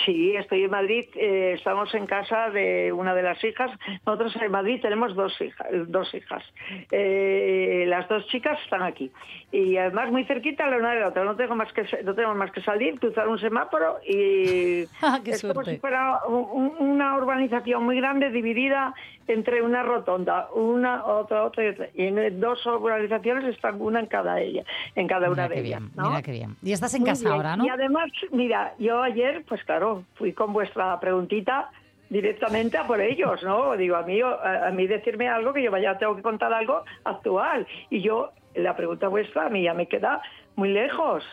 Sí, 0.06 0.36
estoy 0.36 0.64
en 0.64 0.72
Madrid. 0.72 1.06
eh, 1.16 1.54
estamos 1.58 1.94
en 1.96 2.06
casa 2.06 2.50
de 2.50 2.92
una 2.92 3.14
de 3.16 3.24
las 3.24 3.44
hijas. 3.44 3.72
Nosotros 4.06 4.36
en 4.42 4.52
Madrid 4.52 4.80
tenemos 4.82 5.16
dos 5.16 5.40
hijas. 5.42 5.68
Dos 5.88 6.14
hijas. 6.14 6.44
Eh, 6.92 7.86
las 7.88 8.08
dos 8.10 8.26
chicas 8.28 8.60
están 8.64 8.82
aquí 8.84 9.12
y 9.52 9.78
además 9.78 10.12
muy 10.12 10.26
cerquita 10.26 10.68
la 10.68 10.78
una 10.78 10.94
de 10.94 11.00
la 11.02 11.08
otra. 11.10 11.24
No 11.24 11.36
tengo 11.36 11.56
más 11.56 11.72
que 11.74 11.84
no 12.04 12.14
tenemos 12.14 12.36
más 12.36 12.52
que 12.52 12.62
salir, 12.62 13.00
cruzar 13.00 13.28
un 13.28 13.40
semáforo 13.40 13.98
y 14.08 14.86
Ah, 15.02 15.20
qué 15.24 15.32
es 15.32 15.42
como 15.42 15.54
suerte. 15.56 15.72
si 15.74 15.78
fuera 15.80 16.20
un- 16.28 16.48
un- 16.52 16.76
una 16.90 17.16
urbanización 17.18 17.84
muy 17.84 17.98
grande 17.98 18.30
dividida 18.32 18.94
entre 19.28 19.62
una 19.62 19.84
rotonda, 19.84 20.50
una 20.56 21.06
otra 21.06 21.44
otra 21.44 21.64
y 21.64 21.68
otra. 21.70 21.88
Y 21.94 22.06
en 22.08 22.40
dos 22.40 22.66
urbanizaciones 22.66 23.46
están 23.46 23.80
una 23.82 24.00
en 24.00 24.08
cada 24.08 24.42
ella, 24.42 24.64
en 24.96 25.08
cada 25.08 25.30
una 25.30 25.44
Mira 25.44 25.48
de 25.50 25.54
qué 25.56 25.62
ellas. 25.68 25.80
bien, 25.82 25.92
¿no? 25.96 26.10
mira 26.10 26.22
qué 26.24 26.32
bien. 26.32 26.56
Y 26.64 26.72
estás 26.74 26.94
en 26.96 27.02
Muy 27.02 27.10
casa 27.12 27.24
bien. 27.24 27.34
ahora, 27.36 27.56
¿no? 27.56 27.66
Y 27.66 27.70
además, 27.70 28.10
mira, 28.32 28.74
yo 28.80 29.02
ayer, 29.04 29.44
pues 29.48 29.62
claro, 29.70 30.04
fui 30.16 30.34
con 30.34 30.52
vuestra 30.52 31.00
preguntita 31.00 31.70
directamente 32.10 32.76
a 32.76 32.88
por 32.88 33.00
ellos, 33.00 33.44
¿no? 33.44 33.78
Digo, 33.78 33.98
a 33.98 34.02
mí, 34.02 34.20
a, 34.20 34.68
a 34.68 34.72
mí 34.72 34.88
decirme 34.88 35.30
algo 35.30 35.54
que 35.54 35.62
yo 35.62 35.70
vaya, 35.70 35.96
tengo 36.00 36.16
que 36.16 36.24
contar 36.24 36.52
algo 36.52 36.84
actual. 37.04 37.68
Y 37.92 38.02
yo, 38.02 38.32
la 38.56 38.76
pregunta 38.76 39.08
vuestra 39.10 39.46
a 39.46 39.50
mí 39.50 39.62
ya 39.62 39.76
me 39.76 39.88
queda 39.88 40.24
muy 40.56 40.70
lejos. 40.70 41.24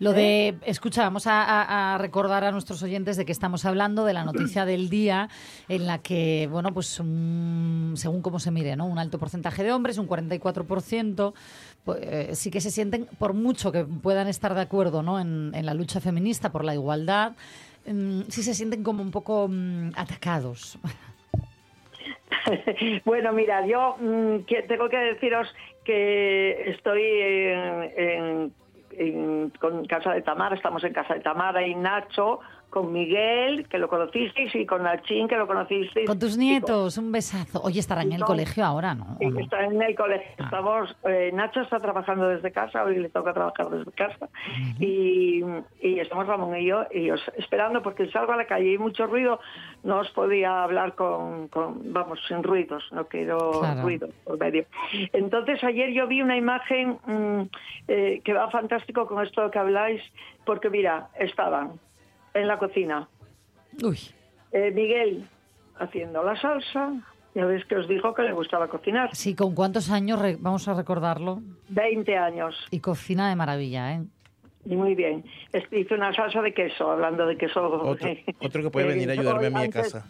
Lo 0.00 0.10
¿Eh? 0.12 0.14
de, 0.14 0.54
escucha, 0.64 1.02
vamos 1.02 1.26
a, 1.26 1.42
a- 1.44 1.94
a 1.94 1.98
recordar 1.98 2.42
a 2.42 2.50
nuestros 2.52 2.82
oyentes 2.82 3.16
de 3.18 3.24
que 3.26 3.32
estamos 3.32 3.64
hablando 3.66 4.04
de 4.06 4.14
la 4.14 4.24
noticia 4.24 4.64
del 4.72 4.88
día 4.88 5.28
en 5.68 5.86
la 5.86 5.98
que, 5.98 6.48
bueno, 6.50 6.72
pues 6.72 6.98
un- 6.98 7.92
según 7.96 8.22
cómo 8.22 8.38
se 8.40 8.50
mire, 8.50 8.76
¿no? 8.76 8.86
Un 8.86 8.98
alto 8.98 9.18
porcentaje 9.18 9.62
de 9.62 9.72
hombres, 9.72 9.98
un 9.98 10.08
44%, 10.08 11.34
pues, 11.84 11.98
eh, 12.02 12.30
sí 12.34 12.50
que 12.50 12.60
se 12.60 12.70
sienten, 12.70 13.06
por 13.18 13.34
mucho 13.34 13.70
que 13.70 13.84
puedan 13.84 14.26
estar 14.26 14.54
de 14.54 14.62
acuerdo, 14.62 15.02
¿no? 15.02 15.20
En, 15.20 15.52
en 15.54 15.66
la 15.66 15.74
lucha 15.74 16.00
feminista 16.00 16.50
por 16.50 16.64
la 16.64 16.74
igualdad, 16.74 17.32
mm, 17.86 18.22
sí 18.28 18.42
se 18.42 18.54
sienten 18.54 18.82
como 18.82 19.02
un 19.02 19.10
poco 19.10 19.46
mm, 19.48 19.90
atacados. 19.96 20.78
bueno, 23.04 23.32
mira, 23.32 23.66
yo 23.66 23.96
mm, 24.00 24.38
tengo 24.68 24.88
que 24.88 24.96
deciros 24.98 25.52
que 25.84 26.70
estoy 26.70 27.02
en, 27.02 27.92
en- 27.96 28.52
en- 28.96 29.50
con 29.60 29.84
Casa 29.86 30.12
de 30.12 30.22
Tamara, 30.22 30.54
estamos 30.54 30.84
en 30.84 30.92
Casa 30.92 31.14
de 31.14 31.20
Tamara 31.20 31.66
y 31.66 31.74
Nacho, 31.74 32.38
con 32.74 32.92
Miguel, 32.92 33.68
que 33.68 33.78
lo 33.78 33.88
conocisteis, 33.88 34.52
y 34.56 34.66
con 34.66 34.82
Nachín, 34.82 35.28
que 35.28 35.36
lo 35.36 35.46
conocisteis. 35.46 36.08
Con 36.08 36.18
tus 36.18 36.32
con- 36.32 36.40
nietos, 36.40 36.98
un 36.98 37.12
besazo. 37.12 37.62
Oye, 37.62 37.78
estarán 37.78 38.06
en 38.08 38.14
el 38.14 38.24
colegio 38.24 38.64
ahora, 38.64 38.94
¿no? 38.96 39.16
Sí, 39.20 39.26
en 39.26 39.80
el 39.80 39.94
colegio. 39.94 40.26
Ah. 40.40 40.44
Estamos, 40.44 40.96
eh, 41.08 41.30
Nacho 41.32 41.60
está 41.60 41.78
trabajando 41.78 42.28
desde 42.28 42.50
casa, 42.50 42.82
hoy 42.82 42.98
le 42.98 43.08
toca 43.10 43.32
trabajar 43.32 43.70
desde 43.70 43.92
casa. 43.92 44.28
y, 44.80 45.42
y 45.80 46.00
estamos 46.00 46.26
Ramón 46.26 46.56
y 46.58 46.66
yo 46.66 46.84
y 46.92 47.10
os- 47.10 47.30
esperando 47.36 47.80
porque 47.80 48.10
salgo 48.10 48.32
a 48.32 48.36
la 48.36 48.46
calle 48.46 48.72
y 48.72 48.78
mucho 48.78 49.06
ruido, 49.06 49.38
no 49.84 50.00
os 50.00 50.10
podía 50.10 50.64
hablar 50.64 50.96
con, 50.96 51.46
con- 51.48 51.92
vamos, 51.92 52.18
sin 52.26 52.42
ruidos, 52.42 52.82
no 52.90 53.06
quiero 53.06 53.60
Claro. 53.60 53.82
ruido 53.82 54.08
por 54.24 54.36
medio. 54.38 54.64
Entonces 55.12 55.62
ayer 55.62 55.92
yo 55.92 56.08
vi 56.08 56.22
una 56.22 56.36
imagen 56.36 56.98
mm, 57.06 57.42
eh, 57.86 58.20
que 58.24 58.32
va 58.32 58.50
fantástico 58.50 59.06
con 59.06 59.22
esto 59.24 59.48
que 59.52 59.58
habláis, 59.60 60.02
porque 60.44 60.70
mira, 60.70 61.08
estaban 61.20 61.72
en 62.34 62.46
la 62.48 62.58
cocina. 62.58 63.08
Uy, 63.82 63.98
eh, 64.52 64.70
Miguel 64.72 65.28
haciendo 65.78 66.22
la 66.22 66.40
salsa, 66.40 66.92
ya 67.34 67.44
ves 67.46 67.64
que 67.66 67.76
os 67.76 67.88
dijo 67.88 68.14
que 68.14 68.22
le 68.22 68.32
gustaba 68.32 68.68
cocinar. 68.68 69.10
sí, 69.14 69.34
¿con 69.34 69.54
cuántos 69.54 69.90
años? 69.90 70.20
vamos 70.38 70.68
a 70.68 70.74
recordarlo. 70.74 71.40
20 71.68 72.16
años. 72.16 72.54
Y 72.70 72.80
cocina 72.80 73.28
de 73.28 73.36
maravilla, 73.36 73.94
¿eh? 73.94 74.02
Y 74.66 74.76
muy 74.76 74.94
bien. 74.94 75.24
Hice 75.70 75.94
una 75.94 76.14
salsa 76.14 76.40
de 76.40 76.54
queso, 76.54 76.90
hablando 76.90 77.26
de 77.26 77.36
queso. 77.36 77.62
Otro, 77.62 78.08
otro 78.40 78.62
que 78.62 78.70
puede 78.70 78.86
venir 78.88 79.10
a 79.10 79.12
ayudarme 79.12 79.46
a 79.46 79.50
mí 79.50 79.56
a 79.56 79.60
antes- 79.64 79.92
casa. 79.92 80.06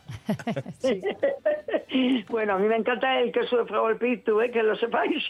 bueno, 2.29 2.55
a 2.55 2.59
mí 2.59 2.69
me 2.69 2.77
encanta 2.77 3.21
el 3.21 3.33
queso 3.33 3.59
de 3.59 3.65
Frau 3.67 3.97
Pitu, 3.99 4.41
¿eh? 4.41 4.51
que 4.51 4.63
lo 4.63 4.77
sepáis. 4.77 5.25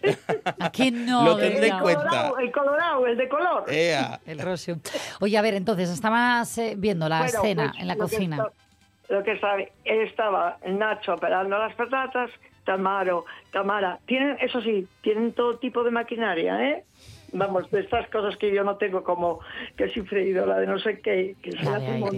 ¿A 0.61 0.71
quién 0.71 1.07
no? 1.07 1.25
Lo 1.25 1.37
de 1.37 1.49
tendré 1.51 1.69
en 1.69 1.73
verdad? 1.77 1.83
cuenta. 1.83 2.03
Colorado, 2.05 2.39
el 2.39 2.53
colorado, 2.53 3.07
el 3.07 3.17
de 3.17 3.29
color. 3.29 3.65
Ea. 3.69 4.21
El 4.27 4.39
Rosio. 4.41 4.79
Oye, 5.21 5.37
a 5.39 5.43
ver, 5.43 5.55
entonces, 5.55 5.91
estabas 5.91 6.57
eh, 6.59 6.75
viendo 6.77 7.09
la 7.09 7.19
Bueno, 7.23 7.39
escena 7.39 7.69
pues, 7.71 7.81
en 7.81 7.89
la 7.89 7.95
lo 7.95 8.07
que 8.07 8.17
cocina. 8.17 8.37
está- 8.37 8.53
lo 9.15 9.23
que 9.23 9.39
sabe, 9.39 9.73
estaba 9.85 10.57
Nacho 10.67 11.17
pelando 11.17 11.59
las 11.59 11.75
patatas, 11.75 12.31
Tamaro, 12.65 13.27
Tamara, 13.53 13.99
tienen, 14.07 14.39
eso 14.41 14.63
sí, 14.63 14.89
tienen 15.03 15.35
todo 15.35 15.59
tipo 15.59 15.85
de 15.85 15.91
maquinaria, 15.91 16.59
¿eh? 16.71 16.85
Vamos, 17.35 17.71
de 17.71 17.81
estas 17.81 18.09
cosas 18.11 18.37
que 18.37 18.55
yo 18.55 18.63
no 18.63 18.77
tengo 18.77 19.03
como 19.03 19.41
que 19.77 19.89
si 19.91 20.03
freidora 20.03 20.59
de 20.59 20.67
no 20.67 20.79
sé 20.79 21.01
qué, 21.01 21.35
que 21.43 21.53
si 21.53 21.65
La 21.65 21.79
tengo 21.79 22.09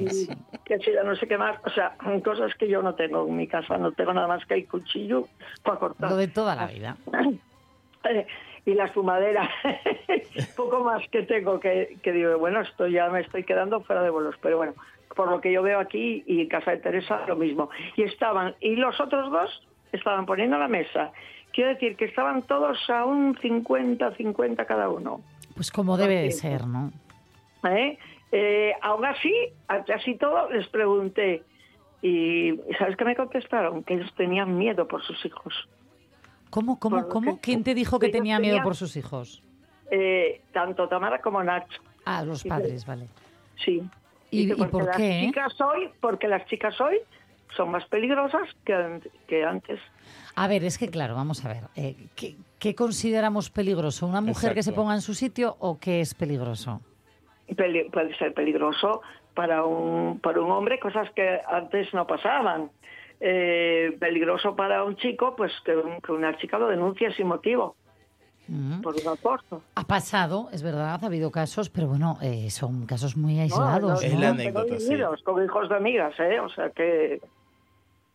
que 0.64 0.78
si 0.78 0.90
la 0.92 1.04
no 1.04 1.16
sé 1.16 1.26
qué 1.26 1.38
más, 1.38 1.58
o 1.64 1.70
sea, 1.70 1.96
cosas 2.22 2.54
que 2.54 2.68
yo 2.68 2.82
no 2.82 2.94
tengo 2.94 3.26
en 3.26 3.36
mi 3.36 3.46
casa, 3.48 3.78
no 3.78 3.92
tengo 3.92 4.12
nada 4.12 4.28
más 4.28 4.44
que 4.44 4.54
el 4.54 4.68
cuchillo 4.68 5.26
para 5.62 5.78
cortar. 5.78 6.10
Lo 6.10 6.16
de 6.16 6.28
toda 6.28 6.54
la 6.54 6.66
vida. 6.66 6.96
Eh, 8.08 8.24
y 8.64 8.74
la 8.74 8.84
espumadera, 8.84 9.50
poco 10.56 10.84
más 10.84 11.02
que 11.08 11.22
tengo 11.22 11.58
que, 11.58 11.98
que 12.04 12.12
digo, 12.12 12.38
bueno, 12.38 12.60
esto 12.60 12.86
ya 12.86 13.08
me 13.08 13.20
estoy 13.20 13.42
quedando 13.42 13.80
fuera 13.80 14.00
de 14.00 14.10
bolos, 14.10 14.36
pero 14.40 14.58
bueno, 14.58 14.74
por 15.16 15.30
lo 15.30 15.40
que 15.40 15.50
yo 15.50 15.62
veo 15.62 15.80
aquí 15.80 16.22
y 16.26 16.42
en 16.42 16.48
casa 16.48 16.70
de 16.70 16.76
Teresa 16.76 17.24
lo 17.26 17.34
mismo. 17.34 17.70
Y 17.96 18.02
estaban, 18.02 18.54
y 18.60 18.76
los 18.76 19.00
otros 19.00 19.32
dos 19.32 19.66
estaban 19.92 20.26
poniendo 20.26 20.58
la 20.58 20.68
mesa. 20.68 21.10
Quiero 21.56 21.70
decir 21.70 21.96
que 21.96 22.04
estaban 22.04 22.42
todos 22.42 22.78
a 22.90 23.06
un 23.06 23.34
50-50 23.36 24.66
cada 24.66 24.90
uno. 24.90 25.22
Pues 25.54 25.70
como 25.70 25.96
debe 25.96 26.20
de 26.20 26.30
ser, 26.30 26.66
¿no? 26.66 26.92
¿eh? 27.68 27.98
Eh, 28.30 28.72
aún 28.82 29.06
así, 29.06 29.32
así 29.66 30.16
todo, 30.16 30.50
les 30.50 30.68
pregunté. 30.68 31.42
Y 32.02 32.60
¿sabes 32.78 32.94
qué 32.98 33.06
me 33.06 33.16
contestaron? 33.16 33.82
Que 33.84 33.94
ellos 33.94 34.12
tenían 34.18 34.58
miedo 34.58 34.86
por 34.86 35.02
sus 35.02 35.24
hijos. 35.24 35.66
¿Cómo, 36.50 36.78
cómo, 36.78 36.96
Por- 37.00 37.08
cómo? 37.08 37.40
¿Quién 37.40 37.64
te 37.64 37.74
dijo 37.74 37.98
que 37.98 38.10
tenía 38.10 38.38
miedo 38.38 38.52
tenían- 38.56 38.64
por 38.64 38.76
sus 38.76 38.94
hijos? 38.98 39.42
Eh, 39.90 40.42
tanto 40.52 40.86
Tamara 40.88 41.20
como 41.22 41.42
Nacho. 41.42 41.80
Ah, 42.04 42.22
los 42.22 42.44
Y- 42.44 42.48
padres, 42.50 42.84
vale. 42.84 43.06
Sí. 43.64 43.82
¿Y, 44.30 44.38
Dice, 44.42 44.52
y 44.52 44.56
porque 44.58 44.72
por 44.72 44.84
las 44.84 44.96
qué? 44.98 45.20
eh? 45.20 45.26
Chicas 45.26 45.58
hoy, 45.62 45.88
porque 46.00 46.28
las 46.28 46.44
chicas 46.46 46.78
hoy 46.82 46.98
son 47.56 47.70
más 47.70 47.84
peligrosas 47.86 48.48
que, 48.64 49.00
que 49.28 49.44
antes. 49.44 49.80
A 50.34 50.48
ver, 50.48 50.64
es 50.64 50.78
que 50.78 50.88
claro, 50.88 51.14
vamos 51.14 51.44
a 51.44 51.48
ver. 51.48 51.62
eh, 51.76 51.96
¿qué, 52.14 52.36
qué 52.58 52.74
consideramos 52.74 53.50
peligroso? 53.50 54.06
¿Una 54.06 54.20
mujer 54.20 54.54
que 54.54 54.62
se 54.62 54.72
ponga 54.72 54.94
en 54.94 55.00
su 55.00 55.14
sitio 55.14 55.56
o 55.60 55.78
qué 55.78 56.00
es 56.00 56.14
peligroso? 56.14 56.80
Peli- 57.56 57.88
puede 57.90 58.16
ser 58.18 58.34
peligroso 58.34 59.02
para 59.34 59.64
un, 59.64 60.18
para 60.20 60.40
un 60.40 60.50
hombre, 60.50 60.78
cosas 60.80 61.08
que 61.14 61.40
antes 61.48 61.92
no 61.94 62.06
pasaban. 62.06 62.70
Eh, 63.20 63.96
peligroso 63.98 64.54
para 64.56 64.84
un 64.84 64.96
chico, 64.96 65.34
pues 65.36 65.52
que, 65.64 65.74
un- 65.76 66.00
que 66.02 66.12
una 66.12 66.36
chica 66.36 66.58
lo 66.58 66.68
denuncie 66.68 67.12
sin 67.14 67.28
motivo, 67.28 67.76
Mm. 68.48 68.80
por 68.80 68.94
un 68.94 69.08
acoso. 69.08 69.62
Ha 69.74 69.84
pasado, 69.84 70.48
es 70.52 70.62
verdad, 70.62 71.00
ha 71.02 71.06
habido 71.06 71.32
casos, 71.32 71.68
pero 71.68 71.88
bueno, 71.88 72.16
eh, 72.22 72.48
son 72.50 72.86
casos 72.86 73.16
muy 73.16 73.40
aislados. 73.40 73.80
no, 73.80 73.88
¿no? 73.88 74.34
no, 74.34 74.64
vividos 74.64 75.20
con 75.24 75.42
hijos 75.44 75.68
de 75.68 75.74
amigas, 75.76 76.14
¿eh? 76.20 76.38
O 76.38 76.48
sea 76.50 76.70
que... 76.70 77.20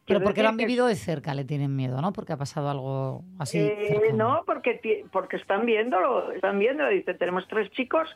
Pero 0.06 0.22
porque 0.22 0.42
lo 0.44 0.50
han 0.50 0.58
vivido 0.58 0.88
de 0.88 0.96
cerca, 0.96 1.34
le 1.34 1.46
tienen 1.46 1.76
miedo, 1.76 2.02
¿no? 2.02 2.12
Porque 2.12 2.34
ha 2.34 2.38
pasado 2.38 2.70
algo 2.70 3.24
así. 3.40 3.60
Eh, 3.60 4.12
no, 4.14 4.42
porque 4.46 5.06
porque 5.12 5.38
están 5.38 5.66
viéndolo, 5.66 6.32
están 6.32 6.60
viendo, 6.60 6.88
dice, 6.90 7.14
tenemos 7.14 7.48
tres 7.48 7.72
chicos, 7.72 8.10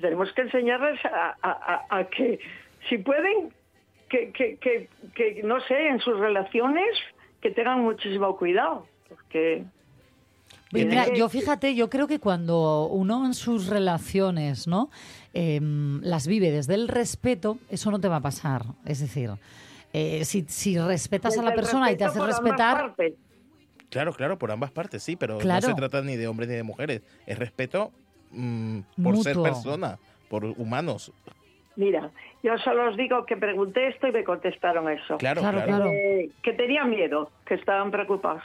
tenemos 0.00 0.32
que 0.34 0.42
enseñarles 0.42 1.02
a, 1.06 1.36
a- 1.42 1.86
a- 1.90 1.98
a 1.98 2.04
que 2.08 2.38
si 2.88 2.98
pueden, 2.98 3.52
que, 4.08 4.30
que, 4.32 4.56
que, 4.58 4.88
que, 5.14 5.42
no 5.42 5.60
sé, 5.62 5.88
en 5.88 5.98
sus 6.00 6.18
relaciones, 6.18 6.86
que 7.40 7.50
tengan 7.50 7.80
muchísimo 7.80 8.36
cuidado, 8.36 8.86
porque... 9.08 9.64
Pues 10.70 10.84
mira, 10.86 11.12
yo 11.14 11.28
fíjate, 11.30 11.74
yo 11.74 11.88
creo 11.88 12.06
que 12.06 12.20
cuando 12.20 12.86
uno 12.88 13.24
en 13.24 13.32
sus 13.32 13.68
relaciones, 13.68 14.66
¿no? 14.68 14.90
Em, 15.32 16.00
las 16.02 16.26
vive 16.26 16.50
desde 16.50 16.74
el 16.74 16.88
respeto, 16.88 17.58
eso 17.70 17.90
no 17.90 17.98
te 18.00 18.08
va 18.08 18.16
a 18.16 18.20
pasar. 18.20 18.62
Es 18.84 19.00
decir, 19.00 19.30
eh, 19.92 20.24
si, 20.24 20.44
si 20.48 20.78
respetas 20.78 21.38
a 21.38 21.42
la 21.42 21.54
persona 21.54 21.90
y 21.92 21.96
te 21.96 22.04
haces 22.04 22.18
por 22.18 22.28
ambas 22.30 22.40
respetar, 22.42 22.76
partes. 22.76 23.14
Claro, 23.90 24.12
claro, 24.12 24.38
por 24.38 24.50
ambas 24.50 24.70
partes, 24.70 25.02
sí, 25.02 25.16
pero 25.16 25.38
Claro. 25.38 25.66
no 25.68 25.74
se 25.74 25.78
trata 25.80 26.02
ni 26.02 26.16
de 26.16 26.28
hombres 26.28 26.48
ni 26.48 26.56
de 26.56 26.62
mujeres. 26.62 27.02
Es 27.26 27.38
respeto 27.38 27.90
mm, 28.32 28.80
por 29.02 29.16
ser 29.18 29.36
persona, 29.40 29.98
por 30.28 30.44
humanos. 30.44 31.10
Mira, 31.76 32.10
yo 32.42 32.58
solo 32.58 32.90
os 32.90 32.96
digo 32.96 33.24
que 33.24 33.36
pregunté 33.36 33.88
esto 33.88 34.08
y 34.08 34.12
me 34.12 34.24
contestaron 34.24 34.90
eso. 34.90 35.16
Claro, 35.16 35.40
Claro, 35.40 35.58
claro. 35.62 35.76
claro. 35.84 35.90
Eh, 35.92 36.28
que 36.42 36.52
tenían 36.52 36.90
miedo, 36.90 37.30
que 37.46 37.54
estaban 37.54 37.90
preocupados. 37.90 38.42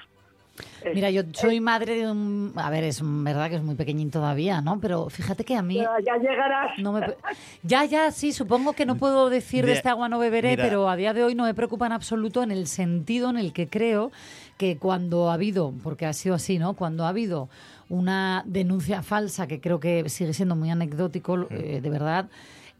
Mira, 0.93 1.09
yo 1.09 1.23
soy 1.33 1.59
madre 1.59 1.95
de 1.95 2.11
un... 2.11 2.53
A 2.55 2.69
ver, 2.69 2.83
es 2.83 3.01
verdad 3.03 3.49
que 3.49 3.55
es 3.55 3.63
muy 3.63 3.75
pequeñín 3.75 4.11
todavía, 4.11 4.61
¿no? 4.61 4.79
Pero 4.79 5.09
fíjate 5.09 5.43
que 5.43 5.55
a 5.55 5.61
mí... 5.63 5.75
Ya, 5.77 5.91
ya 6.05 6.17
llegarás. 6.17 6.77
No 6.79 6.93
me- 6.93 7.15
ya, 7.63 7.85
ya, 7.85 8.11
sí, 8.11 8.31
supongo 8.33 8.73
que 8.73 8.85
no 8.85 8.95
puedo 8.97 9.29
decir 9.29 9.65
de, 9.65 9.73
este 9.73 9.89
agua 9.89 10.09
no 10.09 10.19
beberé, 10.19 10.51
mira. 10.51 10.63
pero 10.63 10.89
a 10.89 10.95
día 10.95 11.13
de 11.13 11.23
hoy 11.23 11.35
no 11.35 11.43
me 11.45 11.53
preocupa 11.53 11.85
en 11.85 11.91
absoluto 11.93 12.43
en 12.43 12.51
el 12.51 12.67
sentido 12.67 13.29
en 13.29 13.37
el 13.37 13.53
que 13.53 13.67
creo 13.67 14.11
que 14.57 14.77
cuando 14.77 15.31
ha 15.31 15.33
habido, 15.33 15.73
porque 15.83 16.05
ha 16.05 16.13
sido 16.13 16.35
así, 16.35 16.59
¿no? 16.59 16.73
Cuando 16.75 17.05
ha 17.05 17.09
habido 17.09 17.49
una 17.89 18.43
denuncia 18.45 19.01
falsa, 19.01 19.47
que 19.47 19.59
creo 19.59 19.79
que 19.79 20.07
sigue 20.09 20.33
siendo 20.33 20.55
muy 20.55 20.69
anecdótico, 20.69 21.47
eh, 21.49 21.79
de 21.81 21.89
verdad, 21.89 22.29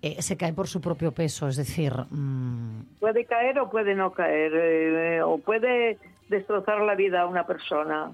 eh, 0.02 0.22
se 0.22 0.38
cae 0.38 0.54
por 0.54 0.68
su 0.68 0.82
propio 0.82 1.12
peso. 1.14 1.48
Es 1.48 1.56
decir, 1.56 1.94
mm, 2.10 2.82
Puede 3.00 3.26
caer 3.26 3.58
o 3.60 3.70
puede 3.70 3.96
no 3.96 4.12
caer, 4.12 4.52
eh, 4.54 5.22
o 5.24 5.38
puede 5.40 5.98
destrozar 6.34 6.82
la 6.82 6.96
vida 6.96 7.22
a 7.22 7.28
una 7.28 7.46
persona. 7.46 8.12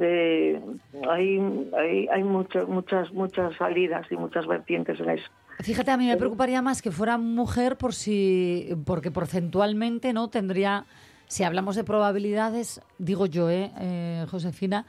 Eh, 0.00 0.58
hay 1.10 1.38
hay, 1.78 2.08
hay 2.08 2.24
mucho- 2.24 2.66
muchas 2.66 3.12
muchas 3.12 3.54
salidas 3.56 4.06
y 4.10 4.16
muchas 4.16 4.46
vertientes 4.46 4.98
en 5.00 5.10
eso. 5.10 5.28
Fíjate, 5.60 5.90
a 5.90 5.96
mí 5.98 6.06
me 6.06 6.16
preocuparía 6.16 6.62
más 6.62 6.80
que 6.80 6.90
fuera 6.90 7.18
mujer 7.18 7.76
por 7.76 7.92
si, 7.94 8.70
porque 8.86 9.10
porcentualmente 9.10 10.12
no 10.14 10.28
tendría, 10.30 10.86
si 11.26 11.44
hablamos 11.44 11.76
de 11.76 11.84
probabilidades, 11.84 12.80
digo 12.98 13.26
yo, 13.26 13.50
eh, 13.50 13.70
eh, 13.78 14.26
Josefina, 14.30 14.86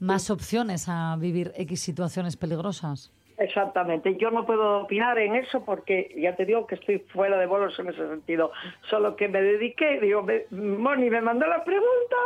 más 0.00 0.28
opciones 0.30 0.88
a 0.88 1.16
vivir 1.16 1.52
X 1.56 1.80
situaciones 1.80 2.36
peligrosas. 2.36 3.12
Exactamente. 3.40 4.16
Yo 4.16 4.30
no 4.30 4.44
puedo 4.44 4.82
opinar 4.82 5.18
en 5.18 5.34
eso 5.34 5.64
porque 5.64 6.14
ya 6.14 6.36
te 6.36 6.44
digo 6.44 6.66
que 6.66 6.74
estoy 6.74 6.98
fuera 6.98 7.38
de 7.38 7.46
bolos 7.46 7.76
en 7.78 7.88
ese 7.88 8.06
sentido. 8.06 8.52
Solo 8.90 9.16
que 9.16 9.28
me 9.28 9.40
dediqué, 9.40 9.98
digo, 9.98 10.22
me- 10.22 10.44
Moni 10.50 11.08
me 11.08 11.22
mandó 11.22 11.46
la 11.46 11.64
pregunta 11.64 12.16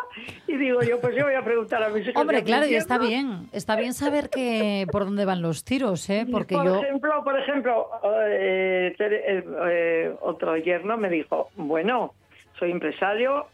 y 0.48 0.56
digo 0.56 0.82
yo, 0.82 1.00
pues 1.00 1.14
yo 1.14 1.24
voy 1.24 1.34
a 1.34 1.42
preguntar 1.44 1.84
a 1.84 1.88
mis 1.90 2.02
hijos. 2.08 2.20
Hombre, 2.20 2.42
claro, 2.42 2.66
y 2.66 2.74
está 2.74 2.98
bien, 2.98 3.48
está 3.52 3.76
bien 3.76 3.94
saber 3.94 4.28
que 4.28 4.86
por 4.90 5.04
dónde 5.04 5.24
van 5.24 5.40
los 5.40 5.62
tiros, 5.64 6.10
¿eh? 6.10 6.26
Porque 6.30 6.56
por 6.56 6.66
yo... 6.66 6.82
ejemplo, 6.82 7.22
por 7.22 7.38
ejemplo, 7.38 7.88
eh, 8.26 8.96
eh, 8.98 9.44
eh, 9.68 10.14
otro 10.20 10.56
yerno 10.56 10.96
me 10.96 11.08
dijo, 11.10 11.48
bueno, 11.54 12.12
soy 12.58 12.72
empresario, 12.72 13.46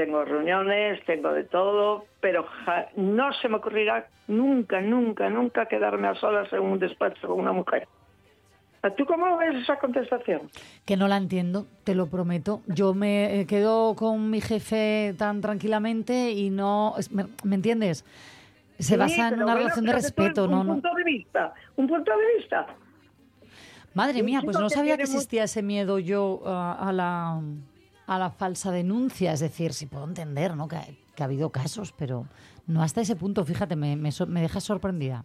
tengo 0.00 0.24
reuniones, 0.24 1.04
tengo 1.04 1.30
de 1.32 1.44
todo, 1.44 2.06
pero 2.22 2.44
ja- 2.64 2.88
no 2.96 3.32
se 3.34 3.48
me 3.50 3.56
ocurrirá 3.56 4.06
nunca, 4.28 4.80
nunca, 4.80 5.28
nunca 5.28 5.66
quedarme 5.66 6.08
a 6.08 6.14
solas 6.14 6.50
en 6.54 6.60
un 6.60 6.78
despacho 6.78 7.28
con 7.28 7.38
una 7.38 7.52
mujer. 7.52 7.86
¿Tú 8.96 9.04
cómo 9.04 9.36
ves 9.36 9.56
esa 9.56 9.78
contestación? 9.78 10.50
Que 10.86 10.96
no 10.96 11.06
la 11.06 11.18
entiendo, 11.18 11.66
te 11.84 11.94
lo 11.94 12.06
prometo. 12.06 12.62
Yo 12.66 12.94
me 12.94 13.40
eh, 13.40 13.46
quedo 13.46 13.94
con 13.94 14.30
mi 14.30 14.40
jefe 14.40 15.14
tan 15.18 15.42
tranquilamente 15.42 16.30
y 16.30 16.48
no... 16.48 16.94
¿Me, 17.10 17.26
me 17.44 17.56
entiendes? 17.56 18.06
Se 18.78 18.94
Sí, 18.94 18.96
basa 18.96 19.28
en 19.28 19.42
una 19.42 19.54
relación 19.54 19.84
de 19.84 19.92
respeto, 19.92 20.44
un 20.46 20.50
¿no? 20.50 20.64
no. 20.64 20.72
punto 20.72 20.94
de 20.94 21.04
vista, 21.04 21.52
un 21.76 21.86
punto 21.88 22.10
de 22.10 22.38
vista. 22.38 22.66
Madre 23.92 24.20
Un 24.20 24.24
mía, 24.26 24.40
pues 24.42 24.58
no 24.58 24.70
sabía 24.70 24.96
que 24.96 25.02
existía 25.02 25.44
ese 25.44 25.62
miedo 25.62 25.98
yo 25.98 26.40
ah, 26.46 26.78
a, 26.88 26.90
la, 26.90 27.38
a 28.10 28.18
la 28.18 28.30
falsa 28.30 28.72
denuncia. 28.72 29.32
Es 29.32 29.40
decir, 29.40 29.72
sí 29.72 29.86
puedo 29.86 30.04
entender 30.04 30.56
¿no? 30.56 30.66
que, 30.66 30.76
que 31.14 31.22
ha 31.22 31.26
habido 31.26 31.50
casos, 31.50 31.92
pero 31.96 32.26
no 32.66 32.82
hasta 32.82 33.00
ese 33.02 33.14
punto. 33.14 33.44
Fíjate, 33.44 33.76
me, 33.76 33.94
me, 33.96 34.10
me 34.26 34.40
deja 34.42 34.60
sorprendida. 34.60 35.24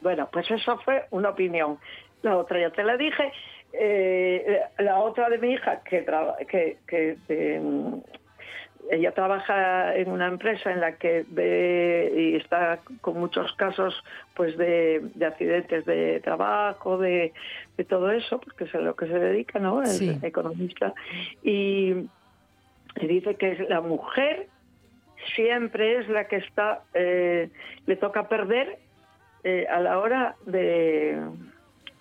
Bueno, 0.00 0.28
pues 0.32 0.50
eso 0.50 0.78
fue 0.84 1.04
una 1.10 1.30
opinión. 1.30 1.78
La 2.22 2.36
otra 2.38 2.60
ya 2.60 2.70
te 2.70 2.82
la 2.82 2.96
dije. 2.96 3.30
Eh, 3.72 4.60
la 4.78 5.00
otra 5.00 5.28
de 5.28 5.36
mi 5.38 5.52
hija, 5.52 5.82
que, 5.82 6.00
traba- 6.02 6.36
que, 6.48 6.78
que 6.86 7.18
eh, 7.28 7.60
ella 8.90 9.12
trabaja 9.12 9.94
en 9.96 10.10
una 10.10 10.26
empresa 10.26 10.72
en 10.72 10.80
la 10.80 10.96
que 10.96 11.24
ve 11.28 12.12
y 12.16 12.36
está 12.36 12.80
con 13.00 13.18
muchos 13.18 13.52
casos 13.54 14.02
pues 14.34 14.56
de, 14.56 15.00
de 15.14 15.26
accidentes 15.26 15.84
de 15.84 16.20
trabajo, 16.20 16.96
de, 16.98 17.32
de 17.76 17.84
todo 17.84 18.10
eso, 18.10 18.40
porque 18.40 18.64
es 18.64 18.74
a 18.74 18.78
lo 18.78 18.96
que 18.96 19.06
se 19.06 19.18
dedica, 19.18 19.58
¿no? 19.58 19.82
Es 19.82 19.98
Sí. 19.98 20.18
economista. 20.22 20.94
Y, 21.42 21.94
y 23.00 23.06
dice 23.06 23.34
que 23.36 23.66
la 23.68 23.80
mujer 23.80 24.46
siempre 25.34 25.98
es 25.98 26.08
la 26.08 26.26
que 26.26 26.36
está, 26.36 26.82
eh, 26.94 27.50
le 27.86 27.96
toca 27.96 28.28
perder 28.28 28.78
eh, 29.44 29.66
a 29.70 29.80
la 29.80 29.98
hora 29.98 30.36
de, 30.46 31.20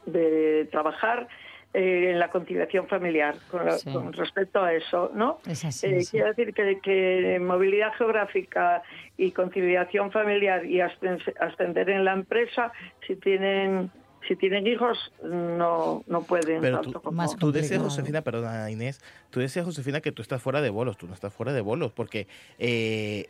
de 0.06 0.68
trabajar 0.72 1.28
eh, 1.74 2.12
en 2.12 2.20
la 2.20 2.30
conciliación 2.30 2.88
familiar 2.88 3.36
con, 3.52 3.66
la- 3.66 3.78
Sí. 3.78 3.92
con 3.92 4.12
respecto 4.14 4.64
a 4.64 4.74
eso, 4.74 5.12
¿no? 5.14 5.40
Es 5.48 5.64
así. 5.66 5.86
Eh, 5.88 6.02
sí. 6.02 6.12
Quiero 6.12 6.28
decir 6.28 6.54
que, 6.54 6.80
que 6.82 7.40
movilidad 7.42 7.94
geográfica 7.98 8.82
y 9.18 9.32
conciliación 9.32 10.12
familiar 10.12 10.66
y 10.66 10.78
ascen- 10.80 11.22
ascender 11.40 11.90
en 11.90 12.06
la 12.06 12.14
empresa, 12.14 12.72
si 13.06 13.16
tienen 13.16 13.92
si 14.28 14.36
tienen 14.36 14.68
hijos, 14.68 15.14
no, 15.24 16.04
no 16.06 16.22
pueden 16.24 16.60
Pero 16.60 16.78
tanto 16.82 16.92
tú, 16.92 17.02
como... 17.02 17.16
Más 17.16 17.38
tú 17.38 17.54
decías. 17.54 17.82
Josefina, 17.82 18.22
perdona 18.24 18.70
Inés, 18.70 19.00
tú 19.30 19.40
decías, 19.40 19.64
Josefina, 19.64 20.02
que 20.02 20.12
tú 20.12 20.22
estás 20.22 20.42
fuera 20.42 20.60
de 20.60 20.70
bolos, 20.70 20.98
tú 20.98 21.08
no 21.08 21.14
estás 21.14 21.34
fuera 21.34 21.54
de 21.54 21.62
bolos, 21.62 21.94
porque 21.94 22.28
eh, 22.60 23.30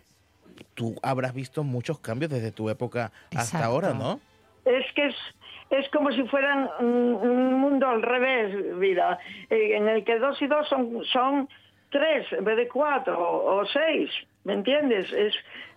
tú 0.74 0.96
habrás 1.04 1.36
visto 1.36 1.64
muchos 1.64 2.00
cambios 2.00 2.32
desde 2.32 2.52
tu 2.52 2.70
época 2.72 3.12
hasta 3.28 3.42
Exacto. 3.42 3.66
ahora, 3.68 3.94
¿no? 3.94 4.20
Es 4.66 4.86
que 4.96 5.06
es, 5.08 5.16
es 5.70 5.90
como 5.90 6.12
si 6.12 6.24
fueran 6.28 6.70
un, 6.80 6.88
un 7.22 7.54
mundo 7.56 7.88
al 7.88 8.02
revés, 8.02 8.56
mira, 8.76 9.18
eh, 9.50 9.76
en 9.76 9.88
el 9.88 10.04
que 10.04 10.18
dos 10.20 10.42
y 10.42 10.48
dos 10.48 10.68
son, 10.70 11.04
son 11.06 11.50
tres 11.90 12.26
en 12.34 12.44
vez 12.46 12.58
de 12.58 12.68
cuatro 12.68 13.18
o, 13.20 13.66
seis, 13.66 14.10
¿me 14.44 14.54
entiendes? 14.54 15.12
Es, 15.12 15.34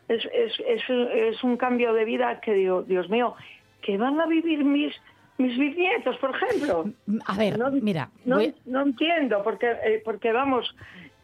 es, 0.09 0.25
es, 0.33 0.61
es, 0.67 0.83
es 0.89 1.45
un 1.45 1.57
cambio 1.57 1.93
de 1.93 2.05
vida 2.05 2.41
que 2.41 2.53
digo, 2.55 2.83
Dios 2.83 3.09
mío, 3.11 3.35
que 3.83 3.97
van 3.97 4.21
a 4.21 4.27
vivir 4.27 4.65
mis, 4.65 4.95
mis 5.39 5.57
bisnietos, 5.59 6.17
por 6.19 6.35
ejemplo. 6.37 6.85
A 7.27 7.37
ver, 7.37 7.59
No- 7.59 7.71
mira, 7.71 8.11
No, 8.25 8.37
voy- 8.37 8.55
no 8.67 8.83
entiendo, 8.83 9.43
porque, 9.43 9.71
eh, 9.85 10.03
porque 10.05 10.33
vamos, 10.33 10.75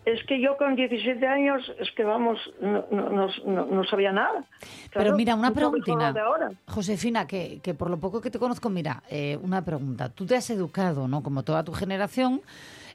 es 0.07 0.25
que 0.25 0.41
yo 0.41 0.57
con 0.57 0.75
17 0.77 1.27
años, 1.27 1.61
es 1.79 1.91
que 1.93 2.05
vamos, 2.05 2.39
no, 2.61 2.87
no, 2.91 3.11
no- 3.45 3.67
no- 3.67 3.85
sabía 3.85 4.13
nada. 4.13 4.45
Pero 4.95 5.15
mira, 5.17 5.35
una 5.35 5.51
preguntina. 5.53 6.13
Josefina, 6.69 7.27
que, 7.27 7.61
que 7.63 7.75
por 7.75 7.91
lo 7.91 7.99
poco 7.99 8.21
que 8.23 8.31
te 8.31 8.39
conozco, 8.39 8.71
mira, 8.71 9.03
eh, 9.11 9.39
una 9.43 9.65
pregunta. 9.65 10.09
Tú 10.09 10.25
te 10.25 10.37
has 10.37 10.49
educado, 10.51 11.09
¿no? 11.09 11.23
Como 11.23 11.43
toda 11.43 11.63
tu 11.65 11.73
generación, 11.73 12.41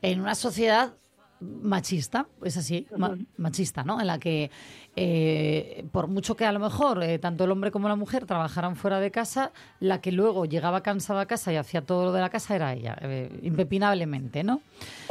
en 0.01 0.21
una 0.21 0.33
sociedad 0.35 0.93
machista, 1.41 2.27
es 2.43 2.55
así, 2.57 2.87
ma- 2.97 3.17
machista, 3.37 3.83
¿no? 3.83 3.99
En 3.99 4.07
la 4.07 4.19
que, 4.19 4.51
eh, 4.95 5.85
por 5.91 6.07
mucho 6.07 6.35
que 6.35 6.45
a 6.45 6.51
lo 6.51 6.59
mejor 6.59 7.01
eh, 7.03 7.17
tanto 7.19 7.43
el 7.45 7.51
hombre 7.51 7.71
como 7.71 7.89
la 7.89 7.95
mujer 7.95 8.25
trabajaran 8.25 8.75
fuera 8.75 8.99
de 8.99 9.09
casa, 9.11 9.51
la 9.79 10.01
que 10.01 10.11
luego 10.11 10.45
llegaba 10.45 10.81
cansada 10.81 11.21
a 11.21 11.25
casa 11.25 11.51
y 11.51 11.55
hacía 11.55 11.81
todo 11.81 12.05
lo 12.05 12.11
de 12.11 12.21
la 12.21 12.29
casa 12.29 12.55
era 12.55 12.73
ella, 12.73 12.95
eh, 13.01 13.39
impepinablemente, 13.41 14.43
¿no? 14.43 14.61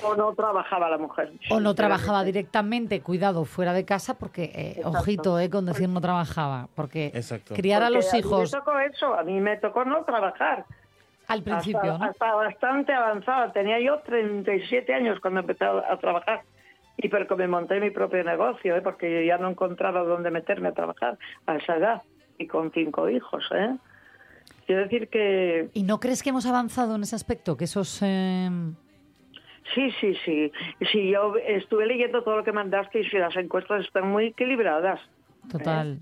O 0.04 0.14
no 0.14 0.32
trabajaba 0.34 0.88
la 0.88 0.98
mujer. 0.98 1.32
O 1.50 1.60
no 1.60 1.74
trabajaba 1.74 2.22
directamente, 2.24 3.00
cuidado, 3.00 3.44
fuera 3.44 3.72
de 3.72 3.84
casa, 3.84 4.14
porque, 4.14 4.52
eh, 4.54 4.82
ojito, 4.84 5.38
eh, 5.40 5.50
con 5.50 5.66
decir 5.66 5.88
no 5.88 6.00
trabajaba, 6.00 6.68
porque 6.74 7.10
Exacto. 7.14 7.54
criar 7.54 7.82
a 7.82 7.90
los 7.90 8.12
hijos 8.14 8.54
A 8.54 8.58
mí 8.58 8.62
me 8.62 8.64
tocó 8.64 8.78
eso, 8.78 9.14
a 9.14 9.22
mí 9.24 9.40
me 9.40 9.56
tocó 9.56 9.84
no 9.84 10.04
trabajar. 10.04 10.64
Al 11.30 11.42
principio, 11.42 11.80
hasta, 11.80 11.98
¿no? 11.98 12.04
hasta 12.04 12.34
bastante 12.34 12.92
avanzada. 12.92 13.52
Tenía 13.52 13.80
yo 13.80 14.00
37 14.00 14.92
años 14.92 15.20
cuando 15.20 15.40
empecé 15.40 15.64
a, 15.64 15.92
a 15.92 15.96
trabajar. 15.98 16.42
Y 16.96 17.08
pero 17.08 17.34
me 17.36 17.48
monté 17.48 17.80
mi 17.80 17.90
propio 17.90 18.22
negocio, 18.22 18.76
¿eh? 18.76 18.82
porque 18.82 19.10
yo 19.10 19.20
ya 19.22 19.38
no 19.38 19.48
encontraba 19.48 20.02
dónde 20.02 20.30
meterme 20.30 20.68
a 20.68 20.72
trabajar 20.72 21.18
a 21.46 21.56
esa 21.56 21.76
edad. 21.76 22.02
Y 22.38 22.46
con 22.46 22.72
cinco 22.72 23.08
hijos, 23.08 23.44
¿eh? 23.54 23.76
Quiero 24.66 24.82
decir 24.82 25.08
que 25.08 25.68
¿Y 25.72 25.82
no 25.82 25.98
crees 25.98 26.22
que 26.22 26.30
hemos 26.30 26.46
avanzado 26.46 26.94
en 26.96 27.02
ese 27.02 27.16
aspecto? 27.16 27.56
Que 27.56 27.64
esos... 27.64 28.00
eh, 28.02 28.50
sí, 29.74 29.90
sí, 30.00 30.14
sí. 30.24 30.52
Sí, 30.92 31.10
yo 31.10 31.34
estuve 31.36 31.86
leyendo 31.86 32.22
todo 32.22 32.36
lo 32.36 32.44
que 32.44 32.52
mandaste 32.52 33.00
y 33.00 33.04
si 33.08 33.18
las 33.18 33.34
encuestas 33.36 33.84
están 33.84 34.08
muy 34.08 34.26
equilibradas. 34.26 35.00
total. 35.50 36.00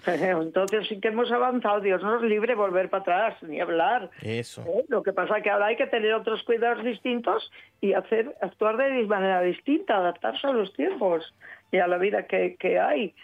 Entonces 0.06 0.86
sí 0.88 1.00
que 1.00 1.08
hemos 1.08 1.30
avanzado. 1.30 1.80
Dios 1.80 2.02
nos 2.02 2.22
libre 2.22 2.54
volver 2.54 2.88
para 2.90 3.02
atrás, 3.02 3.42
ni 3.42 3.60
hablar. 3.60 4.10
Eso. 4.22 4.62
¿Eh? 4.66 4.84
Lo 4.88 5.02
que 5.02 5.12
pasa 5.12 5.38
es 5.38 5.42
que 5.42 5.50
ahora 5.50 5.66
hay 5.66 5.76
que 5.76 5.86
tener 5.86 6.14
otros 6.14 6.42
cuidados 6.44 6.84
distintos 6.84 7.50
y 7.80 7.92
hacer 7.92 8.36
actuar 8.40 8.76
de 8.76 9.04
manera 9.06 9.40
distinta, 9.42 9.96
adaptarse 9.96 10.46
a 10.46 10.52
los 10.52 10.72
tiempos 10.74 11.34
y 11.72 11.78
a 11.78 11.86
la 11.86 11.98
vida 11.98 12.26
que, 12.26 12.56
que 12.58 12.78
hay. 12.78 13.14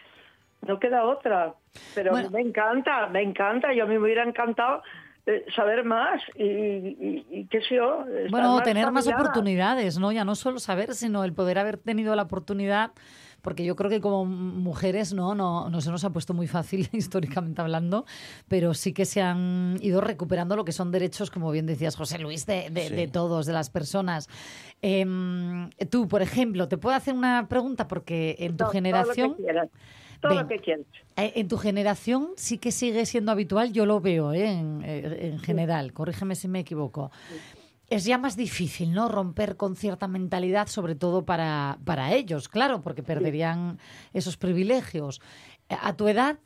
No 0.66 0.78
queda 0.78 1.04
otra. 1.04 1.54
Pero 1.94 2.10
Bueno. 2.12 2.30
me 2.30 2.40
encanta, 2.40 3.06
me 3.08 3.22
encanta. 3.22 3.72
Yo 3.72 3.84
a 3.84 3.86
mí 3.86 3.94
me 3.98 4.04
hubiera 4.04 4.24
encantado 4.24 4.82
eh, 5.26 5.44
saber 5.54 5.84
más 5.84 6.22
y, 6.36 6.44
y, 6.44 7.26
y 7.30 7.46
qué 7.46 7.60
sé 7.60 7.76
yo. 7.76 8.04
Bueno, 8.30 8.60
tener 8.62 8.90
más 8.92 9.06
oportunidades, 9.08 9.98
¿no? 9.98 10.12
Ya 10.12 10.24
no 10.24 10.34
solo 10.34 10.58
saber, 10.58 10.94
sino 10.94 11.24
el 11.24 11.32
poder 11.32 11.58
haber 11.58 11.76
tenido 11.78 12.14
la 12.16 12.22
oportunidad, 12.22 12.92
porque 13.46 13.64
yo 13.64 13.76
creo 13.76 13.88
que 13.88 14.00
como 14.00 14.24
mujeres 14.24 15.14
no, 15.14 15.37
no, 15.37 15.70
no 15.70 15.80
se 15.80 15.92
nos 15.92 16.02
ha 16.02 16.11
puesto 16.11 16.35
muy 16.35 16.48
fácil 16.48 16.88
históricamente 16.92 17.61
hablando, 17.62 18.04
pero 18.48 18.74
sí 18.74 18.92
que 18.92 19.04
se 19.04 19.22
han 19.22 19.76
ido 19.82 20.00
recuperando 20.00 20.56
lo 20.56 20.64
que 20.64 20.72
son 20.72 20.90
derechos, 20.90 21.30
como 21.30 21.52
bien 21.52 21.64
decías 21.64 21.94
José 21.94 22.18
Luis, 22.18 22.44
de, 22.44 22.70
de- 22.70 22.88
Sí. 22.88 22.94
de 22.96 23.06
todos, 23.06 23.46
de 23.46 23.52
las 23.52 23.70
personas. 23.70 24.28
Em, 24.82 25.70
tú, 25.90 26.09
por 26.09 26.22
ejemplo, 26.22 26.66
te 26.66 26.76
puedo 26.76 26.96
hacer 26.96 27.14
una 27.14 27.46
pregunta 27.48 27.87
porque 27.87 28.35
en 28.40 28.52
tu 28.56 28.64
Todo- 28.64 28.70
generación... 28.70 29.28
Todo 29.28 29.28
lo 29.28 29.37
que 29.37 29.42
quieras. 29.44 29.68
Todo 30.20 30.35
lo 30.35 30.48
que 30.48 30.59
quieras. 30.59 30.87
Eh, 31.16 31.32
En 31.37 31.46
tu 31.46 31.56
generación 31.56 32.30
sí 32.37 32.59
que 32.59 32.72
sigue 32.72 33.06
siendo 33.06 33.30
habitual, 33.30 33.72
yo 33.72 33.87
lo 33.87 34.00
veo 34.00 34.32
¿eh? 34.32 34.50
en, 34.50 34.82
eh, 34.85 35.28
en 35.32 35.38
general, 35.38 35.92
corrígeme 35.92 36.35
si 36.35 36.48
me 36.48 36.59
equivoco. 36.61 37.12
Es 37.88 38.05
ya 38.05 38.18
más 38.18 38.37
difícil, 38.37 38.92
¿no? 38.92 39.09
Romper 39.09 39.57
con 39.57 39.77
cierta 39.77 40.09
mentalidad, 40.09 40.66
sobre 40.66 40.94
todo 40.96 41.25
para, 41.25 41.79
para 41.85 42.12
ellos, 42.14 42.49
claro, 42.49 42.83
porque 42.83 43.03
perderían 43.05 43.79
esos 44.12 44.37
privilegios. 44.37 45.20
A 45.68 45.92
tu 45.96 46.09
edad, 46.09 46.38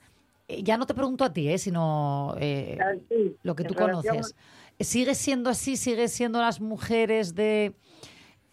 eh, 0.48 0.62
ya 0.62 0.76
no 0.76 0.84
te 0.86 0.92
pregunto 0.94 1.24
a 1.24 1.32
ti, 1.32 1.48
¿eh? 1.48 1.56
sino 1.58 2.34
eh, 2.38 2.76
Ah, 2.80 2.92
sí, 3.08 3.36
lo 3.42 3.54
que 3.56 3.64
tú 3.64 3.72
relación- 3.74 4.16
conoces. 4.16 4.36
¿Sigue 4.80 5.14
siendo 5.14 5.50
así? 5.50 5.76
¿Sigue 5.76 6.08
siendo 6.08 6.40
las 6.40 6.60
mujeres 6.60 7.34
de 7.34 7.74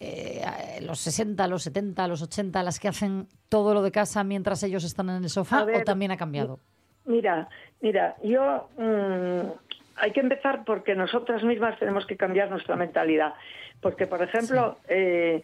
eh, 0.00 0.44
los 0.82 0.98
60, 1.00 1.46
los 1.48 1.62
70, 1.64 2.06
los 2.08 2.22
80 2.22 2.62
las 2.62 2.78
que 2.78 2.88
hacen 2.88 3.28
todo 3.48 3.74
lo 3.74 3.82
de 3.82 3.90
casa 3.90 4.24
mientras 4.24 4.62
ellos 4.62 4.84
están 4.84 5.10
en 5.10 5.24
el 5.24 5.30
sofá 5.30 5.64
ver, 5.64 5.82
o 5.82 5.84
también 5.84 6.10
ha 6.10 6.16
cambiado? 6.16 6.60
Mira, 7.04 7.48
mira, 7.80 8.14
yo 8.22 8.68
mm, 8.78 9.67
hay 10.00 10.12
que 10.12 10.20
empezar 10.20 10.64
porque 10.64 10.94
nosotras 10.94 11.42
mismas 11.42 11.78
tenemos 11.78 12.06
que 12.06 12.16
cambiar 12.16 12.50
nuestra 12.50 12.76
mentalidad. 12.76 13.34
Porque, 13.80 14.06
por 14.06 14.22
ejemplo, 14.22 14.78
eh, 14.88 15.42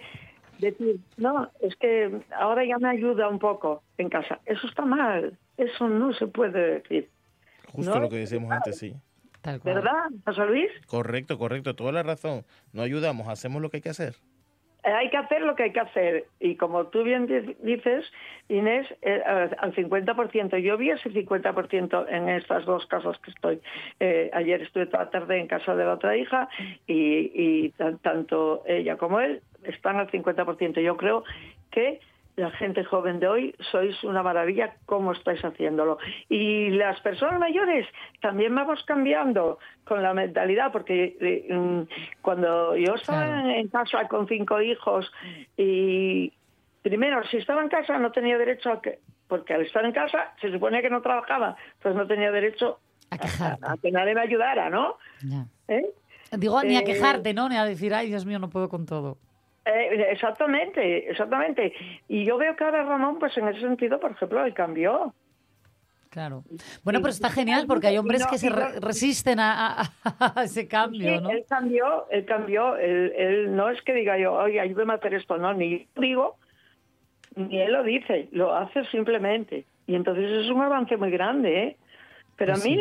decir, 0.59 1.01
no, 1.17 1.51
es 1.61 1.77
que 1.77 2.21
ahora 2.37 2.65
ya 2.65 2.79
me 2.79 2.89
ayuda 2.89 3.29
un 3.29 3.39
poco 3.39 3.83
en 3.99 4.09
casa. 4.09 4.41
Eso 4.47 4.67
está 4.67 4.85
mal. 4.85 5.37
Eso 5.57 5.89
no 5.89 6.13
se 6.15 6.27
puede 6.27 6.81
decir. 6.81 7.09
Justo 7.73 7.95
No, 7.95 8.01
lo 8.01 8.09
que 8.09 8.17
decíamos 8.17 8.51
antes, 8.51 8.79
sí. 8.79 8.95
Tal 9.41 9.61
cual. 9.61 9.75
¿Verdad, 9.75 10.11
José 10.25 10.47
Luis? 10.47 10.71
Correcto, 10.87 11.39
correcto, 11.39 11.75
toda 11.75 11.93
la 11.93 12.03
razón. 12.03 12.45
No 12.73 12.83
ayudamos, 12.83 13.29
hacemos 13.29 13.61
lo 13.61 13.71
que 13.71 13.79
hay 13.79 13.83
que 13.83 13.91
hacer. 13.91 14.15
Eh, 14.85 14.91
Hay 14.93 15.09
que 15.11 15.17
hacer 15.17 15.43
lo 15.43 15.55
que 15.55 15.65
hay 15.65 15.73
que 15.73 15.81
hacer. 15.81 16.25
Y 16.41 16.57
como 16.57 16.87
tú 16.89 17.03
bien 17.03 17.27
di- 17.27 17.57
dices, 17.63 18.05
Inés, 18.49 18.87
eh, 19.03 19.23
al 19.25 19.57
al 19.59 19.75
50%. 19.75 20.59
Yo 20.59 20.77
vi 20.77 20.91
ese 20.91 21.11
50% 21.11 22.07
en 22.09 22.29
estas 22.29 22.65
dos 22.67 22.87
casas 22.87 23.19
que 23.21 23.31
estoy. 23.31 23.61
Eh, 24.01 24.31
ayer 24.35 24.61
estuve 24.63 24.87
toda 24.87 25.05
la 25.05 25.11
tarde 25.11 25.39
en 25.39 25.47
casa 25.47 25.75
de 25.75 25.85
la 25.85 25.95
otra 25.95 26.17
hija 26.17 26.49
y, 26.87 27.31
y 27.35 27.71
tan- 27.71 27.99
tanto 27.99 28.63
ella 28.67 28.97
como 28.97 29.21
él 29.21 29.41
están 29.65 29.97
al 29.97 30.11
50%. 30.11 30.81
Yo 30.83 30.97
creo 30.97 31.25
que 31.71 32.01
la 32.37 32.51
gente 32.51 32.83
joven 32.85 33.21
de 33.21 33.29
hoy 33.29 33.55
sois 33.71 34.03
una 34.03 34.23
maravilla 34.23 34.75
cómo 34.87 35.13
estáis 35.13 35.41
haciéndolo. 35.45 35.99
Y 36.29 36.71
las 36.71 37.01
personas 37.01 37.39
mayores 37.39 37.87
también 38.21 38.55
vamos 38.55 38.83
cambiando 38.87 39.59
con 39.85 40.03
la 40.03 40.13
mentalidad, 40.15 40.73
porque 40.73 41.17
eh, 41.21 41.47
mm, 41.55 41.83
cuando 42.23 42.77
yo 42.77 42.95
estaba 42.95 43.25
Claro. 43.25 43.51
en 43.51 43.69
casa 43.69 44.09
con 44.09 44.27
cinco 44.27 44.61
hijos 44.61 45.11
y 45.57 46.33
primero, 46.83 47.23
si 47.29 47.37
estaba 47.39 47.63
en 47.63 47.69
casa 47.69 47.99
no 47.99 48.11
tenía 48.13 48.37
derecho 48.37 48.71
a 48.73 48.83
que, 48.83 48.99
porque 49.29 49.55
al 49.55 49.63
estar 49.63 49.85
en 49.85 49.93
casa 49.93 50.35
se 50.41 50.51
supone 50.51 50.83
que 50.83 50.91
no 50.91 51.01
trabajaba, 51.03 51.57
pues 51.83 51.95
no 51.95 52.07
tenía 52.07 52.31
derecho 52.33 52.79
A 53.11 53.19
quejarte. 53.19 53.65
a 53.67 53.77
que 53.81 53.91
nadie 53.93 54.15
me 54.15 54.21
ayudara, 54.23 54.71
¿no? 54.71 54.97
¿Eh? 55.69 55.87
Digo, 56.33 56.61
ni 56.65 56.77
a 56.77 56.81
Eh, 56.81 56.85
quejarte, 56.85 57.33
¿no? 57.33 57.49
Ni 57.49 57.57
a 57.57 57.65
decir, 57.65 57.95
ay, 57.95 58.09
Dios 58.09 58.27
mío, 58.27 58.39
no 58.41 58.51
puedo 58.51 58.69
con 58.69 58.87
todo. 58.87 59.19
Eh, 59.67 60.07
exactamente, 60.11 61.11
exactamente. 61.11 61.73
Y 62.09 62.25
yo 62.25 62.37
veo 62.37 62.55
que 62.55 62.65
ahora 62.65 62.83
Ramón, 62.85 63.19
pues 63.19 63.37
en 63.39 63.49
ese 63.49 63.61
sentido, 63.61 63.99
por 63.99 64.11
ejemplo, 64.13 64.45
él 64.45 64.53
cambió. 64.55 65.15
Claro. 66.11 66.45
Bueno, 66.85 67.01
pero 67.01 67.11
está 67.11 67.29
genial 67.29 67.65
porque 67.67 67.89
hay 67.89 67.99
hombres 67.99 68.21
no- 68.21 68.29
que 68.31 68.39
se 68.39 68.49
re- 68.49 68.79
resisten 68.81 69.41
a, 69.41 69.81
a- 69.83 69.93
a 70.41 70.45
ese 70.45 70.69
cambio, 70.69 71.21
¿no? 71.21 71.31
Él 71.31 71.45
cambió, 71.49 72.07
él 72.11 72.25
cambió. 72.25 72.77
Él, 72.77 73.13
él 73.17 73.57
no 73.57 73.69
es 73.71 73.83
que 73.83 73.95
diga 73.95 74.17
yo, 74.17 74.33
oye, 74.35 74.61
ayúdame 74.61 74.93
a 74.93 74.97
hacer 74.97 75.15
esto, 75.15 75.37
no, 75.39 75.53
ni 75.55 75.81
yo 75.95 76.01
digo, 76.03 76.37
ni 77.35 77.61
él 77.61 77.73
lo 77.73 77.83
dice, 77.83 78.29
lo 78.31 78.55
hace 78.55 78.85
simplemente. 78.87 79.65
Y 79.89 79.97
entonces 79.97 80.31
es 80.45 80.51
un 80.51 80.63
avance 80.63 80.97
muy 80.97 81.11
grande, 81.11 81.63
¿eh? 81.65 81.77
Pero 82.37 82.55
Pues 82.55 82.65
a 82.65 82.69
mí 82.69 82.79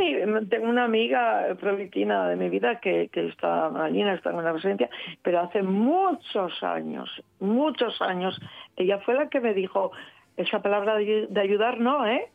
tengo 0.50 0.68
una 0.68 0.86
amiga 0.86 1.56
provitina 1.60 2.28
de 2.28 2.36
mi 2.36 2.50
vida 2.50 2.80
que, 2.80 3.10
que 3.10 3.28
está, 3.28 3.70
Marina, 3.70 4.14
está 4.14 4.32
en 4.32 4.38
una 4.38 4.52
residencia, 4.52 4.90
pero 5.22 5.42
hace 5.42 5.62
muchos 5.62 6.64
años, 6.64 7.10
muchos 7.40 8.02
años, 8.02 8.40
ella 8.76 9.00
fue 9.00 9.14
la 9.14 9.30
que 9.30 9.40
me 9.40 9.54
dijo, 9.54 9.92
esa 10.38 10.62
palabra 10.62 10.96
de, 10.96 11.28
de 11.30 11.42
ayudar 11.42 11.80
no, 11.80 12.08
¿eh? 12.08 12.30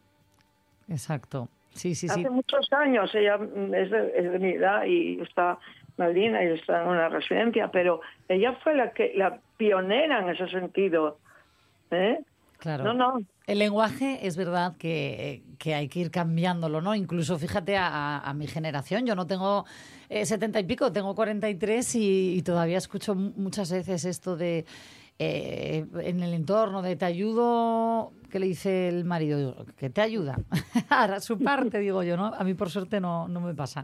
Exacto. 0.88 1.48
Sí, 1.70 1.94
sí, 1.94 2.08
sí. 2.08 2.20
Hace 2.20 2.30
muchos 2.30 2.72
años, 2.72 3.14
ella 3.14 3.34
es 3.36 3.90
de, 3.90 4.12
es 4.16 4.32
de 4.32 4.38
mi 4.38 4.50
edad 4.50 4.84
y 4.84 5.20
está 5.20 5.58
Malvina 5.96 6.42
y 6.42 6.48
está 6.48 6.82
en 6.82 6.88
una 6.88 7.08
residencia, 7.08 7.68
pero 7.70 8.00
ella 8.28 8.52
fue 8.62 8.74
la 8.74 8.92
que 8.92 9.12
la 9.16 9.38
pionera 9.56 10.20
en 10.20 10.30
ese 10.30 10.48
sentido. 10.48 11.18
¿eh? 11.90 12.20
Claro. 12.58 12.84
No, 12.84 12.94
no. 12.94 13.22
El 13.48 13.60
lenguaje 13.60 14.26
es 14.26 14.36
verdad 14.36 14.76
que, 14.76 15.42
hay 15.74 15.88
que 15.88 16.00
ir 16.00 16.10
cambiándolo, 16.10 16.82
¿no? 16.82 16.94
Incluso 16.94 17.38
fíjate 17.38 17.78
a, 17.78 18.30
mi 18.36 18.46
generación, 18.46 19.06
yo 19.06 19.14
no 19.14 19.26
tengo 19.26 19.64
eh, 20.10 20.26
setenta 20.26 20.60
y 20.60 20.64
pico, 20.64 20.92
tengo 20.92 21.14
43 21.14 21.94
y, 21.94 22.34
y 22.36 22.42
todavía 22.42 22.76
escucho 22.76 23.14
mu- 23.14 23.32
muchas 23.36 23.72
veces 23.72 24.04
esto 24.04 24.36
de 24.36 24.66
eh, 25.18 25.86
en 26.02 26.22
el 26.22 26.34
entorno 26.34 26.82
de 26.82 26.96
te 26.96 27.06
ayudo 27.06 28.12
¿qué 28.30 28.38
le 28.38 28.46
dice 28.46 28.88
el 28.88 29.04
marido? 29.04 29.66
Que 29.76 29.90
te 29.90 30.00
ayuda. 30.00 30.36
Hará 30.88 31.20
su 31.20 31.38
parte, 31.38 31.78
digo 31.78 32.02
yo, 32.02 32.16
¿no? 32.16 32.26
A 32.26 32.44
mí 32.44 32.54
por 32.54 32.70
suerte 32.70 33.00
no, 33.00 33.28
no 33.28 33.40
me 33.40 33.54
pasa. 33.54 33.82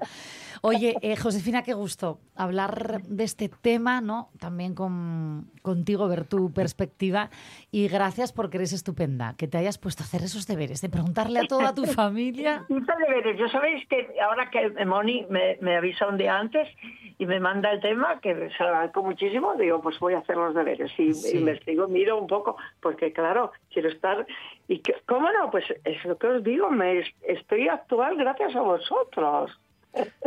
Oye, 0.63 0.97
eh, 1.03 1.17
Josefina, 1.17 1.63
qué 1.63 1.75
gusto 1.75 2.21
hablar 2.37 3.03
de 3.03 3.25
este 3.25 3.49
tema, 3.49 4.01
¿no? 4.01 4.31
También 4.39 4.75
con, 4.75 5.51
contigo, 5.63 6.09
ver 6.09 6.25
tu 6.27 6.53
perspectiva. 6.53 7.31
Y 7.71 7.89
gracias 7.89 8.33
porque 8.33 8.57
eres 8.57 8.73
estupenda, 8.73 9.35
que 9.37 9.47
te 9.49 9.59
hayas 9.59 9.79
puesto 9.79 10.03
a 10.03 10.07
hacer 10.07 10.23
esos 10.23 10.47
deberes, 10.47 10.81
de 10.81 10.89
preguntarle 10.89 11.41
a 11.41 11.47
toda 11.47 11.75
tu 11.75 11.85
familia. 11.87 12.65
Hice 12.69 12.93
deberes. 13.07 13.39
Yo 13.39 13.49
sabéis 13.49 13.87
que 13.89 14.09
ahora 14.21 14.51
que 14.51 14.85
Moni 14.87 15.27
me, 15.29 15.59
me 15.61 15.77
avisa 15.77 16.07
un 16.07 16.17
día 16.17 16.39
antes 16.39 16.69
y 17.19 17.27
me 17.27 17.41
manda 17.41 17.71
el 17.71 17.81
tema, 17.81 18.21
que 18.21 18.35
se 18.35 18.63
lo 18.63 18.69
agradezco 18.71 19.03
muchísimo, 19.05 19.55
digo, 19.55 19.81
pues 19.81 19.99
voy 20.01 20.15
a 20.15 20.19
hacer 20.19 20.37
los 20.37 20.55
deberes. 20.55 20.91
Y 20.99 21.13
Sí. 21.15 21.39
investigo, 21.39 21.87
miro 21.89 22.19
un 22.19 22.27
poco, 22.27 22.57
porque 22.81 23.13
claro, 23.13 23.53
quiero 23.73 23.89
estar... 23.89 24.27
y 24.69 24.79
que, 24.81 24.95
¿Cómo 25.07 25.31
no? 25.33 25.51
Pues 25.51 25.65
es 25.85 26.05
lo 26.05 26.17
que 26.17 26.27
os 26.27 26.43
digo, 26.45 26.71
me 26.71 27.01
es- 27.01 27.15
estoy 27.23 27.69
actual 27.69 28.17
gracias 28.17 28.55
a 28.57 28.61
vosotros. 28.61 29.51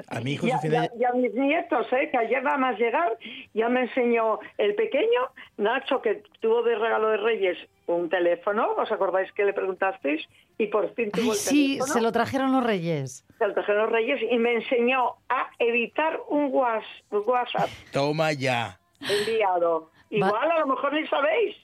A 0.10 0.22
Y 0.22 0.36
a, 0.36 0.40
Josefina, 0.40 0.86
y 0.86 0.88
a- 0.88 0.92
y 1.00 1.04
a 1.04 1.12
mis 1.12 1.34
nietos, 1.34 1.92
¿eh? 1.92 2.10
que 2.10 2.18
ayer 2.18 2.42
nada 2.42 2.58
más 2.58 2.80
llegar 2.80 3.18
ya 3.54 3.68
me 3.68 3.82
enseñó 3.82 4.40
el 4.58 4.76
pequeño, 4.76 5.22
Nacho, 5.58 6.02
que 6.02 6.24
tuvo 6.40 6.64
de 6.64 6.76
regalo 6.76 7.10
de 7.10 7.18
Reyes 7.18 7.58
un 7.88 8.10
teléfono, 8.10 8.74
¿os 8.78 8.90
acordáis 8.92 9.30
que 9.34 9.44
le 9.44 9.52
preguntasteis? 9.54 10.26
Y 10.58 10.68
por 10.68 10.94
fin 10.94 11.12
tuvo 11.12 11.24
Ay, 11.24 11.30
el 11.32 11.36
sí, 11.36 11.68
teléfono. 11.74 11.94
se 11.94 12.02
lo 12.02 12.12
trajeron 12.14 12.52
los 12.54 12.64
reyes. 12.64 13.26
Se 13.38 13.48
lo 13.48 13.54
trajeron 13.54 13.84
los 13.84 13.92
Reyes 13.92 14.22
y 14.32 14.38
me 14.38 14.54
enseñó 14.56 15.16
a 15.30 15.50
editar 15.60 16.20
un 16.30 16.50
WhatsApp 16.52 17.70
toma 17.92 18.32
ya. 18.34 18.80
enviado. 19.02 19.92
Igual 20.10 20.50
a 20.52 20.60
lo 20.60 20.68
mejor 20.68 20.94
ni 20.94 21.06
sabéis. 21.08 21.56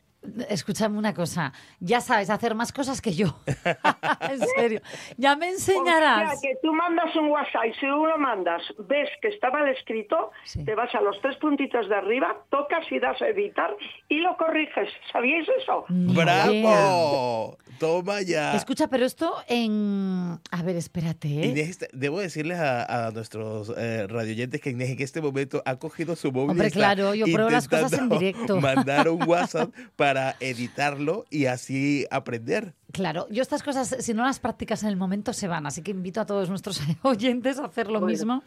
Escúchame 0.50 0.98
una 0.98 1.14
cosa, 1.14 1.52
ya 1.80 2.00
sabes 2.02 2.30
hacer 2.30 2.56
más 2.56 2.72
cosas 2.72 3.02
que 3.02 3.14
yo. 3.14 3.36
en 3.46 4.40
serio, 4.58 4.82
ya 5.18 5.36
me 5.36 5.54
O 5.54 5.58
sea, 5.58 5.76
enseñarás. 5.76 6.42
que 6.42 6.56
tú 6.62 6.74
mandas 6.74 7.16
un 7.16 7.28
WhatsApp 7.30 7.66
y 7.70 7.74
si 7.74 7.82
tú 7.82 8.06
lo 8.06 8.18
mandas, 8.18 8.62
ves 8.88 9.10
que 9.22 9.28
está 9.30 9.50
mal 9.52 9.68
escrito, 9.70 10.32
te 10.66 10.76
vas 10.76 10.94
a 10.96 11.02
los 11.02 11.20
tres 11.22 11.36
puntitos 11.38 11.90
de 11.90 11.96
arriba, 11.96 12.38
tocas 12.50 12.86
y 12.92 13.00
das 13.00 13.22
a 13.22 13.28
editar 13.28 13.76
y 14.10 14.20
lo 14.20 14.38
corriges. 14.38 14.90
¿Sabíais 15.12 15.48
eso? 15.62 15.86
¡Bravo! 15.90 17.58
Toma 17.80 18.22
ya. 18.22 18.54
Escucha, 18.56 18.88
pero 18.88 19.06
esto 19.06 19.36
en... 19.48 20.40
A 20.52 20.64
ver, 20.64 20.76
espérate, 20.78 21.28
¿eh? 21.28 21.46
Inés, 21.48 21.80
debo 21.92 22.20
decirles 22.20 22.60
a, 22.60 23.08
a 23.08 23.12
nuestros 23.12 23.74
eh, 23.76 24.08
radioyentes 24.08 24.62
que 24.62 24.70
Inés 24.70 24.92
en 24.92 25.02
este 25.02 25.22
momento 25.22 25.62
ha 25.66 25.76
cogido 25.78 26.16
su 26.16 26.32
móvil. 26.32 26.50
y 26.50 26.52
Hombre, 26.52 26.68
está 26.68 26.80
claro, 26.80 27.14
yo 27.16 27.26
pruebo 27.26 27.50
las 27.50 27.68
cosas 27.68 27.94
en 27.94 28.10
directo. 28.10 28.62
Mandar 28.62 29.10
un 29.10 29.24
WhatsApp 29.28 29.70
para 29.96 30.13
editarlo 30.40 31.26
y 31.30 31.46
así 31.46 32.06
aprender. 32.12 32.74
Claro, 32.92 33.26
yo 33.32 33.42
estas 33.42 33.64
cosas, 33.64 33.88
si 34.00 34.14
no 34.14 34.24
las 34.24 34.40
practicas 34.40 34.84
en 34.84 34.90
el 34.90 34.96
momento, 34.98 35.34
se 35.34 35.48
van. 35.48 35.66
Así 35.66 35.82
que 35.82 35.92
invito 35.92 36.22
a 36.22 36.26
todos 36.26 36.50
nuestros 36.50 36.80
oyentes 37.04 37.60
a 37.60 37.66
hacer 37.66 37.88
lo 37.88 37.94
Bueno. 38.00 38.06
mismo. 38.08 38.44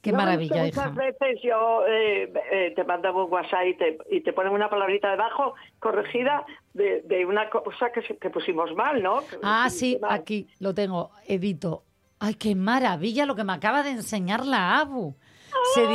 Qué 0.00 0.10
No, 0.12 0.18
maravilla, 0.18 0.64
es 0.66 0.74
que 0.74 0.80
hija. 0.80 0.90
Muchas 0.90 1.06
veces 1.18 1.38
yo 1.44 1.86
eh, 1.86 2.32
eh, 2.52 2.72
te 2.74 2.84
mandaba 2.84 3.24
un 3.24 3.30
WhatsApp 3.32 3.66
y 3.68 3.76
te, 3.76 3.98
y 4.10 4.20
te 4.22 4.32
ponen 4.32 4.52
una 4.52 4.70
palabrita 4.70 5.10
debajo 5.10 5.54
corregida 5.78 6.44
de, 6.72 7.02
de 7.02 7.26
una 7.26 7.50
cosa 7.50 7.90
que, 7.92 8.02
se- 8.02 8.16
que 8.16 8.30
pusimos 8.30 8.74
mal, 8.74 9.02
¿no? 9.02 9.20
Ah, 9.42 9.64
que 9.66 9.70
sí, 9.70 9.98
mal. 10.00 10.12
aquí 10.12 10.48
lo 10.60 10.72
tengo, 10.74 11.10
edito. 11.26 11.84
Ay, 12.20 12.34
qué 12.34 12.54
maravilla 12.54 13.26
lo 13.26 13.34
que 13.34 13.44
me 13.44 13.52
acaba 13.52 13.82
de 13.82 13.90
enseñar 13.90 14.44
la 14.46 14.78
Abu. 14.78 15.14
Se 15.74 15.86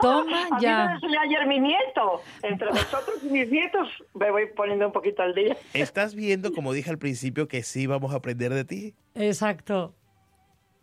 Toma 0.00 0.42
A 0.42 0.44
mí 0.44 0.50
me 0.52 0.60
ya. 0.60 0.98
ayer 1.22 1.46
mi 1.46 1.58
nieto. 1.60 2.22
Entre 2.42 2.68
vosotros 2.68 3.16
y 3.22 3.26
mis 3.28 3.50
nietos 3.50 3.88
me 4.14 4.30
voy 4.30 4.46
poniendo 4.54 4.86
un 4.86 4.92
poquito 4.92 5.22
al 5.22 5.34
día. 5.34 5.56
¿Estás 5.72 6.14
viendo, 6.14 6.52
como 6.52 6.72
dije 6.72 6.90
al 6.90 6.98
principio, 6.98 7.48
que 7.48 7.62
sí 7.62 7.86
vamos 7.86 8.12
a 8.12 8.16
aprender 8.16 8.52
de 8.52 8.64
ti? 8.64 8.94
Exacto. 9.14 9.94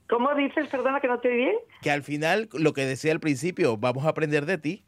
¿Cómo 0.10 0.34
dices? 0.36 0.68
Perdona 0.70 1.00
que 1.00 1.08
no 1.08 1.20
te 1.20 1.30
bien. 1.30 1.56
Que 1.82 1.92
al 1.92 2.04
final, 2.04 2.50
lo 2.54 2.74
que 2.74 2.86
decía 2.86 3.12
al 3.12 3.20
principio, 3.20 3.78
vamos 3.78 4.06
a 4.06 4.10
aprender 4.10 4.46
de 4.46 4.58
ti. 4.58 4.86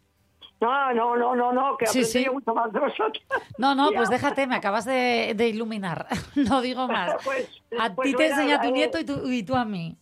No, 0.61 0.93
no, 0.93 1.15
no, 1.17 1.35
no, 1.35 1.51
no, 1.51 1.77
que 1.77 1.85
Sí, 1.87 1.99
aprendí 1.99 2.23
sí. 2.25 2.29
mucho 2.31 2.53
más 2.53 2.71
de 2.71 2.79
vosotros. 2.79 3.23
No, 3.57 3.75
no, 3.75 3.91
Ya. 3.91 3.97
pues 3.97 4.09
déjate, 4.09 4.47
me 4.47 4.55
acabas 4.55 4.85
de, 4.85 5.33
de 5.35 5.49
iluminar. 5.49 6.07
No 6.35 6.61
digo 6.61 6.87
más. 6.87 7.13
Pues- 7.23 7.49
a 7.77 7.93
pues 7.93 8.07
ti 8.07 8.15
te 8.15 8.23
bueno, 8.27 8.35
enseña 8.41 8.61
tu 8.61 8.69
eh, 8.69 8.71
nieto 8.71 8.99
y 8.99 9.03
tú, 9.05 9.29
y 9.29 9.43
tú 9.43 9.55
a 9.55 9.65
mí. 9.65 9.97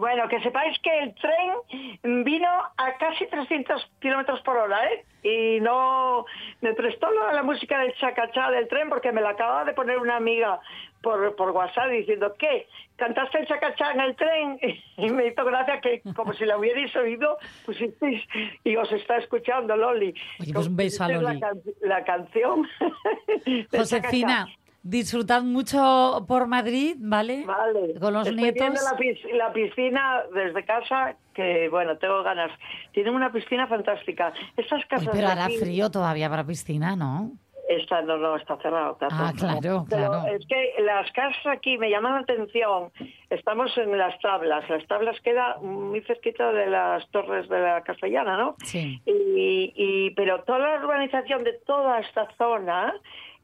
Bueno, 0.00 0.26
que 0.28 0.40
sepáis 0.40 0.78
que 0.80 0.98
el 0.98 1.14
tren 1.14 2.24
vino 2.24 2.48
a 2.76 2.96
casi 2.98 3.26
300 3.26 3.90
kilómetros 4.00 4.40
por 4.40 4.56
hora, 4.56 4.78
¿eh? 4.90 5.04
Y 5.22 5.60
no 5.60 6.24
me 6.62 6.72
prestó 6.72 7.10
la, 7.10 7.34
la 7.34 7.42
música 7.42 7.78
del 7.80 7.92
chacachá 7.96 8.50
del 8.50 8.66
tren 8.68 8.88
porque 8.88 9.12
me 9.12 9.20
la 9.20 9.30
acababa 9.30 9.66
de 9.66 9.74
poner 9.74 9.98
una 9.98 10.16
amiga 10.16 10.58
por, 11.02 11.36
por 11.36 11.50
WhatsApp 11.50 11.90
diciendo, 11.90 12.34
¿qué? 12.38 12.66
¿Cantaste 12.96 13.40
el 13.40 13.46
chacachá 13.46 13.92
en 13.92 14.00
el 14.00 14.16
tren? 14.16 14.58
Y 14.96 15.10
me 15.10 15.26
hizo 15.26 15.44
gracia 15.44 15.80
que, 15.82 16.00
como 16.16 16.32
si 16.32 16.44
la 16.46 16.56
hubierais 16.56 16.94
oído, 16.96 17.36
pusisteis 17.66 18.22
y 18.64 18.76
os 18.76 18.90
está 18.92 19.18
escuchando 19.18 19.76
Loli. 19.76 20.14
Oye, 20.40 20.52
pues 20.54 20.66
un 20.66 20.76
beso 20.76 21.04
a 21.04 21.08
Loli. 21.08 21.38
La, 21.40 21.48
can- 21.48 21.62
la 21.82 22.04
canción. 22.04 22.68
Josefina. 23.70 24.46
Disfrutad 24.82 25.42
mucho 25.42 26.24
por 26.26 26.46
Madrid, 26.46 26.96
¿vale? 26.98 27.44
Vale. 27.46 27.94
Con 28.00 28.14
los 28.14 28.26
Estoy 28.26 28.42
viendo 28.42 28.64
nietos. 28.64 28.84
la, 28.90 28.96
pis- 28.96 29.34
la 29.34 29.52
piscina 29.52 30.22
desde 30.34 30.64
casa, 30.64 31.16
que 31.34 31.68
bueno, 31.68 31.96
tengo 31.98 32.22
ganas. 32.22 32.50
Tienen 32.92 33.14
una 33.14 33.30
piscina 33.32 33.66
fantástica. 33.66 34.32
Estas 34.56 34.80
Uy, 34.80 34.88
casas 34.88 35.08
pero 35.12 35.26
de 35.26 35.32
hará 35.32 35.44
aquí- 35.46 35.58
frío 35.58 35.90
todavía 35.90 36.28
para 36.30 36.44
piscina, 36.44 36.96
¿no? 36.96 37.32
Esta 37.68 38.02
no, 38.02 38.16
no, 38.16 38.34
está 38.34 38.56
cerrado. 38.56 38.94
está 38.94 39.06
Ah, 39.12 39.32
claro, 39.38 39.86
Pero 39.88 40.08
claro. 40.10 40.26
es 40.34 40.44
que 40.48 40.74
las 40.82 41.08
casas 41.12 41.46
aquí 41.46 41.78
me 41.78 41.88
llaman 41.88 42.14
la 42.14 42.20
atención. 42.22 42.90
Estamos 43.28 43.70
en 43.78 43.96
las 43.96 44.18
tablas. 44.20 44.68
Las 44.68 44.84
tablas 44.88 45.20
queda 45.20 45.56
muy 45.58 46.00
cerquita 46.00 46.50
de 46.50 46.66
las 46.66 47.08
torres 47.10 47.48
de 47.48 47.60
la 47.60 47.82
Castellana, 47.84 48.36
¿no? 48.36 48.56
Sí. 48.64 49.00
Y, 49.06 49.72
y- 49.76 50.10
pero 50.16 50.42
toda 50.42 50.58
la 50.58 50.80
urbanización 50.82 51.44
de 51.44 51.52
toda 51.64 52.00
esta 52.00 52.26
zona, 52.36 52.92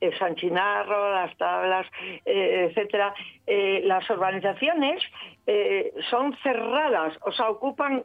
eh, 0.01 0.11
San 0.18 0.34
Chinarro, 0.36 1.12
las 1.12 1.36
tablas, 1.38 1.86
eh, 2.24 2.68
etcétera, 2.70 3.14
eh, 3.47 3.80
las 3.84 4.09
urbanizaciones 4.11 5.03
eh, 5.47 5.92
son 6.11 6.36
cerradas, 6.42 7.16
o 7.22 7.32
sea, 7.32 7.49
ocupan 7.51 8.05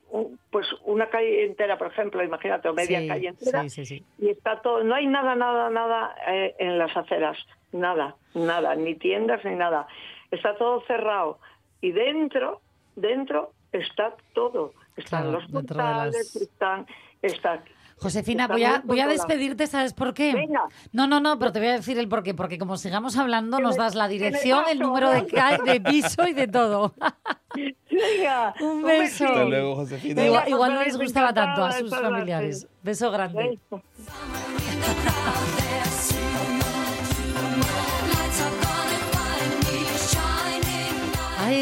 pues 0.51 0.67
una 0.85 1.07
calle 1.09 1.45
entera, 1.45 1.77
por 1.77 1.87
ejemplo, 1.87 2.23
imagínate, 2.23 2.69
o 2.69 2.73
media 2.73 2.99
Sí, 2.99 3.07
calle 3.07 3.27
entera, 3.29 3.63
sí, 3.63 3.69
sí, 3.69 3.85
sí. 3.85 4.05
y 4.19 4.29
está 4.29 4.61
todo, 4.61 4.83
no 4.83 4.95
hay 4.95 5.07
nada, 5.07 5.35
nada, 5.35 5.69
nada 5.69 6.15
eh, 6.27 6.55
en 6.59 6.77
las 6.77 6.95
aceras, 6.95 7.37
nada, 7.71 8.15
nada, 8.35 8.75
ni 8.75 8.95
tiendas 8.95 9.43
ni 9.43 9.55
nada, 9.55 9.87
está 10.29 10.55
todo 10.55 10.81
cerrado 10.85 11.39
y 11.81 11.91
dentro, 11.91 12.61
dentro 12.95 13.51
está 13.71 14.15
todo, 14.33 14.73
están 14.95 15.23
Claro, 15.23 15.31
los 15.39 15.51
portales, 15.51 16.13
las- 16.13 16.35
están, 16.35 16.85
está 17.21 17.63
Josefina, 18.01 18.47
voy 18.47 18.63
a, 18.63 18.81
voy 18.83 18.99
a 18.99 19.07
despedirte, 19.07 19.67
¿sabes 19.67 19.93
por 19.93 20.15
qué? 20.15 20.33
Venga. 20.33 20.63
No, 20.91 21.05
no, 21.05 21.19
no, 21.19 21.37
pero 21.37 21.51
te 21.51 21.59
voy 21.59 21.67
a 21.67 21.73
decir 21.73 21.99
el 21.99 22.07
por 22.07 22.23
qué. 22.23 22.33
Porque 22.33 22.57
como 22.57 22.77
sigamos 22.77 23.15
hablando, 23.15 23.59
nos 23.59 23.77
das 23.77 23.93
la 23.93 24.07
dirección, 24.07 24.63
el 24.71 24.79
número 24.79 25.11
de, 25.11 25.21
de 25.65 25.81
piso 25.81 26.27
y 26.27 26.33
de 26.33 26.47
todo. 26.47 26.95
Venga, 27.91 28.55
Un 28.61 28.81
beso. 28.81 29.25
Hasta 29.25 29.45
luego, 29.45 29.75
Josefina. 29.75 30.25
Igual, 30.25 30.49
igual 30.49 30.73
no 30.73 30.83
les 30.83 30.97
gustaba 30.97 31.31
tanto 31.31 31.63
a 31.63 31.73
sus 31.73 31.91
familiares. 31.91 32.67
Beso 32.81 33.11
grande. 33.11 33.59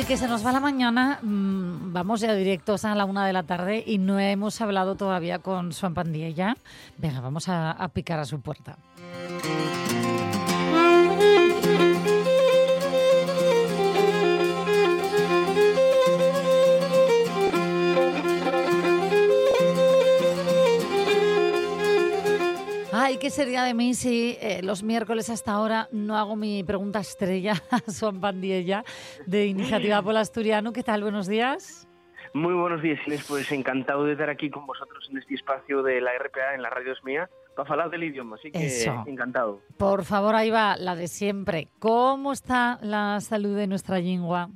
Que 0.07 0.17
se 0.17 0.27
nos 0.27 0.43
va 0.43 0.51
la 0.51 0.59
mañana. 0.59 1.19
Mm, 1.21 1.93
Vamos 1.93 2.21
ya 2.21 2.33
directos 2.33 2.83
a 2.83 2.95
la 2.95 3.05
una 3.05 3.27
de 3.27 3.33
la 3.33 3.43
tarde 3.43 3.83
y 3.85 3.99
no 3.99 4.19
hemos 4.19 4.59
hablado 4.59 4.95
todavía 4.95 5.39
con 5.39 5.71
Swan 5.71 5.93
Pandiella. 5.93 6.55
Venga, 6.97 7.19
vamos 7.19 7.47
a, 7.47 7.71
a 7.71 7.87
picar 7.89 8.19
a 8.19 8.25
su 8.25 8.41
puerta. 8.41 8.75
Ay, 23.09 23.17
¿qué 23.17 23.31
sería 23.31 23.63
de 23.63 23.73
mí 23.73 23.95
si 23.95 24.37
eh, 24.39 24.61
los 24.61 24.83
miércoles 24.83 25.31
hasta 25.31 25.53
ahora 25.53 25.87
no 25.91 26.15
hago 26.15 26.35
mi 26.35 26.63
pregunta 26.63 26.99
estrella 26.99 27.53
a 27.71 27.79
Swan 27.91 28.21
Pandiella 28.21 28.83
de 29.25 29.47
Iniciativa 29.47 29.99
Pola 30.03 30.19
Asturiano? 30.19 30.71
¿Qué 30.73 30.83
tal? 30.83 31.01
Buenos 31.01 31.25
días. 31.27 31.87
Muy 32.35 32.53
buenos 32.53 32.83
días, 32.83 32.99
Inés. 33.07 33.25
Pues 33.27 33.51
encantado 33.51 34.03
de 34.03 34.11
estar 34.11 34.29
aquí 34.29 34.51
con 34.51 34.67
vosotros 34.67 35.07
en 35.09 35.17
este 35.17 35.33
espacio 35.33 35.81
de 35.81 36.01
la 36.01 36.11
RPA 36.19 36.53
en 36.53 36.61
la 36.61 36.69
radio 36.69 36.93
es 36.93 37.03
mía 37.03 37.27
para 37.55 37.67
hablar 37.71 37.89
del 37.89 38.03
idioma, 38.03 38.35
así 38.35 38.51
que 38.51 38.67
Eso. 38.67 39.03
encantado. 39.07 39.59
Por 39.79 40.05
favor, 40.05 40.35
ahí 40.35 40.51
va 40.51 40.77
la 40.77 40.95
de 40.95 41.07
siempre. 41.07 41.67
¿Cómo 41.79 42.31
está 42.31 42.77
la 42.83 43.19
salud 43.21 43.55
de 43.55 43.65
nuestra 43.65 43.97
lengua? 43.97 44.51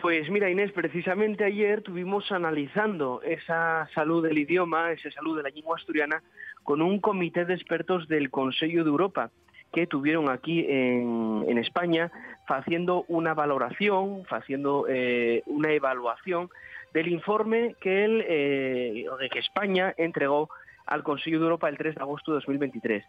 Pues 0.00 0.30
mira, 0.30 0.48
Inés, 0.48 0.72
precisamente 0.72 1.44
ayer 1.44 1.82
tuvimos 1.82 2.32
analizando 2.32 3.20
esa 3.22 3.88
salud 3.94 4.22
del 4.22 4.38
idioma, 4.38 4.92
esa 4.92 5.10
salud 5.10 5.36
de 5.36 5.42
la 5.42 5.50
lengua 5.50 5.76
asturiana, 5.76 6.22
con 6.64 6.82
un 6.82 6.98
comité 6.98 7.44
de 7.44 7.54
expertos 7.54 8.08
del 8.08 8.30
Consejo 8.30 8.82
de 8.82 8.90
Europa, 8.90 9.30
que 9.72 9.86
tuvieron 9.86 10.28
aquí 10.28 10.64
en, 10.68 11.58
España 11.58 12.10
haciendo 12.48 13.04
una 13.08 13.34
valoración, 13.34 14.22
haciendo 14.30 14.86
eh, 14.88 15.42
una 15.46 15.72
evaluación 15.72 16.48
del 16.92 17.08
informe 17.08 17.74
que, 17.80 18.04
el, 18.04 18.24
eh, 18.28 19.06
que 19.30 19.38
España 19.38 19.94
entregó 19.96 20.48
al 20.86 21.02
Consejo 21.02 21.38
de 21.38 21.44
Europa 21.44 21.68
el 21.68 21.78
3 21.78 21.94
de 21.94 22.00
agosto 22.00 22.32
de 22.32 22.36
2023 22.36 23.04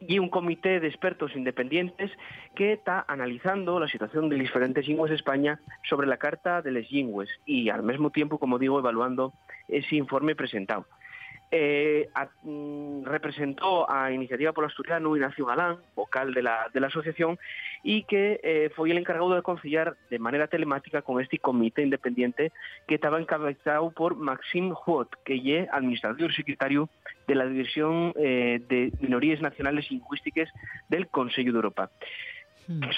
y 0.00 0.18
un 0.18 0.28
comité 0.28 0.80
de 0.80 0.86
expertos 0.86 1.34
independientes 1.34 2.10
que 2.54 2.72
está 2.72 3.04
analizando 3.08 3.80
la 3.80 3.88
situación 3.88 4.28
de 4.28 4.36
diferentes 4.36 4.86
lingües 4.86 5.10
de 5.10 5.16
España 5.16 5.60
sobre 5.88 6.06
la 6.06 6.18
Carta 6.18 6.62
de 6.62 6.70
les 6.70 6.90
Lingües 6.90 7.28
y 7.46 7.68
al 7.70 7.82
mismo 7.82 8.10
tiempo, 8.10 8.38
como 8.38 8.58
digo, 8.58 8.78
evaluando 8.78 9.32
ese 9.66 9.96
informe 9.96 10.36
presentado. 10.36 10.86
Eh, 11.50 12.08
a- 12.14 12.28
mm, 12.42 13.04
representó 13.04 13.90
a 13.90 14.12
Iniciativa 14.12 14.52
por 14.52 14.66
Asturiano 14.66 15.16
Ignacio 15.16 15.46
Galán, 15.46 15.78
vocal 15.96 16.34
de 16.34 16.42
la, 16.42 16.68
de 16.74 16.80
la 16.80 16.88
asociación, 16.88 17.38
y 17.82 18.02
que 18.02 18.38
eh, 18.42 18.70
fue 18.76 18.90
el 18.90 18.98
encargado 18.98 19.34
de 19.34 19.40
conciliar 19.42 19.96
de 20.10 20.18
manera 20.18 20.48
telemática 20.48 21.00
con 21.00 21.22
este 21.22 21.38
comité 21.38 21.82
independiente 21.82 22.52
que 22.86 22.96
estaba 22.96 23.18
encabezado 23.18 23.90
por 23.92 24.14
Maxim 24.16 24.74
Huot, 24.86 25.08
que 25.24 25.36
es 25.60 25.68
administrador 25.72 26.34
secretario 26.34 26.90
de 27.26 27.34
la 27.34 27.46
División 27.46 28.12
eh, 28.16 28.60
de 28.68 28.92
Minorías 29.00 29.40
Nacionales 29.40 29.86
y 29.90 29.94
Lingüísticas 29.94 30.50
del 30.90 31.08
Consejo 31.08 31.50
de 31.50 31.56
Europa. 31.56 31.90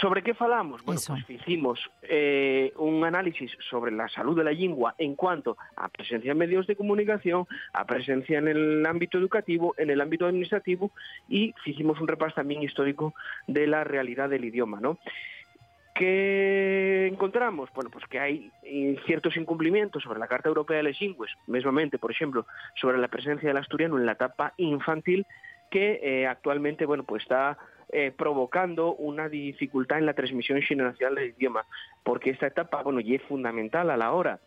Sobre 0.01 0.23
qué 0.23 0.35
falamos? 0.35 0.85
Bueno, 0.85 1.01
pues 1.07 1.31
hicimos 1.31 1.79
eh, 2.03 2.73
un 2.77 3.05
análisis 3.05 3.53
sobre 3.71 3.93
la 3.93 4.09
salud 4.09 4.37
de 4.37 4.43
la 4.43 4.51
lengua 4.51 4.97
en 4.99 5.15
cuanto 5.15 5.57
a 5.77 5.89
presencia 5.89 6.33
en 6.33 6.39
medios 6.39 6.67
de 6.67 6.75
comunicación, 6.75 7.47
a 7.73 7.85
presencia 7.85 8.39
en 8.39 8.49
el 8.49 8.85
ámbito 8.85 9.17
educativo, 9.17 9.75
en 9.79 9.91
el 9.91 10.01
ámbito 10.01 10.27
administrativo 10.27 10.91
y 11.29 11.55
hicimos 11.65 12.01
un 12.01 12.09
repaso 12.09 12.35
también 12.35 12.63
histórico 12.63 13.15
de 13.47 13.69
la 13.69 13.85
realidad 13.85 14.29
del 14.29 14.45
idioma, 14.45 14.81
¿no? 14.81 14.99
¿Qué 15.95 17.09
encontramos? 17.13 17.71
Bueno, 17.75 17.91
pues 17.91 18.07
que 18.07 18.19
hay 18.19 18.51
ciertos 19.07 19.37
incumplimientos 19.37 20.03
sobre 20.03 20.19
la 20.19 20.29
Carta 20.29 20.49
Europea 20.49 20.79
de 20.79 20.85
las 20.85 21.01
Lingües, 21.01 21.31
mesmamente, 21.47 21.99
por 21.99 22.11
ejemplo, 22.11 22.47
sobre 22.81 22.99
la 22.99 23.09
presencia 23.09 23.49
del 23.49 23.59
asturiano 23.59 23.99
en 23.99 24.07
la 24.07 24.13
etapa 24.13 24.55
infantil, 24.57 25.27
que 25.71 26.01
eh, 26.03 26.27
actualmente, 26.27 26.87
bueno, 26.87 27.05
pues 27.05 27.23
está 27.23 27.59
eh, 27.93 28.13
provocando 28.17 28.95
una 28.95 29.29
dificultad 29.29 29.99
en 29.99 30.07
la 30.07 30.15
transmisión 30.15 30.61
generacional 30.63 31.17
del 31.17 31.31
idioma, 31.31 31.67
porque 32.03 32.31
esta 32.31 32.47
etapa, 32.47 32.83
bueno, 32.83 33.01
y 33.01 33.15
es 33.15 33.23
fundamental 33.23 33.91
a 33.91 33.97
la 33.97 34.13
hora 34.13 34.41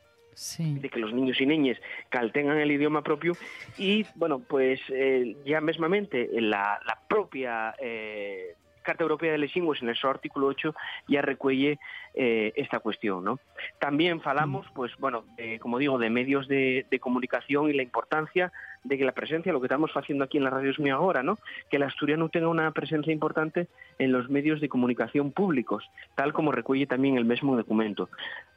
de 0.57 0.89
que 0.89 0.99
los 0.99 1.13
niños 1.13 1.39
y 1.39 1.45
niñas 1.45 1.77
caltengan 2.09 2.57
el 2.57 2.71
idioma 2.71 3.03
propio 3.03 3.33
y, 3.77 4.05
bueno, 4.15 4.39
pues 4.39 4.79
eh, 4.89 5.35
ya 5.45 5.61
mesmamente 5.61 6.29
la, 6.33 6.79
la 6.85 6.99
propia 7.07 7.75
eh, 7.79 8.55
Carta 8.81 9.03
Europea 9.03 9.31
de 9.31 9.37
las 9.37 9.55
en 9.55 9.89
el 9.89 9.95
seu 9.95 10.09
artículo 10.09 10.47
8 10.47 10.75
ya 11.07 11.21
recuelle 11.21 11.79
eh, 12.13 12.51
esta 12.55 12.79
cuestión, 12.79 13.23
¿no? 13.23 13.39
También 13.79 14.21
falamos, 14.21 14.65
pues 14.75 14.91
bueno, 14.97 15.25
como 15.59 15.79
digo, 15.79 15.97
de 15.97 16.09
medios 16.09 16.47
de, 16.47 16.85
de 16.89 16.99
comunicación 16.99 17.69
y 17.69 17.73
la 17.73 17.83
importancia 17.83 18.51
de 18.84 18.97
que 18.97 19.05
la 19.05 19.13
presencia, 19.13 19.53
lo 19.53 19.61
que 19.61 19.67
estamos 19.67 19.91
haciendo 19.95 20.23
aquí 20.23 20.38
en 20.38 20.43
la 20.43 20.49
radio 20.49 20.71
es 20.71 20.79
mío 20.79 20.95
ahora, 20.95 21.23
¿no? 21.23 21.39
Que 21.69 21.77
el 21.77 21.84
asturiano 21.84 22.29
tenga 22.29 22.47
una 22.47 22.71
presencia 22.71 23.13
importante 23.13 23.67
en 23.99 24.11
los 24.11 24.29
medios 24.29 24.61
de 24.61 24.69
comunicación 24.69 25.31
públicos, 25.31 25.89
tal 26.15 26.34
como 26.34 26.51
recuelle 26.51 26.88
también 26.88 27.17
el 27.17 27.25
mismo 27.25 27.55
documento. 27.55 28.09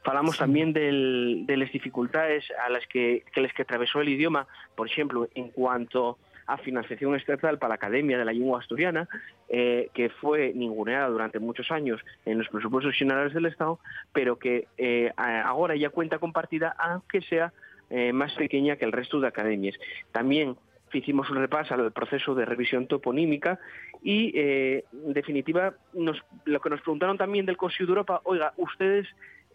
Falamos 0.03 0.37
también 0.37 0.73
del, 0.73 1.43
de 1.45 1.57
las 1.57 1.71
dificultades 1.71 2.45
a 2.65 2.69
las 2.69 2.85
que, 2.87 3.23
que 3.33 3.41
les 3.41 3.53
que 3.53 3.63
atravesó 3.63 4.01
el 4.01 4.09
idioma, 4.09 4.47
por 4.75 4.87
ejemplo, 4.87 5.27
en 5.35 5.49
cuanto 5.49 6.17
a 6.47 6.57
financiación 6.57 7.13
estatal 7.15 7.59
para 7.59 7.69
la 7.69 7.75
Academia 7.75 8.17
de 8.17 8.25
la 8.25 8.31
Lengua 8.31 8.59
Asturiana, 8.59 9.07
eh, 9.49 9.89
que 9.93 10.09
fue 10.09 10.53
ninguneada 10.55 11.09
durante 11.09 11.39
muchos 11.39 11.71
años 11.71 12.01
en 12.25 12.37
los 12.37 12.47
presupuestos 12.47 12.95
generales 12.95 13.33
del 13.33 13.45
Estado, 13.45 13.79
pero 14.13 14.39
que 14.39 14.67
eh, 14.77 15.11
ahora 15.17 15.75
ya 15.75 15.89
cuenta 15.89 16.19
con 16.19 16.31
partida, 16.31 16.73
aunque 16.79 17.21
sea 17.21 17.51
eh, 17.89 18.13
más 18.13 18.33
pequeña 18.33 18.75
que 18.75 18.85
el 18.85 18.91
resto 18.91 19.19
de 19.19 19.27
academias. 19.27 19.75
También 20.11 20.55
hicimos 20.93 21.29
un 21.29 21.37
repaso 21.37 21.73
al 21.73 21.91
proceso 21.91 22.33
de 22.33 22.45
revisión 22.45 22.87
toponímica 22.87 23.59
y, 24.01 24.31
eh, 24.35 24.85
en 25.05 25.13
definitiva, 25.13 25.73
nos- 25.93 26.23
lo 26.45 26.59
que 26.61 26.69
nos 26.69 26.81
preguntaron 26.81 27.17
también 27.17 27.45
del 27.45 27.57
Consejo 27.57 27.85
de 27.85 27.89
Europa, 27.91 28.21
oiga, 28.23 28.53
ustedes 28.57 29.07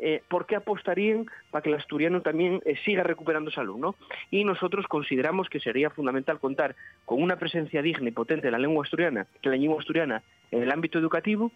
eh, 0.05 0.21
¿por 0.29 0.47
qué 0.47 0.57
apostarían 0.57 1.27
para 1.51 1.63
que 1.63 1.69
el 1.69 1.77
asturiano 1.77 2.23
también 2.23 2.61
siga 2.85 3.05
recuperando 3.05 3.51
salud? 3.53 3.77
¿no? 3.77 3.95
Y 4.33 4.43
nosotros 4.43 4.87
consideramos 4.89 5.49
que 5.49 5.61
sería 5.61 5.91
fundamental 5.91 6.41
contar 6.41 6.75
con 7.05 7.23
una 7.23 7.37
presencia 7.37 7.83
digna 7.83 8.09
y 8.09 8.13
potente 8.13 8.47
de 8.49 8.51
la 8.51 8.59
lengua 8.59 8.83
asturiana, 8.85 9.27
de 9.43 9.51
la 9.51 9.57
lengua 9.57 9.79
asturiana 9.79 10.23
en 10.51 10.63
el 10.63 10.73
ámbito 10.73 10.99
educativo. 10.99 11.53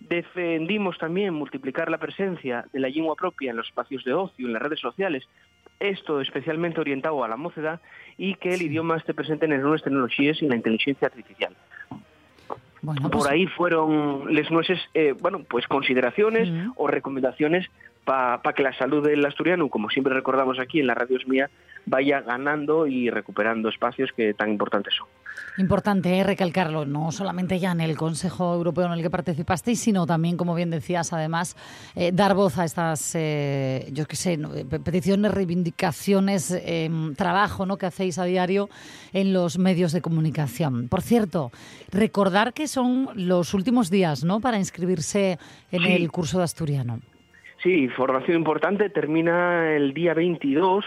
Defendimos 0.00 0.98
también 0.98 1.34
multiplicar 1.34 1.90
la 1.90 1.98
presencia 1.98 2.66
de 2.72 2.80
la 2.80 2.88
lengua 2.88 3.14
propia 3.16 3.50
en 3.50 3.56
los 3.56 3.68
espacios 3.68 4.02
de 4.04 4.12
ocio, 4.12 4.46
en 4.46 4.52
las 4.52 4.62
redes 4.62 4.80
sociales, 4.80 5.24
esto 5.80 6.20
especialmente 6.20 6.80
orientado 6.80 7.22
a 7.24 7.28
la 7.28 7.36
mocedad 7.36 7.80
y 8.16 8.34
que 8.36 8.54
el 8.54 8.62
idioma 8.62 8.96
esté 8.96 9.14
presente 9.14 9.44
en 9.46 9.52
las 9.52 9.60
nuevas 9.60 9.82
tecnologías 9.82 10.40
y 10.40 10.44
en 10.44 10.50
la 10.50 10.56
inteligencia 10.56 11.06
artificial. 11.08 11.54
Bueno, 12.82 13.02
Por 13.02 13.10
pues- 13.12 13.26
ahí 13.26 13.46
fueron 13.46 14.32
les 14.34 14.50
nueces, 14.50 14.78
eh, 14.92 15.14
bueno, 15.18 15.40
pues 15.48 15.66
consideraciones 15.66 16.48
o 16.76 16.86
recomendaciones 16.86 17.66
para 18.04 18.52
que 18.54 18.62
la 18.62 18.76
salud 18.76 19.06
del 19.06 19.24
asturiano, 19.24 19.68
como 19.68 19.88
siempre 19.90 20.14
recordamos 20.14 20.58
aquí 20.58 20.80
en 20.80 20.86
la 20.86 20.94
radio 20.94 21.18
mía, 21.26 21.50
vaya 21.86 22.20
ganando 22.20 22.86
y 22.86 23.10
recuperando 23.10 23.68
espacios 23.68 24.10
que 24.16 24.34
tan 24.34 24.50
importantes 24.50 24.94
son. 24.94 25.06
Importante 25.58 26.16
eh, 26.18 26.24
recalcarlo, 26.24 26.84
no 26.84 27.12
solamente 27.12 27.58
ya 27.58 27.72
en 27.72 27.80
el 27.80 27.96
Consejo 27.96 28.54
Europeo 28.54 28.86
en 28.86 28.92
el 28.92 29.02
que 29.02 29.10
participasteis, 29.10 29.80
sino 29.80 30.06
también, 30.06 30.36
como 30.36 30.54
bien 30.54 30.70
decías, 30.70 31.12
además, 31.12 31.56
eh, 31.94 32.10
dar 32.12 32.34
voz 32.34 32.58
a 32.58 32.64
estas, 32.64 33.14
eh, 33.14 33.88
yo 33.92 34.06
qué 34.06 34.16
sé, 34.16 34.38
peticiones, 34.84 35.32
reivindicaciones, 35.32 36.50
eh, 36.52 36.90
trabajo 37.16 37.66
¿no? 37.66 37.76
que 37.76 37.86
hacéis 37.86 38.18
a 38.18 38.24
diario 38.24 38.68
en 39.12 39.32
los 39.32 39.58
medios 39.58 39.92
de 39.92 40.00
comunicación. 40.02 40.88
Por 40.88 41.02
cierto, 41.02 41.52
recordar 41.90 42.52
que 42.52 42.66
son 42.66 43.10
los 43.14 43.54
últimos 43.54 43.90
días 43.90 44.24
¿no? 44.24 44.40
para 44.40 44.58
inscribirse 44.58 45.38
en 45.70 45.82
Sí. 45.82 45.92
el 45.92 46.10
curso 46.10 46.38
de 46.38 46.44
asturiano. 46.44 47.00
Sí, 47.64 47.88
formación 47.88 48.36
importante, 48.36 48.90
termina 48.90 49.74
el 49.74 49.92
día 49.94 50.14
22 50.14 50.84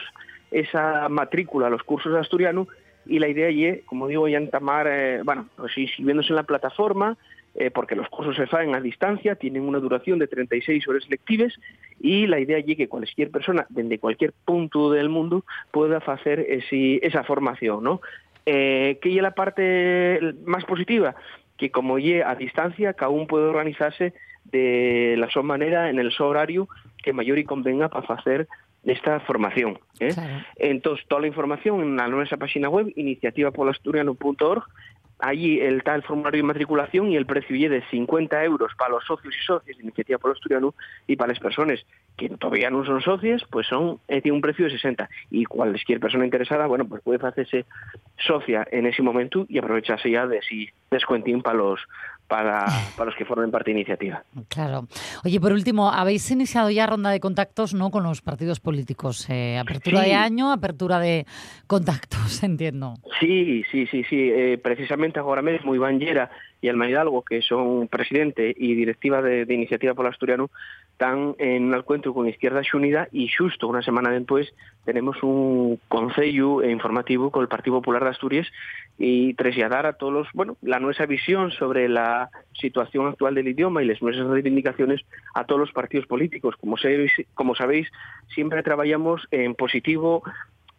esa 0.51 1.09
matrícula 1.09 1.69
los 1.69 1.83
cursos 1.83 2.13
de 2.13 2.19
asturiano 2.19 2.67
y 3.05 3.19
la 3.19 3.27
idea 3.27 3.49
es, 3.49 3.83
como 3.85 4.07
digo, 4.07 4.27
ya 4.29 4.37
entamar, 4.37 4.87
eh, 4.89 5.21
bueno, 5.23 5.47
pues 5.57 5.77
inscribiéndose 5.77 6.29
en 6.29 6.35
la 6.37 6.43
plataforma, 6.43 7.17
eh, 7.55 7.71
porque 7.71 7.95
los 7.95 8.07
cursos 8.09 8.35
se 8.35 8.43
hacen 8.43 8.75
a 8.75 8.79
distancia, 8.79 9.35
tienen 9.35 9.63
una 9.63 9.79
duración 9.79 10.19
de 10.19 10.27
36 10.27 10.87
horas 10.87 11.09
lectives 11.09 11.53
y 11.99 12.27
la 12.27 12.39
idea 12.39 12.59
es 12.59 12.65
que 12.77 12.87
cualquier 12.87 13.31
persona, 13.31 13.65
desde 13.69 13.97
cualquier 13.99 14.31
punto 14.45 14.91
del 14.91 15.09
mundo, 15.09 15.43
pueda 15.71 15.97
hacer 15.97 16.39
ese- 16.41 16.99
esa 17.05 17.23
formación, 17.23 17.83
¿no? 17.83 18.01
Eh, 18.45 18.99
¿Qué 19.01 19.15
es 19.15 19.21
la 19.21 19.31
parte 19.31 20.19
más 20.45 20.63
positiva? 20.65 21.15
Que 21.57 21.71
como 21.71 21.97
ye 21.97 22.23
a 22.23 22.35
distancia, 22.35 22.93
cada 22.93 23.09
uno 23.09 23.25
puede 23.27 23.45
organizarse 23.45 24.13
de 24.51 25.15
la 25.17 25.29
su 25.29 25.43
manera, 25.43 25.89
en 25.89 25.99
el 25.99 26.11
su 26.11 26.23
horario 26.23 26.67
que 27.03 27.13
mayor 27.13 27.37
y 27.37 27.43
convenga 27.43 27.89
para 27.89 28.15
hacer 28.15 28.47
esta 28.83 29.19
formación. 29.21 29.79
¿eh? 29.99 30.13
Entonces, 30.57 31.05
toda 31.07 31.21
la 31.21 31.27
información 31.27 31.81
en 31.81 31.97
la 31.97 32.07
nuestra 32.07 32.37
página 32.37 32.69
web, 32.69 32.91
iniciativapolasturiano.org, 32.95 34.63
allí 35.19 35.59
el, 35.59 35.77
está 35.77 35.95
el 35.95 36.03
formulario 36.03 36.39
de 36.39 36.47
matriculación 36.47 37.11
y 37.11 37.15
el 37.15 37.25
precio 37.25 37.55
es 37.55 37.71
de 37.71 37.83
50 37.89 38.43
euros 38.43 38.71
para 38.77 38.91
los 38.91 39.05
socios 39.05 39.33
y 39.35 39.45
socias 39.45 39.77
de 39.77 39.83
Iniciativa 39.83 40.19
Polo 40.19 40.33
Asturiano 40.33 40.75
y 41.07 41.15
para 41.15 41.29
las 41.29 41.39
personas 41.39 41.85
que 42.17 42.29
todavía 42.29 42.69
no 42.69 42.85
son 42.85 43.01
socios, 43.01 43.45
pues 43.49 43.67
son 43.67 43.99
eh, 44.07 44.21
tiene 44.21 44.35
un 44.35 44.41
precio 44.41 44.65
de 44.65 44.71
60. 44.71 45.09
Y 45.31 45.45
cualquier 45.45 45.99
persona 45.99 46.25
interesada, 46.25 46.67
bueno, 46.67 46.85
pues 46.87 47.01
puede 47.01 47.25
hacerse 47.25 47.65
socia 48.17 48.67
en 48.71 48.85
ese 48.85 49.01
momento 49.01 49.45
y 49.49 49.57
aprovecharse 49.57 50.11
ya 50.11 50.27
de 50.27 50.37
ese 50.37 50.73
descuentín 50.91 51.41
para 51.41 51.57
los 51.57 51.79
para, 52.27 52.65
para 52.97 53.05
los 53.09 53.15
que 53.15 53.25
formen 53.25 53.51
parte 53.51 53.71
de 53.71 53.77
iniciativa. 53.77 54.23
Claro. 54.49 54.87
Oye, 55.23 55.39
por 55.39 55.51
último, 55.53 55.89
habéis 55.91 56.29
iniciado 56.29 56.69
ya 56.69 56.85
ronda 56.85 57.09
de 57.09 57.19
contactos 57.19 57.73
no 57.73 57.89
con 57.89 58.03
los 58.03 58.21
partidos 58.21 58.59
políticos. 58.59 59.27
Eh, 59.29 59.57
apertura 59.57 60.01
Sí. 60.03 60.09
de 60.09 60.15
año, 60.15 60.51
apertura 60.51 60.99
de 60.99 61.25
contactos, 61.67 62.17
entiendo. 62.43 62.95
Sí, 63.19 63.63
sí, 63.71 63.87
sí, 63.87 64.03
sí. 64.09 64.29
Eh, 64.31 64.59
precisamente 64.61 65.19
ahora 65.19 65.41
mismo 65.41 65.73
Iván 65.73 65.99
Llera 65.99 66.29
y 66.61 66.69
Alma 66.69 66.89
Hidalgo, 66.89 67.23
que 67.23 67.41
son 67.41 67.87
presidente 67.87 68.53
y 68.57 68.75
directiva 68.75 69.21
de, 69.21 69.45
de 69.45 69.53
Iniciativa 69.53 69.93
por 69.93 70.07
Asturiano, 70.07 70.49
están 70.97 71.35
en 71.37 71.65
un 71.65 71.75
encuentro 71.75 72.11
con 72.11 72.27
Izquierda 72.27 72.61
Unida 72.73 73.07
y 73.11 73.29
justo 73.29 73.67
una 73.67 73.83
semana 73.83 74.09
después 74.09 74.51
tenemos 74.83 75.21
un 75.21 75.79
concello 75.89 76.63
informativo 76.63 77.29
con 77.29 77.43
el 77.43 77.47
Partido 77.47 77.75
Popular 77.75 78.03
de 78.03 78.09
Asturias 78.09 78.47
y 78.97 79.35
trasladar 79.35 79.85
a 79.85 79.93
todos 79.93 80.11
los, 80.11 80.27
bueno, 80.33 80.57
la 80.63 80.79
nuestra 80.79 81.05
visión 81.05 81.51
sobre 81.51 81.87
la 81.87 82.31
situación 82.59 83.05
actual 83.05 83.35
del 83.35 83.47
idioma 83.47 83.83
y 83.83 83.85
las 83.85 84.01
nuestras 84.01 84.27
reivindicaciones 84.27 85.01
a 85.35 85.43
todos 85.43 85.61
los 85.61 85.71
partidos 85.71 86.07
políticos. 86.07 86.55
Como 86.59 86.77
sabéis, 86.77 87.11
como 87.35 87.53
sabéis 87.53 87.87
siempre 88.33 88.63
trabajamos 88.63 89.27
en 89.29 89.53
positivo 89.53 90.23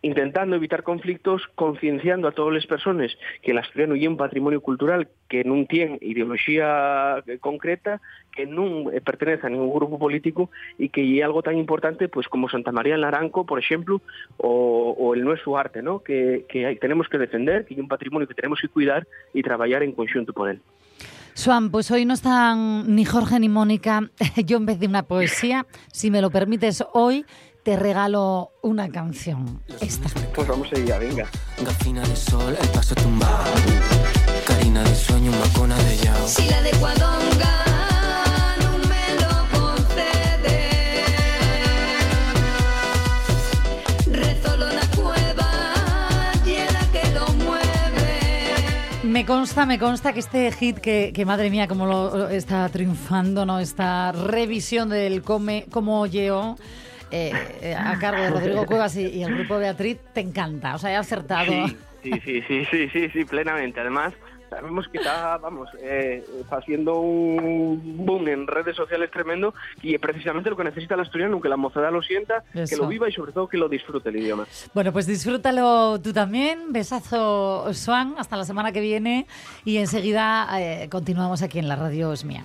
intentando 0.03 0.55
evitar 0.57 0.82
conflictos, 0.84 1.42
concienciando 1.55 2.28
a 2.28 2.32
todas 2.32 2.55
las 2.55 2.66
personas 2.66 3.11
que 3.42 3.51
el 3.51 3.59
asturiano 3.59 3.96
y 3.96 4.07
un 4.07 4.16
patrimonio 4.16 4.61
cultural 4.61 5.09
que 5.28 5.42
no 5.44 5.64
tiene 5.66 5.99
ideología 6.01 7.22
eh, 7.26 7.38
concreta, 7.38 8.01
que 8.34 8.46
no 8.46 8.92
eh, 8.92 9.01
pertenece 9.01 9.46
a 9.46 9.51
ningún 9.51 9.74
grupo 9.74 9.99
político 9.99 10.51
y 10.78 10.90
que 10.90 11.18
es 11.18 11.24
algo 11.24 11.42
tan 11.42 11.59
importante 11.59 12.09
pues 12.09 12.28
como 12.28 12.49
Santa 12.49 12.70
María 12.72 12.94
en 12.94 13.01
Laranco, 13.01 13.44
por 13.44 13.59
ejemplo, 13.59 14.01
o, 14.36 14.94
o 14.96 15.14
el 15.14 15.24
nuestro 15.24 15.57
arte, 15.59 15.82
¿no? 15.82 16.01
que, 16.03 16.44
que 16.49 16.66
hay- 16.66 16.76
tenemos 16.76 17.09
que 17.09 17.18
defender, 17.18 17.64
que 17.66 17.74
es 17.74 17.80
un 17.80 17.88
patrimonio 17.88 18.28
que 18.28 18.34
tenemos 18.34 18.61
que 18.61 18.68
cuidar 18.68 19.07
y 19.34 19.42
trabajar 19.42 19.82
en 19.82 19.92
conjunto 19.92 20.32
por 20.32 20.49
él. 20.51 20.61
Suan, 21.34 21.70
pues 21.70 21.88
hoy 21.92 22.05
no 22.05 22.14
están 22.14 22.96
ni 22.96 23.05
Jorge 23.05 23.38
ni 23.38 23.49
Mónica. 23.49 24.11
Yo 24.44 24.57
en 24.57 24.66
vez 24.66 24.80
de 24.80 24.86
una 24.88 25.05
poesía, 25.05 25.66
si 25.92 26.11
me 26.11 26.20
lo 26.20 26.30
permites 26.30 26.84
hoy, 26.94 27.24
te 27.69 27.77
regalo 27.77 28.53
una 28.62 28.89
canción. 28.89 29.62
Esta. 29.83 30.09
Pues 30.35 30.49
vamos 30.49 30.73
a 30.73 30.79
ir, 30.79 30.87
venga. 30.87 31.27
Gafina 31.62 32.01
de 32.01 32.16
sol, 32.16 32.57
el 32.59 32.69
paso 32.69 32.95
tumbado. 32.95 33.45
Carina 34.47 34.83
de 34.83 34.95
sueño, 34.95 35.31
macona 35.33 35.77
de 35.77 35.99
yao. 35.99 36.27
Si 36.27 36.49
la 36.49 36.62
de 36.62 36.71
Cuadonga 36.71 37.57
no 38.62 38.79
me 38.89 39.05
lo 39.21 39.61
concede, 39.61 40.61
rezolo 44.12 44.66
na 44.73 44.87
cueva 44.97 45.51
y 46.47 46.57
la 46.73 46.85
que 46.91 47.11
lo 47.12 47.27
mueve. 47.35 49.03
Me 49.03 49.27
consta, 49.27 49.66
me 49.66 49.79
consta 49.79 50.14
que 50.14 50.21
este 50.21 50.51
hit 50.53 50.79
que, 50.79 51.12
que 51.14 51.27
madre 51.27 51.51
mía, 51.51 51.69
cómo 51.69 51.85
lo 51.85 52.16
lo 52.16 52.29
está 52.31 52.66
triunfando, 52.71 53.45
¿no? 53.45 53.59
Esta 53.59 54.12
revisión 54.12 54.89
del 54.89 55.21
come, 55.21 55.66
como 55.71 56.07
Yeo. 56.07 56.57
Eh, 57.11 57.32
eh, 57.62 57.74
a 57.74 57.98
cargo 57.98 58.22
de 58.22 58.30
Rodrigo 58.30 58.66
Cuevas 58.66 58.96
y, 58.96 59.06
y 59.06 59.22
el 59.22 59.34
grupo 59.34 59.59
Beatriz, 59.59 59.98
te 60.12 60.20
encanta. 60.20 60.74
O 60.74 60.78
sea, 60.78 60.92
he 60.92 60.96
acertado. 60.96 61.52
Sí, 62.02 62.12
sí, 62.24 62.42
sí, 62.46 62.64
sí, 62.70 62.88
sí, 62.90 63.09
sí, 63.11 63.24
plenamente. 63.24 63.80
Además, 63.80 64.14
sabemos 64.48 64.86
que 64.88 64.98
está, 64.98 65.36
vamos, 65.38 65.68
eh, 65.82 66.24
haciendo 66.50 67.00
un 67.00 68.06
boom 68.06 68.28
en 68.28 68.46
redes 68.46 68.76
sociales 68.76 69.11
tremendo 69.11 69.52
y 69.82 69.94
es 69.94 70.00
precisamente 70.00 70.48
lo 70.48 70.56
que 70.56 70.64
necesita 70.64 70.94
el 70.94 71.00
asturiano, 71.00 71.40
que 71.40 71.48
la 71.48 71.56
mocedad 71.56 71.92
lo 71.92 72.02
sienta, 72.02 72.44
que 72.52 72.62
Eso. 72.62 72.82
lo 72.82 72.88
viva 72.88 73.09
y 73.09 73.12
sobre 73.12 73.32
todo 73.32 73.48
que 73.48 73.59
lo 73.59 73.68
disfrute 73.68 74.09
el 74.09 74.16
idioma. 74.16 74.46
Bueno, 74.74 74.92
pues 74.92 75.06
disfrútalo 75.06 76.00
tú 76.00 76.12
también. 76.12 76.72
Besazo, 76.72 77.72
Swan. 77.74 78.14
Hasta 78.18 78.36
la 78.36 78.44
semana 78.44 78.72
que 78.72 78.80
viene. 78.80 79.26
Y 79.64 79.78
enseguida 79.78 80.48
eh, 80.61 80.88
continuamos 80.90 81.42
aquí 81.42 81.59
en 81.59 81.68
la 81.68 81.76
radio 81.76 82.12
Es 82.12 82.24
Mía. 82.24 82.44